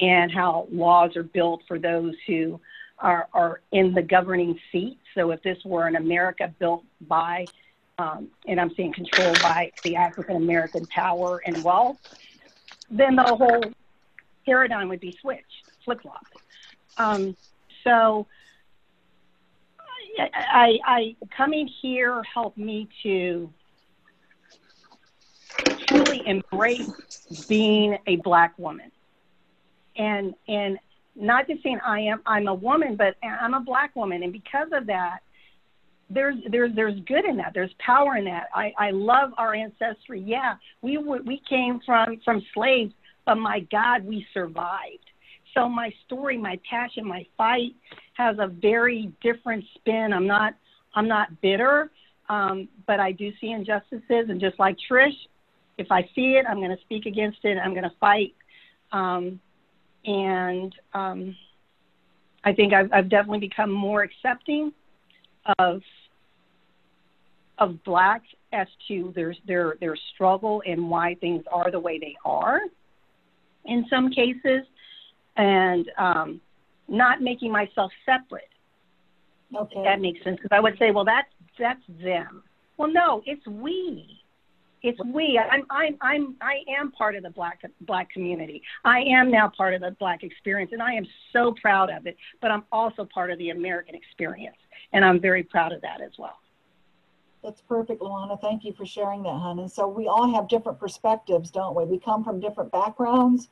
and 0.00 0.30
how 0.32 0.68
laws 0.70 1.16
are 1.16 1.24
built 1.24 1.62
for 1.66 1.78
those 1.78 2.14
who 2.26 2.60
are, 2.98 3.28
are 3.32 3.60
in 3.72 3.92
the 3.94 4.02
governing 4.02 4.58
seat. 4.70 4.98
So 5.14 5.30
if 5.30 5.42
this 5.42 5.58
were 5.64 5.86
an 5.86 5.96
America 5.96 6.52
built 6.58 6.84
by, 7.00 7.46
um, 7.98 8.28
and 8.46 8.60
I'm 8.60 8.72
seeing 8.76 8.92
controlled 8.92 9.40
by 9.42 9.72
the 9.84 9.96
African 9.96 10.36
American 10.36 10.86
power 10.86 11.42
and 11.44 11.62
wealth, 11.64 11.98
then 12.90 13.16
the 13.16 13.24
whole 13.24 13.62
paradigm 14.46 14.88
would 14.88 15.00
be 15.00 15.16
switched, 15.20 15.44
flip 15.84 16.00
flop. 16.02 16.24
Um, 16.96 17.36
so 17.84 18.26
I, 20.18 20.78
I 20.84 21.16
coming 21.36 21.68
here 21.80 22.22
helped 22.22 22.58
me 22.58 22.88
to 23.02 23.52
truly 25.88 26.22
embrace 26.26 26.90
being 27.48 27.98
a 28.06 28.16
black 28.16 28.58
woman 28.58 28.90
and 29.98 30.34
and 30.46 30.78
not 31.14 31.48
just 31.48 31.62
saying 31.62 31.80
I 31.84 32.00
am 32.00 32.22
I'm 32.24 32.46
a 32.46 32.54
woman, 32.54 32.96
but 32.96 33.16
I'm 33.22 33.54
a 33.54 33.60
black 33.60 33.94
woman, 33.96 34.22
and 34.22 34.32
because 34.32 34.68
of 34.72 34.86
that, 34.86 35.18
there's 36.10 36.36
there's 36.50 36.74
there's 36.74 36.98
good 37.06 37.24
in 37.24 37.36
that. 37.36 37.52
There's 37.54 37.72
power 37.78 38.16
in 38.16 38.24
that. 38.24 38.48
I 38.54 38.72
I 38.78 38.90
love 38.90 39.30
our 39.36 39.54
ancestry. 39.54 40.22
Yeah, 40.24 40.54
we 40.82 40.96
we 40.98 41.42
came 41.48 41.80
from 41.84 42.20
from 42.24 42.42
slaves, 42.54 42.92
but 43.26 43.36
my 43.36 43.60
God, 43.70 44.04
we 44.04 44.26
survived. 44.32 45.10
So 45.54 45.68
my 45.68 45.92
story, 46.06 46.36
my 46.38 46.58
passion, 46.68 47.06
my 47.06 47.26
fight 47.36 47.74
has 48.14 48.36
a 48.38 48.46
very 48.46 49.12
different 49.22 49.64
spin. 49.74 50.12
I'm 50.12 50.26
not 50.26 50.54
I'm 50.94 51.08
not 51.08 51.40
bitter, 51.40 51.90
um, 52.28 52.68
but 52.86 53.00
I 53.00 53.12
do 53.12 53.30
see 53.40 53.50
injustices, 53.50 54.30
and 54.30 54.40
just 54.40 54.58
like 54.58 54.76
Trish, 54.90 55.16
if 55.76 55.90
I 55.90 56.02
see 56.14 56.36
it, 56.36 56.46
I'm 56.48 56.58
going 56.58 56.74
to 56.76 56.82
speak 56.82 57.06
against 57.06 57.38
it. 57.44 57.56
I'm 57.56 57.72
going 57.72 57.84
to 57.84 57.94
fight. 58.00 58.34
Um, 58.92 59.40
and 60.04 60.74
um, 60.94 61.36
I 62.44 62.52
think 62.52 62.72
I've, 62.72 62.90
I've 62.92 63.10
definitely 63.10 63.40
become 63.40 63.70
more 63.70 64.02
accepting 64.02 64.72
of 65.58 65.82
of 67.58 67.82
blacks 67.84 68.26
as 68.52 68.66
to 68.88 69.12
their 69.14 69.34
their 69.46 69.76
their 69.80 69.96
struggle 70.14 70.62
and 70.66 70.88
why 70.88 71.14
things 71.20 71.44
are 71.52 71.70
the 71.70 71.80
way 71.80 71.98
they 71.98 72.14
are 72.24 72.60
in 73.64 73.84
some 73.90 74.10
cases, 74.10 74.62
and 75.36 75.90
um, 75.98 76.40
not 76.88 77.20
making 77.20 77.52
myself 77.52 77.92
separate. 78.06 78.44
Okay. 79.54 79.82
That 79.84 80.00
makes 80.00 80.22
sense 80.24 80.36
because 80.36 80.54
I 80.54 80.60
would 80.60 80.78
say, 80.78 80.90
well, 80.90 81.04
that's 81.04 81.28
that's 81.58 81.80
them. 82.02 82.42
Well, 82.76 82.92
no, 82.92 83.22
it's 83.26 83.46
we 83.46 84.18
it's 84.82 84.98
we. 85.12 85.38
I'm 85.38 85.62
I'm 85.70 85.96
I'm 86.00 86.36
I 86.40 86.60
am 86.78 86.92
part 86.92 87.16
of 87.16 87.22
the 87.22 87.30
black 87.30 87.60
black 87.82 88.10
community. 88.10 88.62
I 88.84 89.00
am 89.00 89.30
now 89.30 89.50
part 89.56 89.74
of 89.74 89.80
the 89.80 89.96
black 89.98 90.22
experience, 90.22 90.70
and 90.72 90.82
I 90.82 90.92
am 90.92 91.06
so 91.32 91.54
proud 91.60 91.90
of 91.90 92.06
it. 92.06 92.16
But 92.40 92.50
I'm 92.50 92.64
also 92.70 93.06
part 93.12 93.30
of 93.30 93.38
the 93.38 93.50
American 93.50 93.94
experience, 93.94 94.56
and 94.92 95.04
I'm 95.04 95.20
very 95.20 95.42
proud 95.42 95.72
of 95.72 95.80
that 95.82 96.00
as 96.00 96.12
well. 96.18 96.38
That's 97.48 97.62
perfect, 97.62 98.02
Luana. 98.02 98.38
Thank 98.38 98.62
you 98.62 98.74
for 98.74 98.84
sharing 98.84 99.22
that, 99.22 99.30
hon. 99.30 99.58
And 99.58 99.72
so 99.72 99.88
we 99.88 100.06
all 100.06 100.30
have 100.34 100.48
different 100.48 100.78
perspectives, 100.78 101.50
don't 101.50 101.74
we? 101.74 101.86
We 101.86 101.98
come 101.98 102.22
from 102.22 102.40
different 102.40 102.70
backgrounds. 102.70 103.48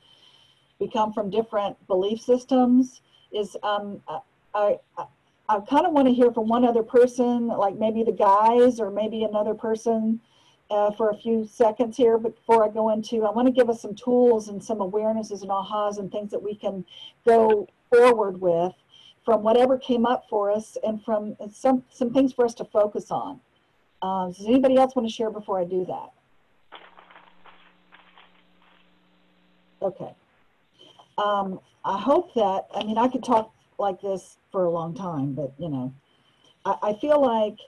We 0.78 0.90
come 0.90 1.14
from 1.14 1.30
different 1.30 1.74
belief 1.86 2.20
systems. 2.20 3.01
Is 3.32 3.57
um 3.62 4.03
I 4.07 4.20
I, 4.99 5.07
I 5.49 5.61
kind 5.61 5.86
of 5.86 5.92
want 5.92 6.09
to 6.09 6.12
hear 6.12 6.30
from 6.30 6.47
one 6.47 6.66
other 6.66 6.82
person, 6.82 7.47
like 7.47 7.76
maybe 7.76 8.03
the 8.05 8.12
guys, 8.12 8.80
or 8.80 8.90
maybe 8.90 9.24
another 9.24 9.55
person 9.55 10.20
uh, 10.70 10.90
for 10.90 11.09
a 11.09 11.16
few 11.16 11.47
seconds 11.47 11.97
here 11.97 12.18
before 12.18 12.66
I 12.66 12.68
go 12.68 12.90
into, 12.90 13.24
I 13.24 13.30
want 13.30 13.47
to 13.47 13.53
give 13.53 13.70
us 13.70 13.80
some 13.80 13.94
tools 13.94 14.49
and 14.49 14.62
some 14.62 14.80
awarenesses 14.80 15.40
and 15.40 15.51
ahas 15.51 15.97
and 15.97 16.12
things 16.12 16.30
that 16.32 16.42
we 16.42 16.55
can 16.55 16.84
go 17.24 17.66
forward 17.90 18.38
with 18.42 18.74
from 19.24 19.42
whatever 19.42 19.78
came 19.78 20.05
up 20.05 20.26
for 20.28 20.51
us 20.51 20.76
and 20.84 21.03
from 21.03 21.34
some, 21.51 21.82
some 21.90 22.12
things 22.12 22.34
for 22.34 22.44
us 22.44 22.53
to 22.57 22.64
focus 22.66 23.11
on. 23.11 23.40
Uh, 24.03 24.26
does 24.28 24.47
anybody 24.47 24.76
else 24.76 24.94
want 24.94 25.09
to 25.09 25.12
share 25.12 25.30
before 25.30 25.61
I 25.61 25.64
do 25.64 25.84
that? 25.86 26.11
Okay. 29.82 30.14
Um, 31.18 31.61
I 31.84 31.99
hope 31.99 32.34
that, 32.34 32.66
I 32.74 32.84
mean, 32.84 32.99
I 32.99 33.09
could 33.09 33.24
talk 33.24 33.53
like 33.78 34.01
this 34.01 34.38
for 34.51 34.64
a 34.64 34.70
long 34.70 34.94
time, 34.94 35.32
but 35.34 35.53
you 35.59 35.68
know, 35.68 35.92
I, 36.64 36.76
I 36.82 36.92
feel 36.94 37.20
like 37.20 37.59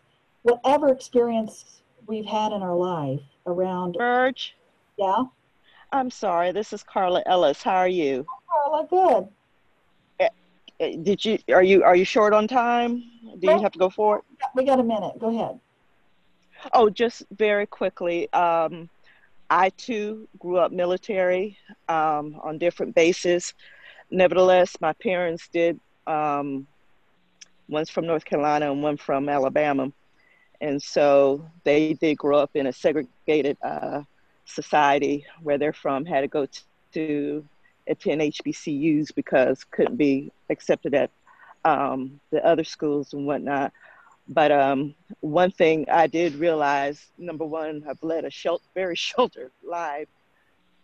whatever 0.43 0.89
experience 0.89 1.83
we've 2.07 2.27
had 2.27 2.53
in 2.53 2.63
our 2.63 2.75
life 2.75 3.21
around. 3.47 3.95
Burge. 3.95 4.55
Yeah. 4.99 5.25
I'm 5.93 6.11
sorry. 6.11 6.53
This 6.53 6.73
is 6.73 6.83
Carla 6.83 7.23
Ellis. 7.27 7.63
How 7.63 7.77
are 7.77 7.89
you? 7.89 8.27
Carla, 8.49 8.87
good. 8.89 9.29
Eh, 10.21 10.29
eh, 10.81 10.97
did 11.03 11.25
you 11.25 11.39
are 11.55 11.63
you 11.63 11.83
are 11.83 11.97
you 11.97 12.05
short 12.05 12.35
on 12.35 12.47
time? 12.47 13.03
Do 13.39 13.51
you 13.51 13.61
have 13.61 13.73
to 13.73 13.79
go 13.79 13.89
for 13.89 14.19
it? 14.19 14.25
We 14.55 14.65
got 14.65 14.81
a 14.81 14.85
minute. 14.85 15.19
Go 15.19 15.29
ahead. 15.35 15.59
Oh, 16.73 16.91
just 16.91 17.23
very 17.31 17.67
quickly. 17.67 18.33
Um, 18.33 18.89
I 19.51 19.71
too 19.71 20.29
grew 20.39 20.59
up 20.59 20.73
military 20.73 21.59
um, 21.89 22.39
on 22.43 22.59
different 22.59 22.95
bases. 22.95 23.55
Nevertheless, 24.11 24.77
my 24.81 24.93
parents 24.95 25.49
did. 25.49 25.79
Um, 26.07 26.67
one's 27.69 27.91
from 27.91 28.07
North 28.07 28.25
Carolina 28.25 28.71
and 28.73 28.83
one 28.83 28.97
from 28.97 29.29
Alabama 29.29 29.93
and 30.61 30.83
so 30.83 31.45
they 31.65 31.95
did 31.95 32.19
grow 32.19 32.39
up 32.39 32.51
in 32.55 32.67
a 32.67 32.73
segregated 32.73 33.57
uh, 33.63 34.03
society 34.45 35.25
where 35.43 35.59
they're 35.59 35.73
from 35.73 36.05
had 36.05 36.23
to 36.23 36.29
go 36.29 36.47
t- 36.47 36.63
to 36.93 37.45
attend 37.87 38.21
hbcus 38.21 39.15
because 39.15 39.65
couldn't 39.65 39.97
be 39.97 40.31
accepted 40.51 40.95
at 40.95 41.11
um, 41.65 42.21
the 42.31 42.45
other 42.45 42.65
schools 42.65 43.13
and 43.13 43.27
whatnot 43.27 43.73
but 44.29 44.53
um, 44.53 44.95
one 45.21 45.51
thing 45.51 45.87
i 45.91 46.07
did 46.07 46.35
realize 46.35 47.07
number 47.19 47.45
one 47.45 47.83
i've 47.89 48.03
led 48.03 48.25
a 48.25 48.31
very 48.75 48.97
sheltered 49.09 49.53
life 49.63 50.09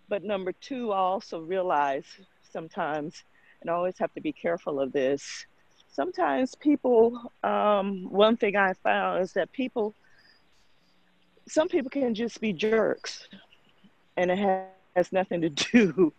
but 0.09 0.23
number 0.23 0.53
two 0.53 0.93
i 0.93 0.99
also 0.99 1.41
realize 1.41 2.05
sometimes 2.51 3.25
and 3.61 3.71
I 3.71 3.75
always 3.75 3.99
have 3.99 4.13
to 4.13 4.21
be 4.21 4.33
careful 4.33 4.79
of 4.79 4.93
this 4.93 5.47
sometimes 5.95 6.55
people, 6.57 7.33
um, 7.43 8.11
one 8.11 8.37
thing 8.37 8.57
I 8.57 8.75
found 8.75 9.23
is 9.23 9.33
that 9.35 9.53
people, 9.53 9.95
some 11.49 11.69
people 11.69 11.89
can 11.89 12.15
just 12.15 12.41
be 12.41 12.53
jerks 12.53 13.29
and 14.17 14.31
it 14.31 14.39
has 14.97 15.13
nothing 15.13 15.41
to 15.43 15.49
do, 15.73 16.13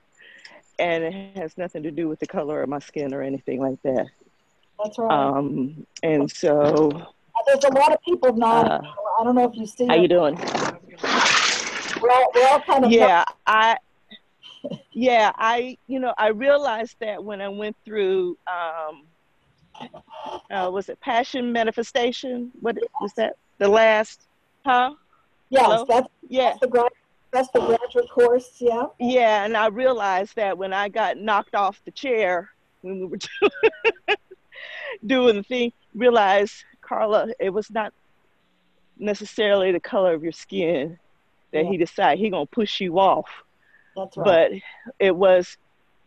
and 0.79 1.03
it 1.03 1.37
has 1.37 1.57
nothing 1.57 1.83
to 1.83 1.91
do 1.91 2.07
with 2.07 2.19
the 2.19 2.27
color 2.27 2.61
of 2.61 2.69
my 2.69 2.79
skin 2.79 3.13
or 3.13 3.21
anything 3.21 3.61
like 3.61 3.81
that. 3.83 4.07
That's 4.81 4.97
right. 4.97 5.11
Um, 5.11 5.85
and 6.01 6.31
so. 6.31 7.07
There's 7.45 7.63
a 7.63 7.73
lot 7.73 7.93
of 7.93 8.01
people 8.01 8.35
not. 8.35 8.71
Uh, 8.71 8.81
I 9.19 9.23
don't 9.23 9.35
know 9.35 9.49
if 9.49 9.55
you 9.55 9.67
see. 9.67 9.85
How 9.85 9.95
you 9.95 10.07
doing? 10.07 10.35
We're 12.01 12.09
all, 12.11 12.31
we're 12.33 12.47
all 12.47 12.61
kind 12.61 12.85
of 12.85 12.91
Yeah, 12.91 13.23
I 13.45 13.77
yeah, 14.91 15.31
I 15.35 15.77
you 15.87 15.99
know, 15.99 16.13
I 16.17 16.29
realized 16.29 16.95
that 16.99 17.23
when 17.23 17.41
I 17.41 17.49
went 17.49 17.75
through 17.85 18.37
um 18.47 19.03
uh, 20.51 20.69
was 20.71 20.89
it 20.89 20.99
passion 21.01 21.51
manifestation? 21.51 22.51
What 22.61 22.77
was 23.01 23.13
that? 23.13 23.35
The 23.57 23.67
last 23.67 24.21
huh? 24.65 24.93
yes, 25.49 25.63
Hello? 25.63 25.85
that's 25.87 26.07
Yeah. 26.27 26.49
that's 26.49 26.59
the 26.61 26.67
grad, 26.67 26.91
that's 27.31 27.49
the 27.51 27.59
graduate 27.59 28.09
course. 28.09 28.57
Yeah. 28.59 28.85
Yeah, 28.99 29.45
and 29.45 29.55
I 29.55 29.67
realized 29.67 30.35
that 30.37 30.57
when 30.57 30.73
I 30.73 30.89
got 30.89 31.17
knocked 31.17 31.55
off 31.55 31.81
the 31.85 31.91
chair 31.91 32.49
when 32.81 32.99
we 32.99 33.05
were 33.05 33.17
doing, 33.17 34.17
doing 35.05 35.35
the 35.37 35.43
thing, 35.43 35.73
realized 35.93 36.63
Carla, 36.87 37.27
it 37.39 37.49
was 37.51 37.69
not 37.71 37.93
necessarily 38.97 39.71
the 39.71 39.79
color 39.79 40.13
of 40.13 40.23
your 40.23 40.31
skin 40.31 40.97
that 41.53 41.65
Yeah. 41.65 41.71
he 41.71 41.77
decided 41.77 42.19
he 42.19 42.29
gonna 42.29 42.45
push 42.45 42.79
you 42.81 42.99
off, 42.99 43.29
That's 43.95 44.17
right. 44.17 44.25
but 44.25 44.51
it 44.99 45.15
was, 45.15 45.57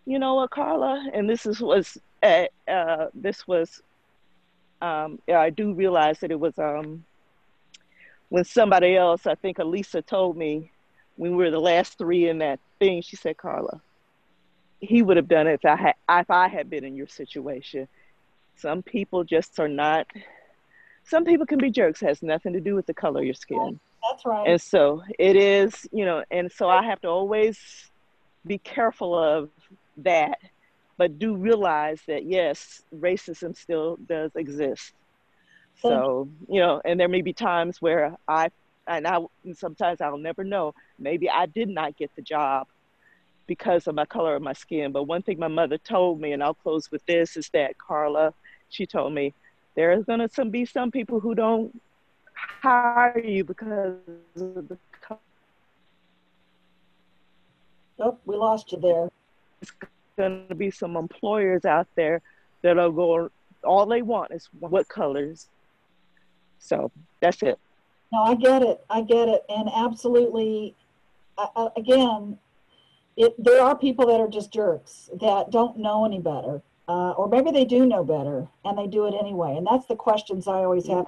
you 0.06 0.18
know 0.18 0.34
what, 0.36 0.50
Carla, 0.50 1.04
and 1.12 1.28
this 1.28 1.46
is 1.46 1.60
was 1.60 1.96
uh, 2.22 2.46
uh, 2.68 3.06
this 3.14 3.46
was, 3.46 3.80
um, 4.80 5.18
yeah, 5.28 5.40
I 5.40 5.50
do 5.50 5.74
realize 5.74 6.20
that 6.20 6.30
it 6.32 6.40
was 6.40 6.58
um, 6.58 7.04
when 8.28 8.44
somebody 8.44 8.96
else, 8.96 9.26
I 9.26 9.34
think 9.36 9.58
Elisa 9.58 10.02
told 10.02 10.36
me 10.36 10.72
when 11.16 11.32
we 11.32 11.44
were 11.44 11.50
the 11.50 11.60
last 11.60 11.98
three 11.98 12.28
in 12.28 12.38
that 12.38 12.60
thing, 12.80 13.02
she 13.02 13.16
said, 13.16 13.36
Carla, 13.36 13.80
he 14.80 15.02
would 15.02 15.16
have 15.16 15.28
done 15.28 15.46
it 15.46 15.60
if 15.62 15.64
I 15.64 15.76
had 15.76 15.94
if 16.20 16.30
I 16.30 16.48
had 16.48 16.68
been 16.70 16.84
in 16.84 16.96
your 16.96 17.08
situation. 17.08 17.88
Some 18.56 18.82
people 18.82 19.24
just 19.24 19.58
are 19.60 19.68
not 19.68 20.06
some 21.08 21.24
people 21.24 21.46
can 21.46 21.58
be 21.58 21.70
jerks, 21.70 22.00
has 22.00 22.22
nothing 22.22 22.52
to 22.52 22.60
do 22.60 22.74
with 22.74 22.86
the 22.86 22.94
color 22.94 23.20
of 23.20 23.24
your 23.24 23.34
skin. 23.34 23.80
that's 24.02 24.26
right. 24.26 24.46
And 24.46 24.60
so 24.60 25.02
it 25.18 25.36
is, 25.36 25.88
you 25.90 26.04
know, 26.04 26.22
and 26.30 26.52
so 26.52 26.68
I 26.68 26.84
have 26.84 27.00
to 27.00 27.08
always 27.08 27.58
be 28.46 28.58
careful 28.58 29.18
of 29.18 29.48
that, 29.98 30.38
but 30.96 31.18
do 31.18 31.34
realize 31.34 32.00
that 32.06 32.24
yes, 32.24 32.82
racism 32.94 33.56
still 33.56 33.96
does 34.06 34.32
exist. 34.36 34.92
So, 35.80 36.28
you 36.48 36.60
know, 36.60 36.82
and 36.84 36.98
there 36.98 37.08
may 37.08 37.22
be 37.22 37.32
times 37.32 37.80
where 37.80 38.16
I, 38.26 38.50
and 38.86 39.06
I, 39.06 39.18
and 39.44 39.56
sometimes 39.56 40.00
I'll 40.00 40.18
never 40.18 40.42
know, 40.42 40.74
maybe 40.98 41.30
I 41.30 41.46
did 41.46 41.68
not 41.68 41.96
get 41.96 42.10
the 42.16 42.22
job 42.22 42.66
because 43.46 43.86
of 43.86 43.94
my 43.94 44.04
color 44.04 44.34
of 44.34 44.42
my 44.42 44.54
skin. 44.54 44.90
But 44.92 45.04
one 45.04 45.22
thing 45.22 45.38
my 45.38 45.48
mother 45.48 45.78
told 45.78 46.20
me, 46.20 46.32
and 46.32 46.42
I'll 46.42 46.54
close 46.54 46.90
with 46.90 47.04
this, 47.06 47.36
is 47.36 47.48
that 47.50 47.78
Carla, 47.78 48.34
she 48.70 48.86
told 48.86 49.14
me, 49.14 49.34
there 49.78 49.92
is 49.92 50.04
going 50.06 50.18
to 50.18 50.28
some, 50.28 50.50
be 50.50 50.64
some 50.64 50.90
people 50.90 51.20
who 51.20 51.36
don't 51.36 51.80
hire 52.34 53.16
you 53.16 53.44
because 53.44 53.94
of 54.34 54.66
the 54.66 54.76
color. 55.00 55.20
oh, 58.00 58.18
we 58.26 58.34
lost 58.34 58.72
you 58.72 58.80
there. 58.80 59.08
going 60.16 60.48
to 60.48 60.54
be 60.56 60.72
some 60.72 60.96
employers 60.96 61.64
out 61.64 61.86
there 61.94 62.20
that 62.62 62.76
are 62.76 62.90
going, 62.90 63.30
all 63.62 63.86
they 63.86 64.02
want 64.02 64.32
is 64.32 64.48
what 64.58 64.88
colors. 64.88 65.46
So 66.58 66.90
that's 67.20 67.40
it. 67.44 67.56
No, 68.12 68.22
I 68.22 68.34
get 68.34 68.64
it. 68.64 68.84
I 68.90 69.02
get 69.02 69.28
it. 69.28 69.42
And 69.48 69.70
absolutely, 69.72 70.74
uh, 71.38 71.68
again, 71.76 72.36
it, 73.16 73.32
there 73.38 73.62
are 73.62 73.78
people 73.78 74.08
that 74.08 74.18
are 74.18 74.26
just 74.26 74.52
jerks 74.52 75.08
that 75.20 75.52
don't 75.52 75.78
know 75.78 76.04
any 76.04 76.18
better. 76.18 76.62
Uh, 76.88 77.10
or 77.12 77.28
maybe 77.28 77.50
they 77.50 77.66
do 77.66 77.84
know 77.84 78.02
better 78.02 78.48
and 78.64 78.78
they 78.78 78.86
do 78.86 79.06
it 79.06 79.14
anyway. 79.14 79.56
And 79.56 79.66
that's 79.66 79.86
the 79.86 79.94
questions 79.94 80.48
I 80.48 80.64
always 80.64 80.88
have. 80.88 81.06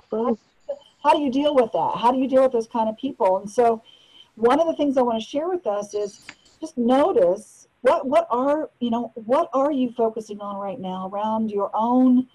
How 1.03 1.15
do 1.15 1.21
you 1.23 1.31
deal 1.31 1.55
with 1.55 1.73
that? 1.73 1.97
How 1.97 2.13
do 2.13 2.19
you 2.19 2.29
deal 2.29 2.43
with 2.43 2.53
those 2.53 2.69
kind 2.69 2.89
of 2.89 2.99
people? 2.99 3.39
And 3.39 3.51
so, 3.51 3.83
one 4.35 4.61
of 4.61 4.67
the 4.67 4.75
things 4.75 4.97
I 4.97 5.03
want 5.03 5.21
to 5.23 5.27
share 5.27 5.49
with 5.49 5.67
us 5.67 5.95
is 5.95 6.27
just 6.61 6.77
notice 6.77 7.67
what 7.81 8.07
what 8.07 8.27
are 8.31 8.69
you 8.81 8.91
know 8.91 9.13
what 9.15 9.49
are 9.55 9.73
you 9.73 9.91
focusing 9.93 10.41
on 10.41 10.57
right 10.57 10.79
now 10.79 11.09
around 11.09 11.51
your 11.51 11.71
own 11.75 12.29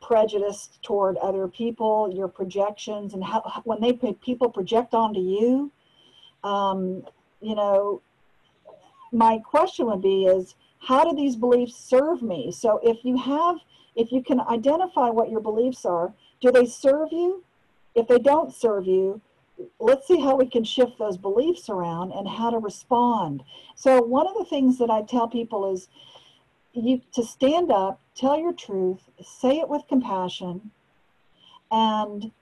prejudice 0.00 0.68
toward 0.82 1.16
other 1.18 1.46
people, 1.48 2.12
your 2.12 2.28
projections, 2.28 3.14
and 3.14 3.22
how 3.22 3.62
when 3.64 3.80
they 3.80 3.92
people 3.92 4.50
project 4.50 4.94
onto 4.94 5.20
you. 5.20 5.70
Um, 6.44 7.04
you 7.40 7.54
know, 7.54 8.02
my 9.12 9.38
question 9.38 9.86
would 9.86 10.02
be 10.02 10.26
is 10.26 10.54
how 10.82 11.08
do 11.08 11.16
these 11.16 11.36
beliefs 11.36 11.76
serve 11.76 12.22
me? 12.22 12.50
So 12.50 12.80
if 12.82 13.04
you 13.04 13.16
have, 13.16 13.58
if 13.94 14.10
you 14.10 14.22
can 14.22 14.40
identify 14.40 15.10
what 15.10 15.30
your 15.30 15.40
beliefs 15.40 15.84
are, 15.84 16.12
do 16.40 16.50
they 16.50 16.66
serve 16.66 17.08
you? 17.12 17.44
If 17.94 18.08
they 18.08 18.18
don't 18.18 18.52
serve 18.52 18.86
you, 18.86 19.20
let's 19.78 20.08
see 20.08 20.20
how 20.20 20.36
we 20.36 20.46
can 20.46 20.64
shift 20.64 20.98
those 20.98 21.16
beliefs 21.16 21.68
around 21.68 22.12
and 22.12 22.26
how 22.26 22.50
to 22.50 22.58
respond. 22.58 23.44
So 23.76 24.02
one 24.02 24.26
of 24.26 24.34
the 24.34 24.44
things 24.44 24.78
that 24.78 24.90
I 24.90 25.02
tell 25.02 25.28
people 25.28 25.72
is 25.72 25.88
you 26.72 27.00
to 27.12 27.22
stand 27.22 27.70
up, 27.70 28.00
tell 28.14 28.38
your 28.38 28.52
truth, 28.52 29.10
say 29.22 29.58
it 29.58 29.68
with 29.68 29.86
compassion, 29.88 30.72
and 31.70 32.32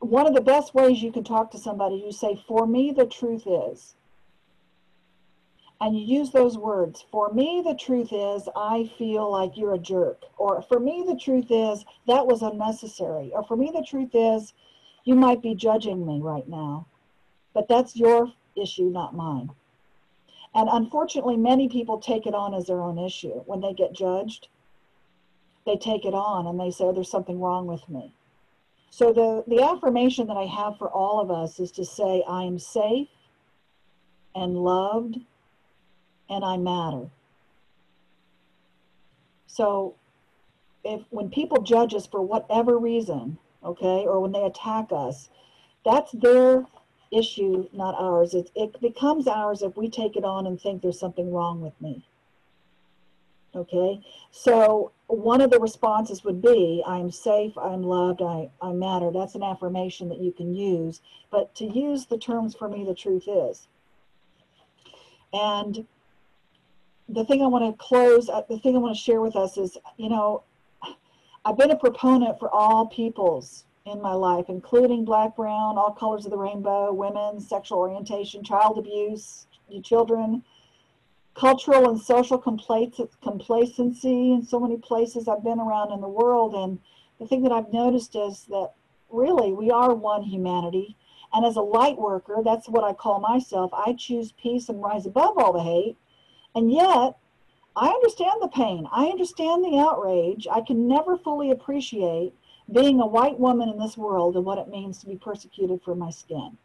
one 0.00 0.26
of 0.26 0.34
the 0.34 0.40
best 0.40 0.74
ways 0.74 1.02
you 1.02 1.12
can 1.12 1.24
talk 1.24 1.50
to 1.50 1.58
somebody, 1.58 1.96
you 1.96 2.12
say, 2.12 2.42
For 2.48 2.66
me, 2.66 2.92
the 2.96 3.06
truth 3.06 3.44
is. 3.46 3.94
And 5.80 5.96
you 5.96 6.18
use 6.18 6.32
those 6.32 6.58
words. 6.58 7.04
For 7.10 7.32
me, 7.32 7.62
the 7.64 7.74
truth 7.74 8.12
is, 8.12 8.48
I 8.56 8.90
feel 8.98 9.30
like 9.30 9.56
you're 9.56 9.74
a 9.74 9.78
jerk. 9.78 10.22
Or 10.36 10.60
for 10.62 10.80
me, 10.80 11.04
the 11.06 11.16
truth 11.16 11.46
is, 11.50 11.84
that 12.06 12.26
was 12.26 12.42
unnecessary. 12.42 13.30
Or 13.32 13.44
for 13.44 13.56
me, 13.56 13.70
the 13.72 13.86
truth 13.88 14.10
is, 14.12 14.54
you 15.04 15.14
might 15.14 15.40
be 15.40 15.54
judging 15.54 16.04
me 16.04 16.20
right 16.20 16.48
now. 16.48 16.86
But 17.54 17.68
that's 17.68 17.94
your 17.94 18.32
issue, 18.56 18.90
not 18.90 19.14
mine. 19.14 19.50
And 20.54 20.68
unfortunately, 20.70 21.36
many 21.36 21.68
people 21.68 21.98
take 21.98 22.26
it 22.26 22.34
on 22.34 22.54
as 22.54 22.66
their 22.66 22.82
own 22.82 22.98
issue. 22.98 23.42
When 23.46 23.60
they 23.60 23.72
get 23.72 23.92
judged, 23.92 24.48
they 25.64 25.76
take 25.76 26.04
it 26.04 26.14
on 26.14 26.46
and 26.46 26.58
they 26.58 26.70
say, 26.70 26.84
oh, 26.84 26.92
There's 26.92 27.10
something 27.10 27.40
wrong 27.40 27.66
with 27.66 27.88
me. 27.88 28.12
So, 28.90 29.12
the, 29.12 29.44
the 29.46 29.62
affirmation 29.62 30.26
that 30.28 30.36
I 30.36 30.46
have 30.46 30.78
for 30.78 30.88
all 30.88 31.20
of 31.20 31.30
us 31.30 31.60
is 31.60 31.70
to 31.72 31.84
say, 31.84 32.24
I 32.26 32.44
am 32.44 32.58
safe 32.58 33.08
and 34.34 34.56
loved 34.56 35.18
and 36.28 36.44
I 36.44 36.56
matter. 36.56 37.08
So, 39.46 39.94
if 40.84 41.02
when 41.10 41.30
people 41.30 41.62
judge 41.62 41.94
us 41.94 42.06
for 42.06 42.22
whatever 42.22 42.78
reason, 42.78 43.38
okay, 43.64 44.06
or 44.06 44.20
when 44.20 44.32
they 44.32 44.44
attack 44.44 44.88
us, 44.92 45.28
that's 45.84 46.12
their 46.12 46.66
issue, 47.10 47.68
not 47.72 47.94
ours. 47.98 48.34
It, 48.34 48.50
it 48.54 48.80
becomes 48.80 49.26
ours 49.26 49.62
if 49.62 49.76
we 49.76 49.88
take 49.88 50.16
it 50.16 50.24
on 50.24 50.46
and 50.46 50.60
think 50.60 50.82
there's 50.82 51.00
something 51.00 51.32
wrong 51.32 51.60
with 51.60 51.78
me. 51.80 52.04
Okay, 53.54 54.00
so 54.30 54.92
one 55.06 55.40
of 55.40 55.50
the 55.50 55.58
responses 55.58 56.22
would 56.22 56.42
be 56.42 56.82
I'm 56.86 57.10
safe, 57.10 57.56
I'm 57.56 57.82
loved, 57.82 58.20
I, 58.20 58.50
I 58.60 58.72
matter. 58.72 59.10
That's 59.10 59.34
an 59.34 59.42
affirmation 59.42 60.10
that 60.10 60.20
you 60.20 60.32
can 60.32 60.54
use, 60.54 61.00
but 61.30 61.54
to 61.56 61.64
use 61.64 62.06
the 62.06 62.18
terms 62.18 62.54
for 62.54 62.68
me, 62.68 62.84
the 62.84 62.94
truth 62.94 63.24
is. 63.26 63.66
And 65.32 65.86
the 67.08 67.24
thing 67.24 67.42
I 67.42 67.46
want 67.46 67.64
to 67.64 67.76
close, 67.82 68.28
uh, 68.28 68.42
the 68.48 68.58
thing 68.58 68.76
I 68.76 68.78
want 68.78 68.94
to 68.94 69.00
share 69.00 69.20
with 69.20 69.36
us 69.36 69.56
is, 69.56 69.78
you 69.96 70.08
know, 70.08 70.42
I've 71.44 71.56
been 71.56 71.70
a 71.70 71.76
proponent 71.76 72.38
for 72.38 72.50
all 72.50 72.86
peoples 72.86 73.64
in 73.86 74.02
my 74.02 74.12
life, 74.12 74.46
including 74.48 75.04
black, 75.04 75.36
brown, 75.36 75.78
all 75.78 75.92
colors 75.92 76.26
of 76.26 76.30
the 76.30 76.36
rainbow, 76.36 76.92
women, 76.92 77.40
sexual 77.40 77.78
orientation, 77.78 78.44
child 78.44 78.78
abuse, 78.78 79.46
children, 79.82 80.42
cultural 81.34 81.88
and 81.88 82.00
social 82.00 82.36
complacency 82.36 84.32
in 84.32 84.44
so 84.44 84.58
many 84.58 84.76
places 84.76 85.28
I've 85.28 85.44
been 85.44 85.60
around 85.60 85.92
in 85.92 86.00
the 86.00 86.08
world. 86.08 86.54
And 86.54 86.78
the 87.18 87.26
thing 87.26 87.42
that 87.44 87.52
I've 87.52 87.72
noticed 87.72 88.16
is 88.16 88.44
that 88.50 88.72
really 89.08 89.52
we 89.52 89.70
are 89.70 89.94
one 89.94 90.22
humanity. 90.22 90.96
And 91.32 91.46
as 91.46 91.56
a 91.56 91.60
light 91.60 91.96
worker, 91.96 92.38
that's 92.44 92.68
what 92.68 92.84
I 92.84 92.92
call 92.92 93.20
myself. 93.20 93.70
I 93.72 93.92
choose 93.92 94.32
peace 94.32 94.68
and 94.68 94.82
rise 94.82 95.06
above 95.06 95.38
all 95.38 95.52
the 95.52 95.62
hate. 95.62 95.96
And 96.54 96.72
yet, 96.72 97.16
I 97.76 97.88
understand 97.88 98.40
the 98.40 98.48
pain. 98.48 98.86
I 98.92 99.06
understand 99.06 99.64
the 99.64 99.78
outrage. 99.78 100.46
I 100.50 100.60
can 100.60 100.88
never 100.88 101.16
fully 101.16 101.50
appreciate 101.50 102.34
being 102.72 103.00
a 103.00 103.06
white 103.06 103.38
woman 103.38 103.68
in 103.68 103.78
this 103.78 103.96
world 103.96 104.36
and 104.36 104.44
what 104.44 104.58
it 104.58 104.68
means 104.68 104.98
to 104.98 105.06
be 105.06 105.16
persecuted 105.16 105.80
for 105.82 105.94
my 105.94 106.10
skin. 106.10 106.56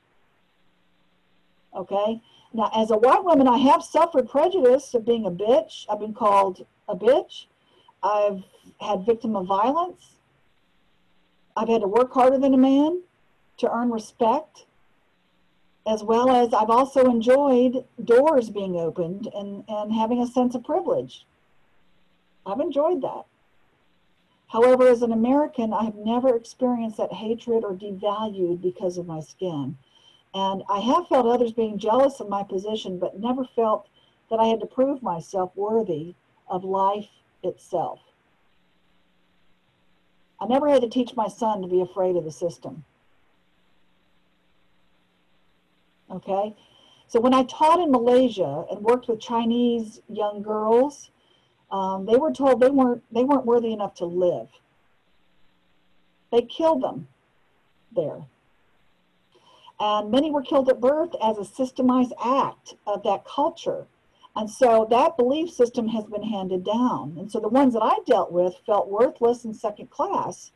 Okay? 1.76 2.22
Now, 2.54 2.72
as 2.76 2.92
a 2.92 2.98
white 2.98 3.24
woman, 3.24 3.48
I 3.48 3.58
have 3.58 3.84
suffered 3.84 4.30
prejudice 4.30 4.94
of 4.94 5.06
being 5.06 5.26
a 5.26 5.32
bitch. 5.32 5.86
I've 5.90 6.00
been 6.00 6.14
called 6.14 6.66
a 6.88 6.96
bitch. 6.96 7.46
I've 8.02 8.44
had 8.80 9.06
victim 9.06 9.36
of 9.36 9.48
violence. 9.48 10.18
I've 11.56 11.70
had 11.70 11.82
to 11.82 11.88
work 11.88 12.12
harder 12.14 12.38
than 12.38 12.54
a 12.54 12.58
man 12.58 13.02
to 13.58 13.72
earn 13.72 13.92
respect, 13.92 14.66
as 15.86 16.04
well 16.04 16.30
as 16.30 16.54
I've 16.54 16.70
also 16.70 17.06
enjoyed 17.10 17.86
doors 18.04 18.50
being 18.50 18.78
opened 18.78 19.28
and, 19.34 19.64
and 19.68 19.92
having 19.92 20.22
a 20.22 20.28
sense 20.28 20.56
of 20.56 20.64
privilege. 20.64 21.26
I've 22.46 22.60
enjoyed 22.60 23.02
that. 23.02 23.26
However, 24.48 24.88
as 24.88 25.02
an 25.02 25.12
American, 25.12 25.74
I 25.74 25.84
have 25.84 25.96
never 25.96 26.36
experienced 26.36 26.98
that 26.98 27.12
hatred 27.12 27.64
or 27.64 27.74
devalued 27.74 28.62
because 28.62 28.98
of 28.98 29.08
my 29.08 29.20
skin. 29.20 29.78
And 30.34 30.64
I 30.70 30.80
have 30.80 31.08
felt 31.08 31.26
others 31.26 31.52
being 31.52 31.78
jealous 31.78 32.20
of 32.20 32.30
my 32.30 32.44
position, 32.44 32.98
but 33.00 33.20
never 33.20 33.46
felt 33.56 33.88
that 34.30 34.40
I 34.40 34.46
had 34.46 34.60
to 34.62 34.66
prove 34.66 35.04
myself 35.04 35.52
worthy 35.56 36.16
of 36.48 36.64
life 36.64 37.10
itself. 37.44 38.00
I 40.40 40.46
never 40.46 40.70
had 40.70 40.82
to 40.82 40.90
teach 40.90 41.16
my 41.16 41.28
son 41.28 41.62
to 41.62 41.68
be 41.68 41.82
afraid 41.82 42.16
of 42.16 42.24
the 42.24 42.32
system. 42.32 42.84
Okay? 46.14 46.56
So 47.08 47.20
when 47.20 47.34
I 47.34 47.44
taught 47.44 47.80
in 47.80 47.92
Malaysia 47.92 48.66
and 48.72 48.82
worked 48.82 49.08
with 49.08 49.20
Chinese 49.20 50.02
young 50.08 50.42
girls, 50.42 51.12
um, 51.72 52.06
they 52.06 52.18
were 52.18 52.32
told 52.32 52.60
they 52.60 52.70
weren't 52.70 53.04
they 53.12 53.24
weren't 53.24 53.46
worthy 53.46 53.74
enough 53.74 53.96
to 53.96 54.06
live. 54.06 54.48
They 56.32 56.44
killed 56.44 56.82
them 56.82 57.08
there. 57.96 58.24
And 59.80 60.12
many 60.12 60.32
were 60.32 60.42
killed 60.42 60.70
at 60.70 60.80
birth 60.80 61.14
as 61.22 61.38
a 61.38 61.42
systemized 61.42 62.14
act 62.24 62.76
of 62.88 63.04
that 63.04 63.26
culture. 63.26 63.88
And 64.36 64.50
so 64.50 64.88
that 64.90 65.18
belief 65.18 65.52
system 65.52 65.88
has 65.90 66.06
been 66.06 66.24
handed 66.24 66.64
down. 66.64 67.16
And 67.20 67.32
so 67.32 67.40
the 67.40 67.50
ones 67.50 67.74
that 67.74 67.84
I 67.84 67.98
dealt 68.06 68.32
with 68.32 68.56
felt 68.66 68.90
worthless 68.90 69.46
and 69.46 69.56
second 69.56 69.92
class. 69.92 70.52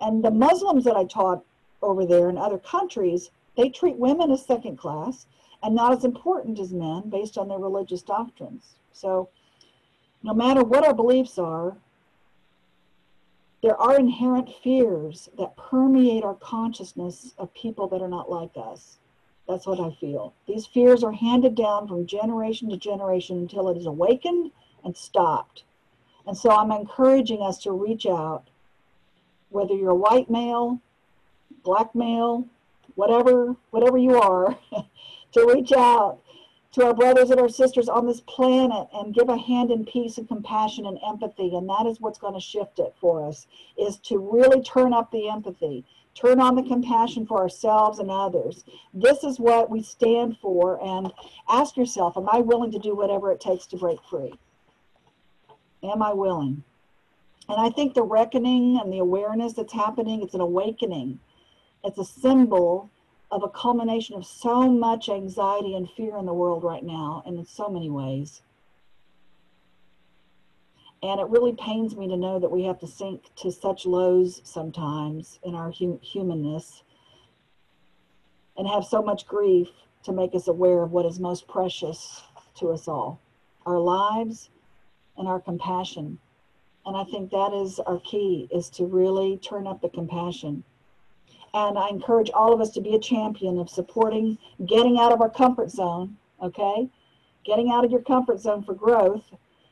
And 0.00 0.22
the 0.22 0.30
Muslims 0.30 0.84
that 0.84 0.96
I 0.96 1.04
taught 1.04 1.44
over 1.80 2.04
there 2.04 2.28
in 2.28 2.36
other 2.36 2.58
countries, 2.58 3.30
they 3.58 3.68
treat 3.68 3.96
women 3.96 4.30
as 4.30 4.46
second 4.46 4.78
class 4.78 5.26
and 5.64 5.74
not 5.74 5.92
as 5.92 6.04
important 6.04 6.60
as 6.60 6.72
men 6.72 7.10
based 7.10 7.36
on 7.36 7.48
their 7.48 7.58
religious 7.58 8.02
doctrines. 8.02 8.76
So 8.92 9.28
no 10.22 10.32
matter 10.32 10.62
what 10.62 10.86
our 10.86 10.94
beliefs 10.94 11.38
are, 11.38 11.76
there 13.60 13.76
are 13.76 13.98
inherent 13.98 14.48
fears 14.62 15.28
that 15.36 15.56
permeate 15.56 16.22
our 16.22 16.36
consciousness 16.36 17.34
of 17.36 17.52
people 17.52 17.88
that 17.88 18.00
are 18.00 18.08
not 18.08 18.30
like 18.30 18.52
us. 18.56 18.98
That's 19.48 19.66
what 19.66 19.80
I 19.80 19.90
feel. 19.98 20.34
These 20.46 20.66
fears 20.66 21.02
are 21.02 21.12
handed 21.12 21.56
down 21.56 21.88
from 21.88 22.06
generation 22.06 22.70
to 22.70 22.76
generation 22.76 23.38
until 23.38 23.68
it 23.70 23.76
is 23.76 23.86
awakened 23.86 24.52
and 24.84 24.96
stopped. 24.96 25.64
And 26.28 26.38
so 26.38 26.50
I'm 26.50 26.70
encouraging 26.70 27.42
us 27.42 27.58
to 27.62 27.72
reach 27.72 28.06
out, 28.06 28.44
whether 29.48 29.74
you're 29.74 29.90
a 29.90 29.96
white 29.96 30.30
male, 30.30 30.80
black 31.64 31.92
male, 31.96 32.46
whatever, 32.98 33.54
whatever 33.70 33.96
you 33.96 34.20
are, 34.20 34.58
to 35.32 35.46
reach 35.46 35.70
out 35.70 36.18
to 36.72 36.84
our 36.84 36.92
brothers 36.92 37.30
and 37.30 37.40
our 37.40 37.48
sisters 37.48 37.88
on 37.88 38.04
this 38.08 38.20
planet 38.22 38.88
and 38.92 39.14
give 39.14 39.28
a 39.28 39.38
hand 39.38 39.70
in 39.70 39.84
peace 39.84 40.18
and 40.18 40.26
compassion 40.26 40.84
and 40.84 40.98
empathy. 41.06 41.54
And 41.54 41.68
that 41.68 41.86
is 41.86 42.00
what's 42.00 42.18
going 42.18 42.34
to 42.34 42.40
shift 42.40 42.80
it 42.80 42.92
for 43.00 43.24
us, 43.24 43.46
is 43.78 43.98
to 43.98 44.18
really 44.18 44.60
turn 44.62 44.92
up 44.92 45.12
the 45.12 45.28
empathy, 45.28 45.84
turn 46.16 46.40
on 46.40 46.56
the 46.56 46.62
compassion 46.64 47.24
for 47.24 47.38
ourselves 47.38 48.00
and 48.00 48.10
others. 48.10 48.64
This 48.92 49.22
is 49.22 49.38
what 49.38 49.70
we 49.70 49.80
stand 49.80 50.36
for. 50.42 50.84
And 50.84 51.12
ask 51.48 51.76
yourself, 51.76 52.16
am 52.16 52.28
I 52.28 52.40
willing 52.40 52.72
to 52.72 52.80
do 52.80 52.96
whatever 52.96 53.30
it 53.30 53.40
takes 53.40 53.66
to 53.66 53.76
break 53.76 54.00
free? 54.10 54.34
Am 55.84 56.02
I 56.02 56.12
willing? 56.12 56.64
And 57.48 57.60
I 57.60 57.70
think 57.70 57.94
the 57.94 58.02
reckoning 58.02 58.80
and 58.82 58.92
the 58.92 58.98
awareness 58.98 59.52
that's 59.52 59.72
happening, 59.72 60.20
it's 60.20 60.34
an 60.34 60.40
awakening. 60.40 61.20
It's 61.84 61.98
a 61.98 62.04
symbol 62.04 62.90
of 63.30 63.42
a 63.42 63.48
culmination 63.48 64.16
of 64.16 64.26
so 64.26 64.70
much 64.70 65.08
anxiety 65.08 65.74
and 65.74 65.88
fear 65.90 66.16
in 66.16 66.26
the 66.26 66.34
world 66.34 66.64
right 66.64 66.82
now, 66.82 67.22
and 67.26 67.38
in 67.38 67.44
so 67.44 67.68
many 67.68 67.90
ways. 67.90 68.42
And 71.02 71.20
it 71.20 71.28
really 71.28 71.52
pains 71.52 71.96
me 71.96 72.08
to 72.08 72.16
know 72.16 72.40
that 72.40 72.50
we 72.50 72.64
have 72.64 72.80
to 72.80 72.86
sink 72.86 73.34
to 73.36 73.52
such 73.52 73.86
lows 73.86 74.40
sometimes 74.44 75.38
in 75.44 75.54
our 75.54 75.70
hum- 75.70 76.00
humanness 76.00 76.82
and 78.56 78.66
have 78.66 78.84
so 78.84 79.00
much 79.00 79.26
grief 79.26 79.68
to 80.02 80.12
make 80.12 80.34
us 80.34 80.48
aware 80.48 80.82
of 80.82 80.90
what 80.90 81.06
is 81.06 81.20
most 81.20 81.46
precious 81.46 82.22
to 82.56 82.70
us 82.70 82.88
all 82.88 83.20
our 83.66 83.78
lives 83.78 84.48
and 85.16 85.28
our 85.28 85.38
compassion. 85.38 86.18
And 86.86 86.96
I 86.96 87.04
think 87.04 87.30
that 87.30 87.52
is 87.52 87.78
our 87.80 88.00
key 88.00 88.48
is 88.50 88.70
to 88.70 88.86
really 88.86 89.36
turn 89.36 89.66
up 89.66 89.82
the 89.82 89.90
compassion 89.90 90.64
and 91.54 91.78
I 91.78 91.88
encourage 91.88 92.30
all 92.30 92.52
of 92.52 92.60
us 92.60 92.70
to 92.70 92.80
be 92.80 92.94
a 92.94 93.00
champion 93.00 93.58
of 93.58 93.70
supporting 93.70 94.38
getting 94.66 94.98
out 94.98 95.12
of 95.12 95.20
our 95.20 95.30
comfort 95.30 95.70
zone, 95.70 96.16
okay? 96.42 96.88
Getting 97.44 97.70
out 97.70 97.84
of 97.84 97.90
your 97.90 98.02
comfort 98.02 98.40
zone 98.40 98.62
for 98.62 98.74
growth. 98.74 99.24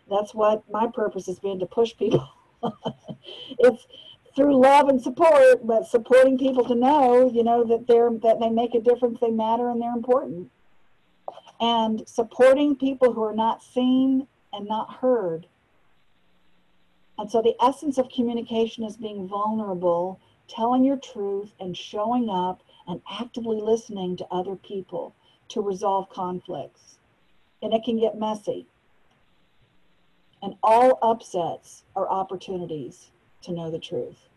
That's 0.09 0.35
what 0.35 0.63
my 0.71 0.87
purpose 0.87 1.27
has 1.27 1.39
been 1.39 1.59
to 1.59 1.67
push 1.67 1.97
people. 1.97 2.27
it's 3.59 3.87
through 4.35 4.61
love 4.61 4.89
and 4.89 5.01
support, 5.01 5.67
but 5.67 5.87
supporting 5.87 6.39
people 6.39 6.65
to 6.67 6.75
know, 6.75 7.31
you 7.33 7.43
know, 7.43 7.65
that 7.65 7.87
they're 7.87 8.11
that 8.23 8.39
they 8.41 8.51
make 8.51 8.75
a 8.75 8.81
difference, 8.81 9.19
they 9.21 9.31
matter 9.31 9.71
and 9.71 9.81
they're 9.81 9.93
important. 9.93 10.51
And 11.59 12.07
supporting 12.07 12.77
people 12.77 13.13
who 13.13 13.23
are 13.25 13.35
not 13.35 13.63
seen 13.63 14.29
and 14.53 14.69
not 14.69 14.97
heard. 14.97 15.47
And 17.19 17.31
so 17.31 17.41
the 17.41 17.57
essence 17.63 17.97
of 17.97 18.11
communication 18.11 18.85
is 18.85 18.99
being 18.99 19.27
vulnerable 19.27 20.21
telling 20.49 20.85
your 20.85 20.97
truth 20.97 21.55
and 21.61 21.77
showing 21.77 22.29
up 22.29 22.63
and 22.87 23.01
actively 23.11 23.61
listening 23.61 24.17
to 24.17 24.27
other 24.31 24.57
people 24.57 25.15
to 25.49 25.61
resolve 25.61 26.09
conflicts. 26.09 26.99
And 27.63 27.73
it 27.73 27.85
can 27.85 27.99
get 27.99 28.19
messy. 28.19 28.67
And 30.43 30.55
all 30.63 30.99
upsets 31.03 31.85
are 31.95 32.09
opportunities 32.09 33.11
to 33.43 33.53
know 33.53 33.71
the 33.71 33.79
truth. 33.79 34.29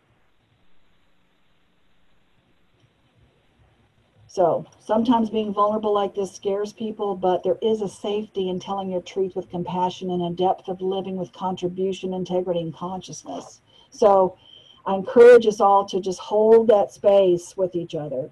So 4.26 4.64
sometimes 4.78 5.28
being 5.28 5.52
vulnerable 5.52 5.92
like 5.92 6.14
this 6.14 6.32
scares 6.32 6.72
people, 6.72 7.16
but 7.16 7.42
there 7.42 7.58
is 7.60 7.82
a 7.82 7.88
safety 7.88 8.48
in 8.48 8.60
telling 8.60 8.88
your 8.88 9.02
truth 9.02 9.34
with 9.34 9.50
compassion 9.50 10.08
and 10.10 10.22
a 10.22 10.30
depth 10.30 10.68
of 10.68 10.80
living 10.80 11.16
with 11.16 11.32
contribution, 11.32 12.14
integrity, 12.14 12.60
and 12.60 12.72
consciousness. 12.72 13.60
So 13.90 14.38
I 14.86 14.94
encourage 14.94 15.46
us 15.46 15.60
all 15.60 15.86
to 15.86 16.00
just 16.00 16.18
hold 16.18 16.68
that 16.68 16.92
space 16.92 17.56
with 17.56 17.74
each 17.74 17.94
other 17.94 18.30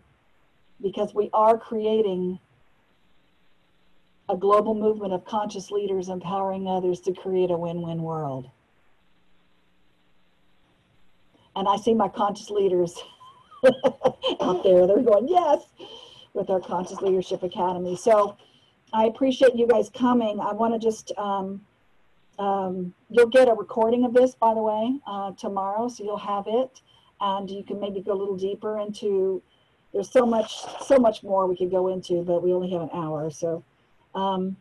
because 0.80 1.14
we 1.14 1.30
are 1.32 1.58
creating 1.58 2.38
a 4.28 4.36
global 4.36 4.74
movement 4.74 5.12
of 5.12 5.24
conscious 5.24 5.70
leaders 5.70 6.08
empowering 6.08 6.66
others 6.66 7.00
to 7.00 7.12
create 7.12 7.50
a 7.50 7.56
win 7.56 7.82
win 7.82 8.02
world. 8.02 8.50
And 11.56 11.66
I 11.66 11.76
see 11.76 11.94
my 11.94 12.08
conscious 12.08 12.50
leaders 12.50 12.94
out 14.40 14.62
there. 14.62 14.86
They're 14.86 15.02
going, 15.02 15.28
yes, 15.28 15.62
with 16.34 16.50
our 16.50 16.60
Conscious 16.60 17.00
Leadership 17.00 17.42
Academy. 17.42 17.96
So 17.96 18.36
I 18.92 19.06
appreciate 19.06 19.56
you 19.56 19.66
guys 19.66 19.90
coming. 19.90 20.40
I 20.40 20.52
want 20.52 20.74
to 20.74 20.78
just 20.78 21.12
um, 21.18 21.60
um, 22.38 22.94
you'll 23.10 23.26
get 23.26 23.48
a 23.48 23.54
recording 23.54 24.04
of 24.04 24.12
this, 24.14 24.34
by 24.34 24.54
the 24.54 24.60
way, 24.60 24.98
uh, 25.06 25.32
tomorrow, 25.32 25.88
so 25.88 26.04
you'll 26.04 26.16
have 26.16 26.44
it, 26.46 26.80
and 27.20 27.50
you 27.50 27.64
can 27.64 27.80
maybe 27.80 28.00
go 28.00 28.12
a 28.12 28.14
little 28.14 28.36
deeper 28.36 28.78
into. 28.78 29.42
There's 29.92 30.10
so 30.10 30.26
much, 30.26 30.54
so 30.84 30.98
much 30.98 31.22
more 31.22 31.46
we 31.46 31.56
could 31.56 31.70
go 31.70 31.88
into, 31.88 32.22
but 32.22 32.42
we 32.42 32.52
only 32.52 32.70
have 32.70 32.82
an 32.82 32.90
hour, 32.92 33.30
so. 33.30 33.64
Um, 34.14 34.56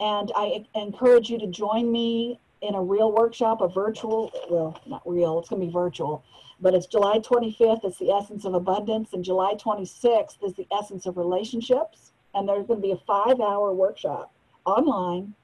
and 0.00 0.32
I 0.34 0.64
encourage 0.74 1.30
you 1.30 1.38
to 1.38 1.46
join 1.46 1.92
me 1.92 2.40
in 2.60 2.74
a 2.74 2.82
real 2.82 3.12
workshop, 3.12 3.60
a 3.60 3.68
virtual, 3.68 4.32
well, 4.50 4.80
not 4.86 5.02
real, 5.04 5.38
it's 5.38 5.48
going 5.48 5.60
to 5.60 5.66
be 5.66 5.72
virtual, 5.72 6.24
but 6.60 6.74
it's 6.74 6.86
July 6.86 7.18
25th. 7.18 7.84
It's 7.84 7.98
the 7.98 8.10
essence 8.10 8.44
of 8.44 8.54
abundance, 8.54 9.12
and 9.12 9.24
July 9.24 9.54
26th 9.54 10.42
is 10.42 10.54
the 10.54 10.66
essence 10.72 11.06
of 11.06 11.16
relationships. 11.16 12.12
And 12.34 12.48
there's 12.48 12.66
going 12.66 12.80
to 12.80 12.86
be 12.86 12.92
a 12.92 12.96
five-hour 12.96 13.74
workshop 13.74 14.32
online 14.64 15.34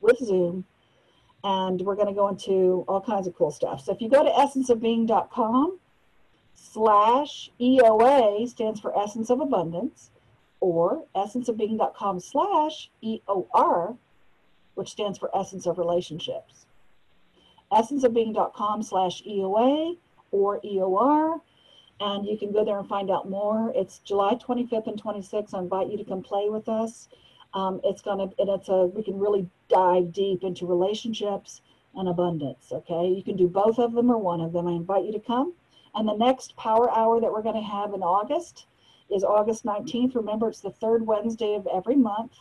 with 0.00 0.18
Zoom 0.18 0.64
and 1.46 1.80
we're 1.82 1.94
going 1.94 2.08
to 2.08 2.12
go 2.12 2.26
into 2.26 2.84
all 2.88 3.00
kinds 3.00 3.28
of 3.28 3.36
cool 3.36 3.52
stuff. 3.52 3.84
So 3.84 3.92
if 3.92 4.00
you 4.00 4.08
go 4.08 4.24
to 4.24 4.30
essenceofbeing.com 4.30 5.78
slash 6.56 7.50
EOA 7.60 8.48
stands 8.48 8.80
for 8.80 8.98
Essence 8.98 9.30
of 9.30 9.40
Abundance, 9.40 10.10
or 10.58 11.04
essenceofbeing.com 11.14 12.18
slash 12.18 12.90
EOR, 13.04 13.96
which 14.74 14.88
stands 14.88 15.18
for 15.18 15.30
Essence 15.38 15.66
of 15.66 15.78
Relationships. 15.78 16.66
Essenceofbeing.com 17.70 18.82
slash 18.82 19.22
EOA 19.22 19.98
or 20.32 20.60
EOR, 20.62 21.40
and 22.00 22.26
you 22.26 22.36
can 22.36 22.50
go 22.50 22.64
there 22.64 22.80
and 22.80 22.88
find 22.88 23.08
out 23.08 23.30
more. 23.30 23.72
It's 23.76 24.00
July 24.00 24.34
25th 24.34 24.88
and 24.88 25.00
26th. 25.00 25.54
I 25.54 25.60
invite 25.60 25.90
you 25.90 25.96
to 25.96 26.04
come 26.04 26.22
play 26.22 26.48
with 26.48 26.68
us. 26.68 27.08
Um, 27.56 27.80
it's 27.84 28.02
gonna 28.02 28.24
and 28.38 28.50
it's 28.50 28.68
a 28.68 28.84
we 28.84 29.02
can 29.02 29.18
really 29.18 29.48
dive 29.70 30.12
deep 30.12 30.44
into 30.44 30.66
relationships 30.66 31.62
and 31.94 32.06
abundance. 32.06 32.70
Okay, 32.70 33.08
you 33.08 33.22
can 33.22 33.34
do 33.36 33.48
both 33.48 33.78
of 33.78 33.94
them 33.94 34.10
or 34.10 34.18
one 34.18 34.42
of 34.42 34.52
them. 34.52 34.68
I 34.68 34.72
invite 34.72 35.06
you 35.06 35.12
to 35.12 35.20
come. 35.20 35.54
And 35.94 36.06
the 36.06 36.14
next 36.14 36.54
power 36.56 36.90
hour 36.90 37.18
that 37.18 37.32
we're 37.32 37.42
going 37.42 37.54
to 37.56 37.62
have 37.62 37.94
in 37.94 38.02
August 38.02 38.66
is 39.10 39.24
August 39.24 39.64
19th. 39.64 40.14
Remember, 40.14 40.50
it's 40.50 40.60
the 40.60 40.70
third 40.70 41.06
Wednesday 41.06 41.54
of 41.54 41.66
every 41.74 41.96
month 41.96 42.32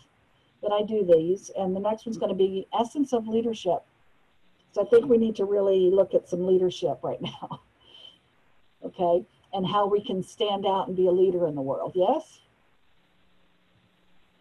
that 0.62 0.74
I 0.74 0.84
do 0.84 1.06
these. 1.06 1.50
And 1.58 1.74
the 1.74 1.80
next 1.80 2.06
one's 2.06 2.18
going 2.18 2.34
to 2.34 2.36
be 2.36 2.68
Essence 2.78 3.14
of 3.14 3.30
Leadership. 3.30 3.84
So 4.74 4.82
I 4.82 4.90
think 4.90 5.06
we 5.06 5.18
need 5.18 5.38
to 5.38 5.46
really 5.46 5.90
look 5.90 6.14
at 6.14 6.28
some 6.28 6.46
leadership 6.46 7.00
right 7.02 7.22
now. 7.22 7.62
Okay, 8.84 9.26
and 9.52 9.66
how 9.66 9.88
we 9.88 10.00
can 10.00 10.22
stand 10.22 10.64
out 10.64 10.88
and 10.88 10.96
be 10.96 11.08
a 11.08 11.12
leader 11.12 11.48
in 11.48 11.56
the 11.56 11.62
world. 11.62 11.94
Yes? 11.96 12.42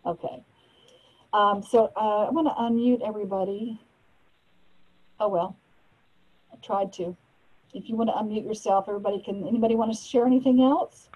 Okay. 0.05 0.45
Um, 1.35 1.65
so 1.65 1.91
uh, 1.97 2.27
I'm 2.29 2.35
going 2.35 2.47
to 2.47 2.53
unmute 2.53 3.07
everybody. 3.07 3.81
Oh, 5.19 5.29
well, 5.29 5.57
I 6.53 6.57
tried 6.65 6.93
to. 6.95 7.17
If 7.73 7.89
you 7.89 7.97
want 7.97 8.09
to 8.11 8.15
unmute 8.15 8.47
yourself, 8.47 8.85
everybody 8.89 9.21
can, 9.21 9.45
anybody 9.49 9.75
want 9.75 9.93
to 9.93 9.99
share 9.99 10.27
anything 10.27 10.63
else? 10.63 11.09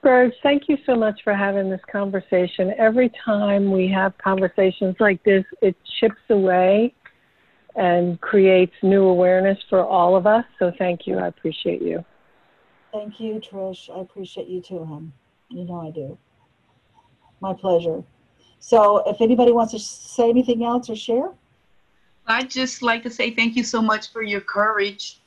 Burge, 0.00 0.32
thank 0.44 0.68
you 0.68 0.78
so 0.86 0.94
much 0.94 1.22
for 1.24 1.34
having 1.34 1.70
this 1.70 1.80
conversation. 1.90 2.72
Every 2.78 3.10
time 3.24 3.72
we 3.72 3.88
have 3.88 4.16
conversations 4.18 4.94
like 5.00 5.20
this, 5.24 5.44
it 5.60 5.76
chips 5.98 6.22
away 6.30 6.94
and 7.74 8.20
creates 8.20 8.74
new 8.84 9.04
awareness 9.04 9.58
for 9.68 9.84
all 9.84 10.14
of 10.14 10.24
us. 10.24 10.44
So 10.60 10.72
thank 10.78 11.04
you. 11.04 11.18
I 11.18 11.26
appreciate 11.26 11.82
you. 11.82 12.04
Thank 12.92 13.18
you, 13.18 13.40
Trish. 13.40 13.90
I 13.96 14.00
appreciate 14.00 14.46
you 14.46 14.60
too, 14.60 14.84
hon. 14.84 15.12
You 15.48 15.64
know 15.64 15.80
I 15.80 15.90
do. 15.90 16.16
My 17.40 17.54
pleasure. 17.54 18.04
So 18.62 18.98
if 19.10 19.20
anybody 19.20 19.50
wants 19.50 19.72
to 19.72 19.80
say 19.80 20.30
anything 20.30 20.64
else 20.64 20.88
or 20.88 20.94
share? 20.94 21.32
I'd 22.28 22.48
just 22.48 22.80
like 22.80 23.02
to 23.02 23.10
say 23.10 23.32
thank 23.32 23.56
you 23.56 23.64
so 23.64 23.82
much 23.82 24.12
for 24.12 24.22
your 24.22 24.40
courage 24.40 25.20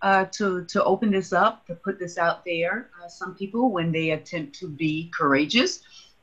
uh, 0.00 0.24
to 0.32 0.64
to 0.64 0.82
open 0.82 1.10
this 1.10 1.34
up, 1.34 1.66
to 1.66 1.74
put 1.74 1.98
this 1.98 2.16
out 2.16 2.46
there. 2.46 2.88
Uh, 2.98 3.08
some 3.08 3.34
people, 3.34 3.70
when 3.70 3.92
they 3.92 4.12
attempt 4.12 4.58
to 4.60 4.68
be 4.68 5.10
courageous, 5.14 5.80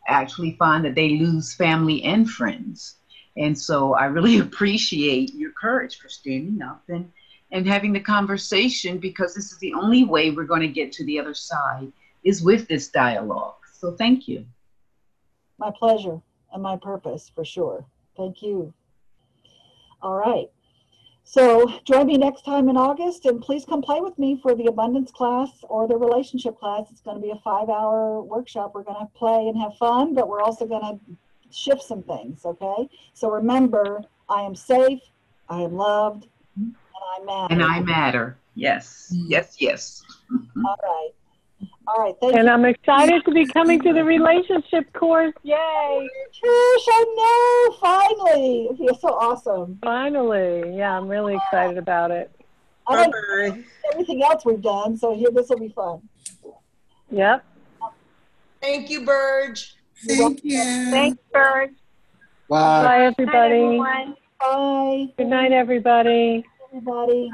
actually 0.07 0.55
find 0.57 0.83
that 0.85 0.95
they 0.95 1.19
lose 1.19 1.53
family 1.53 2.03
and 2.03 2.27
friends. 2.27 2.95
And 3.37 3.55
so 3.55 3.93
I 3.93 4.05
really 4.05 4.39
appreciate 4.47 5.35
your 5.35 5.51
courage 5.51 5.99
for 5.99 6.09
standing 6.09 6.63
up 6.63 6.81
and 6.89 7.11
and 7.51 7.67
having 7.67 7.93
the 7.93 7.99
conversation 7.99 8.97
because 8.97 9.35
this 9.35 9.51
is 9.51 9.59
the 9.59 9.75
only 9.75 10.03
way 10.03 10.31
we're 10.31 10.45
going 10.45 10.61
to 10.61 10.67
get 10.67 10.91
to 10.93 11.05
the 11.05 11.19
other 11.19 11.35
side 11.35 11.91
is 12.23 12.41
with 12.41 12.67
this 12.67 12.87
dialogue. 12.87 13.61
So 13.71 13.91
thank 13.91 14.27
you. 14.27 14.45
My 15.59 15.71
pleasure 15.77 16.21
and 16.53 16.61
my 16.63 16.77
purpose 16.77 17.31
for 17.33 17.45
sure. 17.45 17.85
Thank 18.17 18.41
you. 18.41 18.73
All 20.01 20.15
right. 20.15 20.47
So 21.23 21.71
join 21.85 22.07
me 22.07 22.17
next 22.17 22.43
time 22.43 22.69
in 22.69 22.77
August 22.77 23.25
and 23.25 23.39
please 23.39 23.63
come 23.63 23.81
play 23.81 24.01
with 24.01 24.17
me 24.17 24.39
for 24.41 24.55
the 24.55 24.65
abundance 24.65 25.11
class 25.11 25.49
or 25.63 25.87
the 25.87 25.95
relationship 25.95 26.57
class. 26.57 26.87
It's 26.89 27.01
going 27.01 27.17
to 27.17 27.21
be 27.21 27.29
a 27.29 27.39
five 27.43 27.69
hour 27.69 28.21
workshop. 28.21 28.71
We're 28.73 28.83
going 28.83 29.05
to 29.05 29.11
play 29.13 29.47
and 29.47 29.61
have 29.61 29.75
fun, 29.77 30.15
but 30.15 30.27
we're 30.27 30.41
also 30.41 30.65
going 30.65 30.81
to 30.81 30.99
shift 31.51 31.83
some 31.83 32.01
things. 32.01 32.45
Okay. 32.45 32.89
So 33.13 33.29
remember, 33.29 34.01
I 34.27 34.41
am 34.41 34.55
safe. 34.55 35.01
I 35.49 35.61
am 35.61 35.75
loved 35.75 36.27
and 36.55 36.75
I 37.21 37.23
matter. 37.23 37.53
And 37.53 37.63
I 37.63 37.79
matter. 37.81 38.25
Mm-hmm. 38.25 38.59
Yes. 38.61 39.13
Yes. 39.27 39.55
Yes. 39.59 40.03
All 40.65 40.75
right. 40.83 41.11
All 41.89 42.03
right. 42.03 42.13
Thank 42.21 42.35
And 42.35 42.47
you. 42.47 42.53
I'm 42.53 42.65
excited 42.65 43.23
to 43.25 43.31
be 43.31 43.47
coming 43.47 43.81
to 43.81 43.93
the 43.93 44.03
relationship 44.03 44.91
course. 44.93 45.33
Yay! 45.43 45.55
Trish, 45.55 46.85
I 46.87 47.69
know. 47.71 47.77
Finally. 47.79 48.67
It 48.71 48.77
feels 48.77 49.01
so 49.01 49.07
awesome. 49.09 49.79
Finally. 49.83 50.75
Yeah, 50.77 50.95
I'm 50.95 51.07
really 51.07 51.35
excited 51.35 51.77
about 51.79 52.11
it. 52.11 52.31
I 52.87 52.95
like 52.95 53.11
Bye-bye. 53.11 53.63
everything 53.91 54.21
else 54.23 54.45
we've 54.45 54.61
done, 54.61 54.97
so 54.97 55.15
here 55.15 55.29
this 55.31 55.49
will 55.49 55.59
be 55.59 55.69
fun. 55.69 56.01
Yep. 57.11 57.43
Thank 58.61 58.89
you, 58.89 59.05
Burge. 59.05 59.75
Thank 60.07 60.41
you. 60.43 60.57
Thanks, 60.91 61.17
Bird. 61.33 61.75
Bye, 62.49 62.83
Night, 62.83 63.01
everybody. 63.05 63.53
everyone. 63.55 64.15
Bye, 64.39 65.07
Good 65.17 65.27
night, 65.27 65.51
everybody. 65.51 66.43
everybody. 66.73 67.31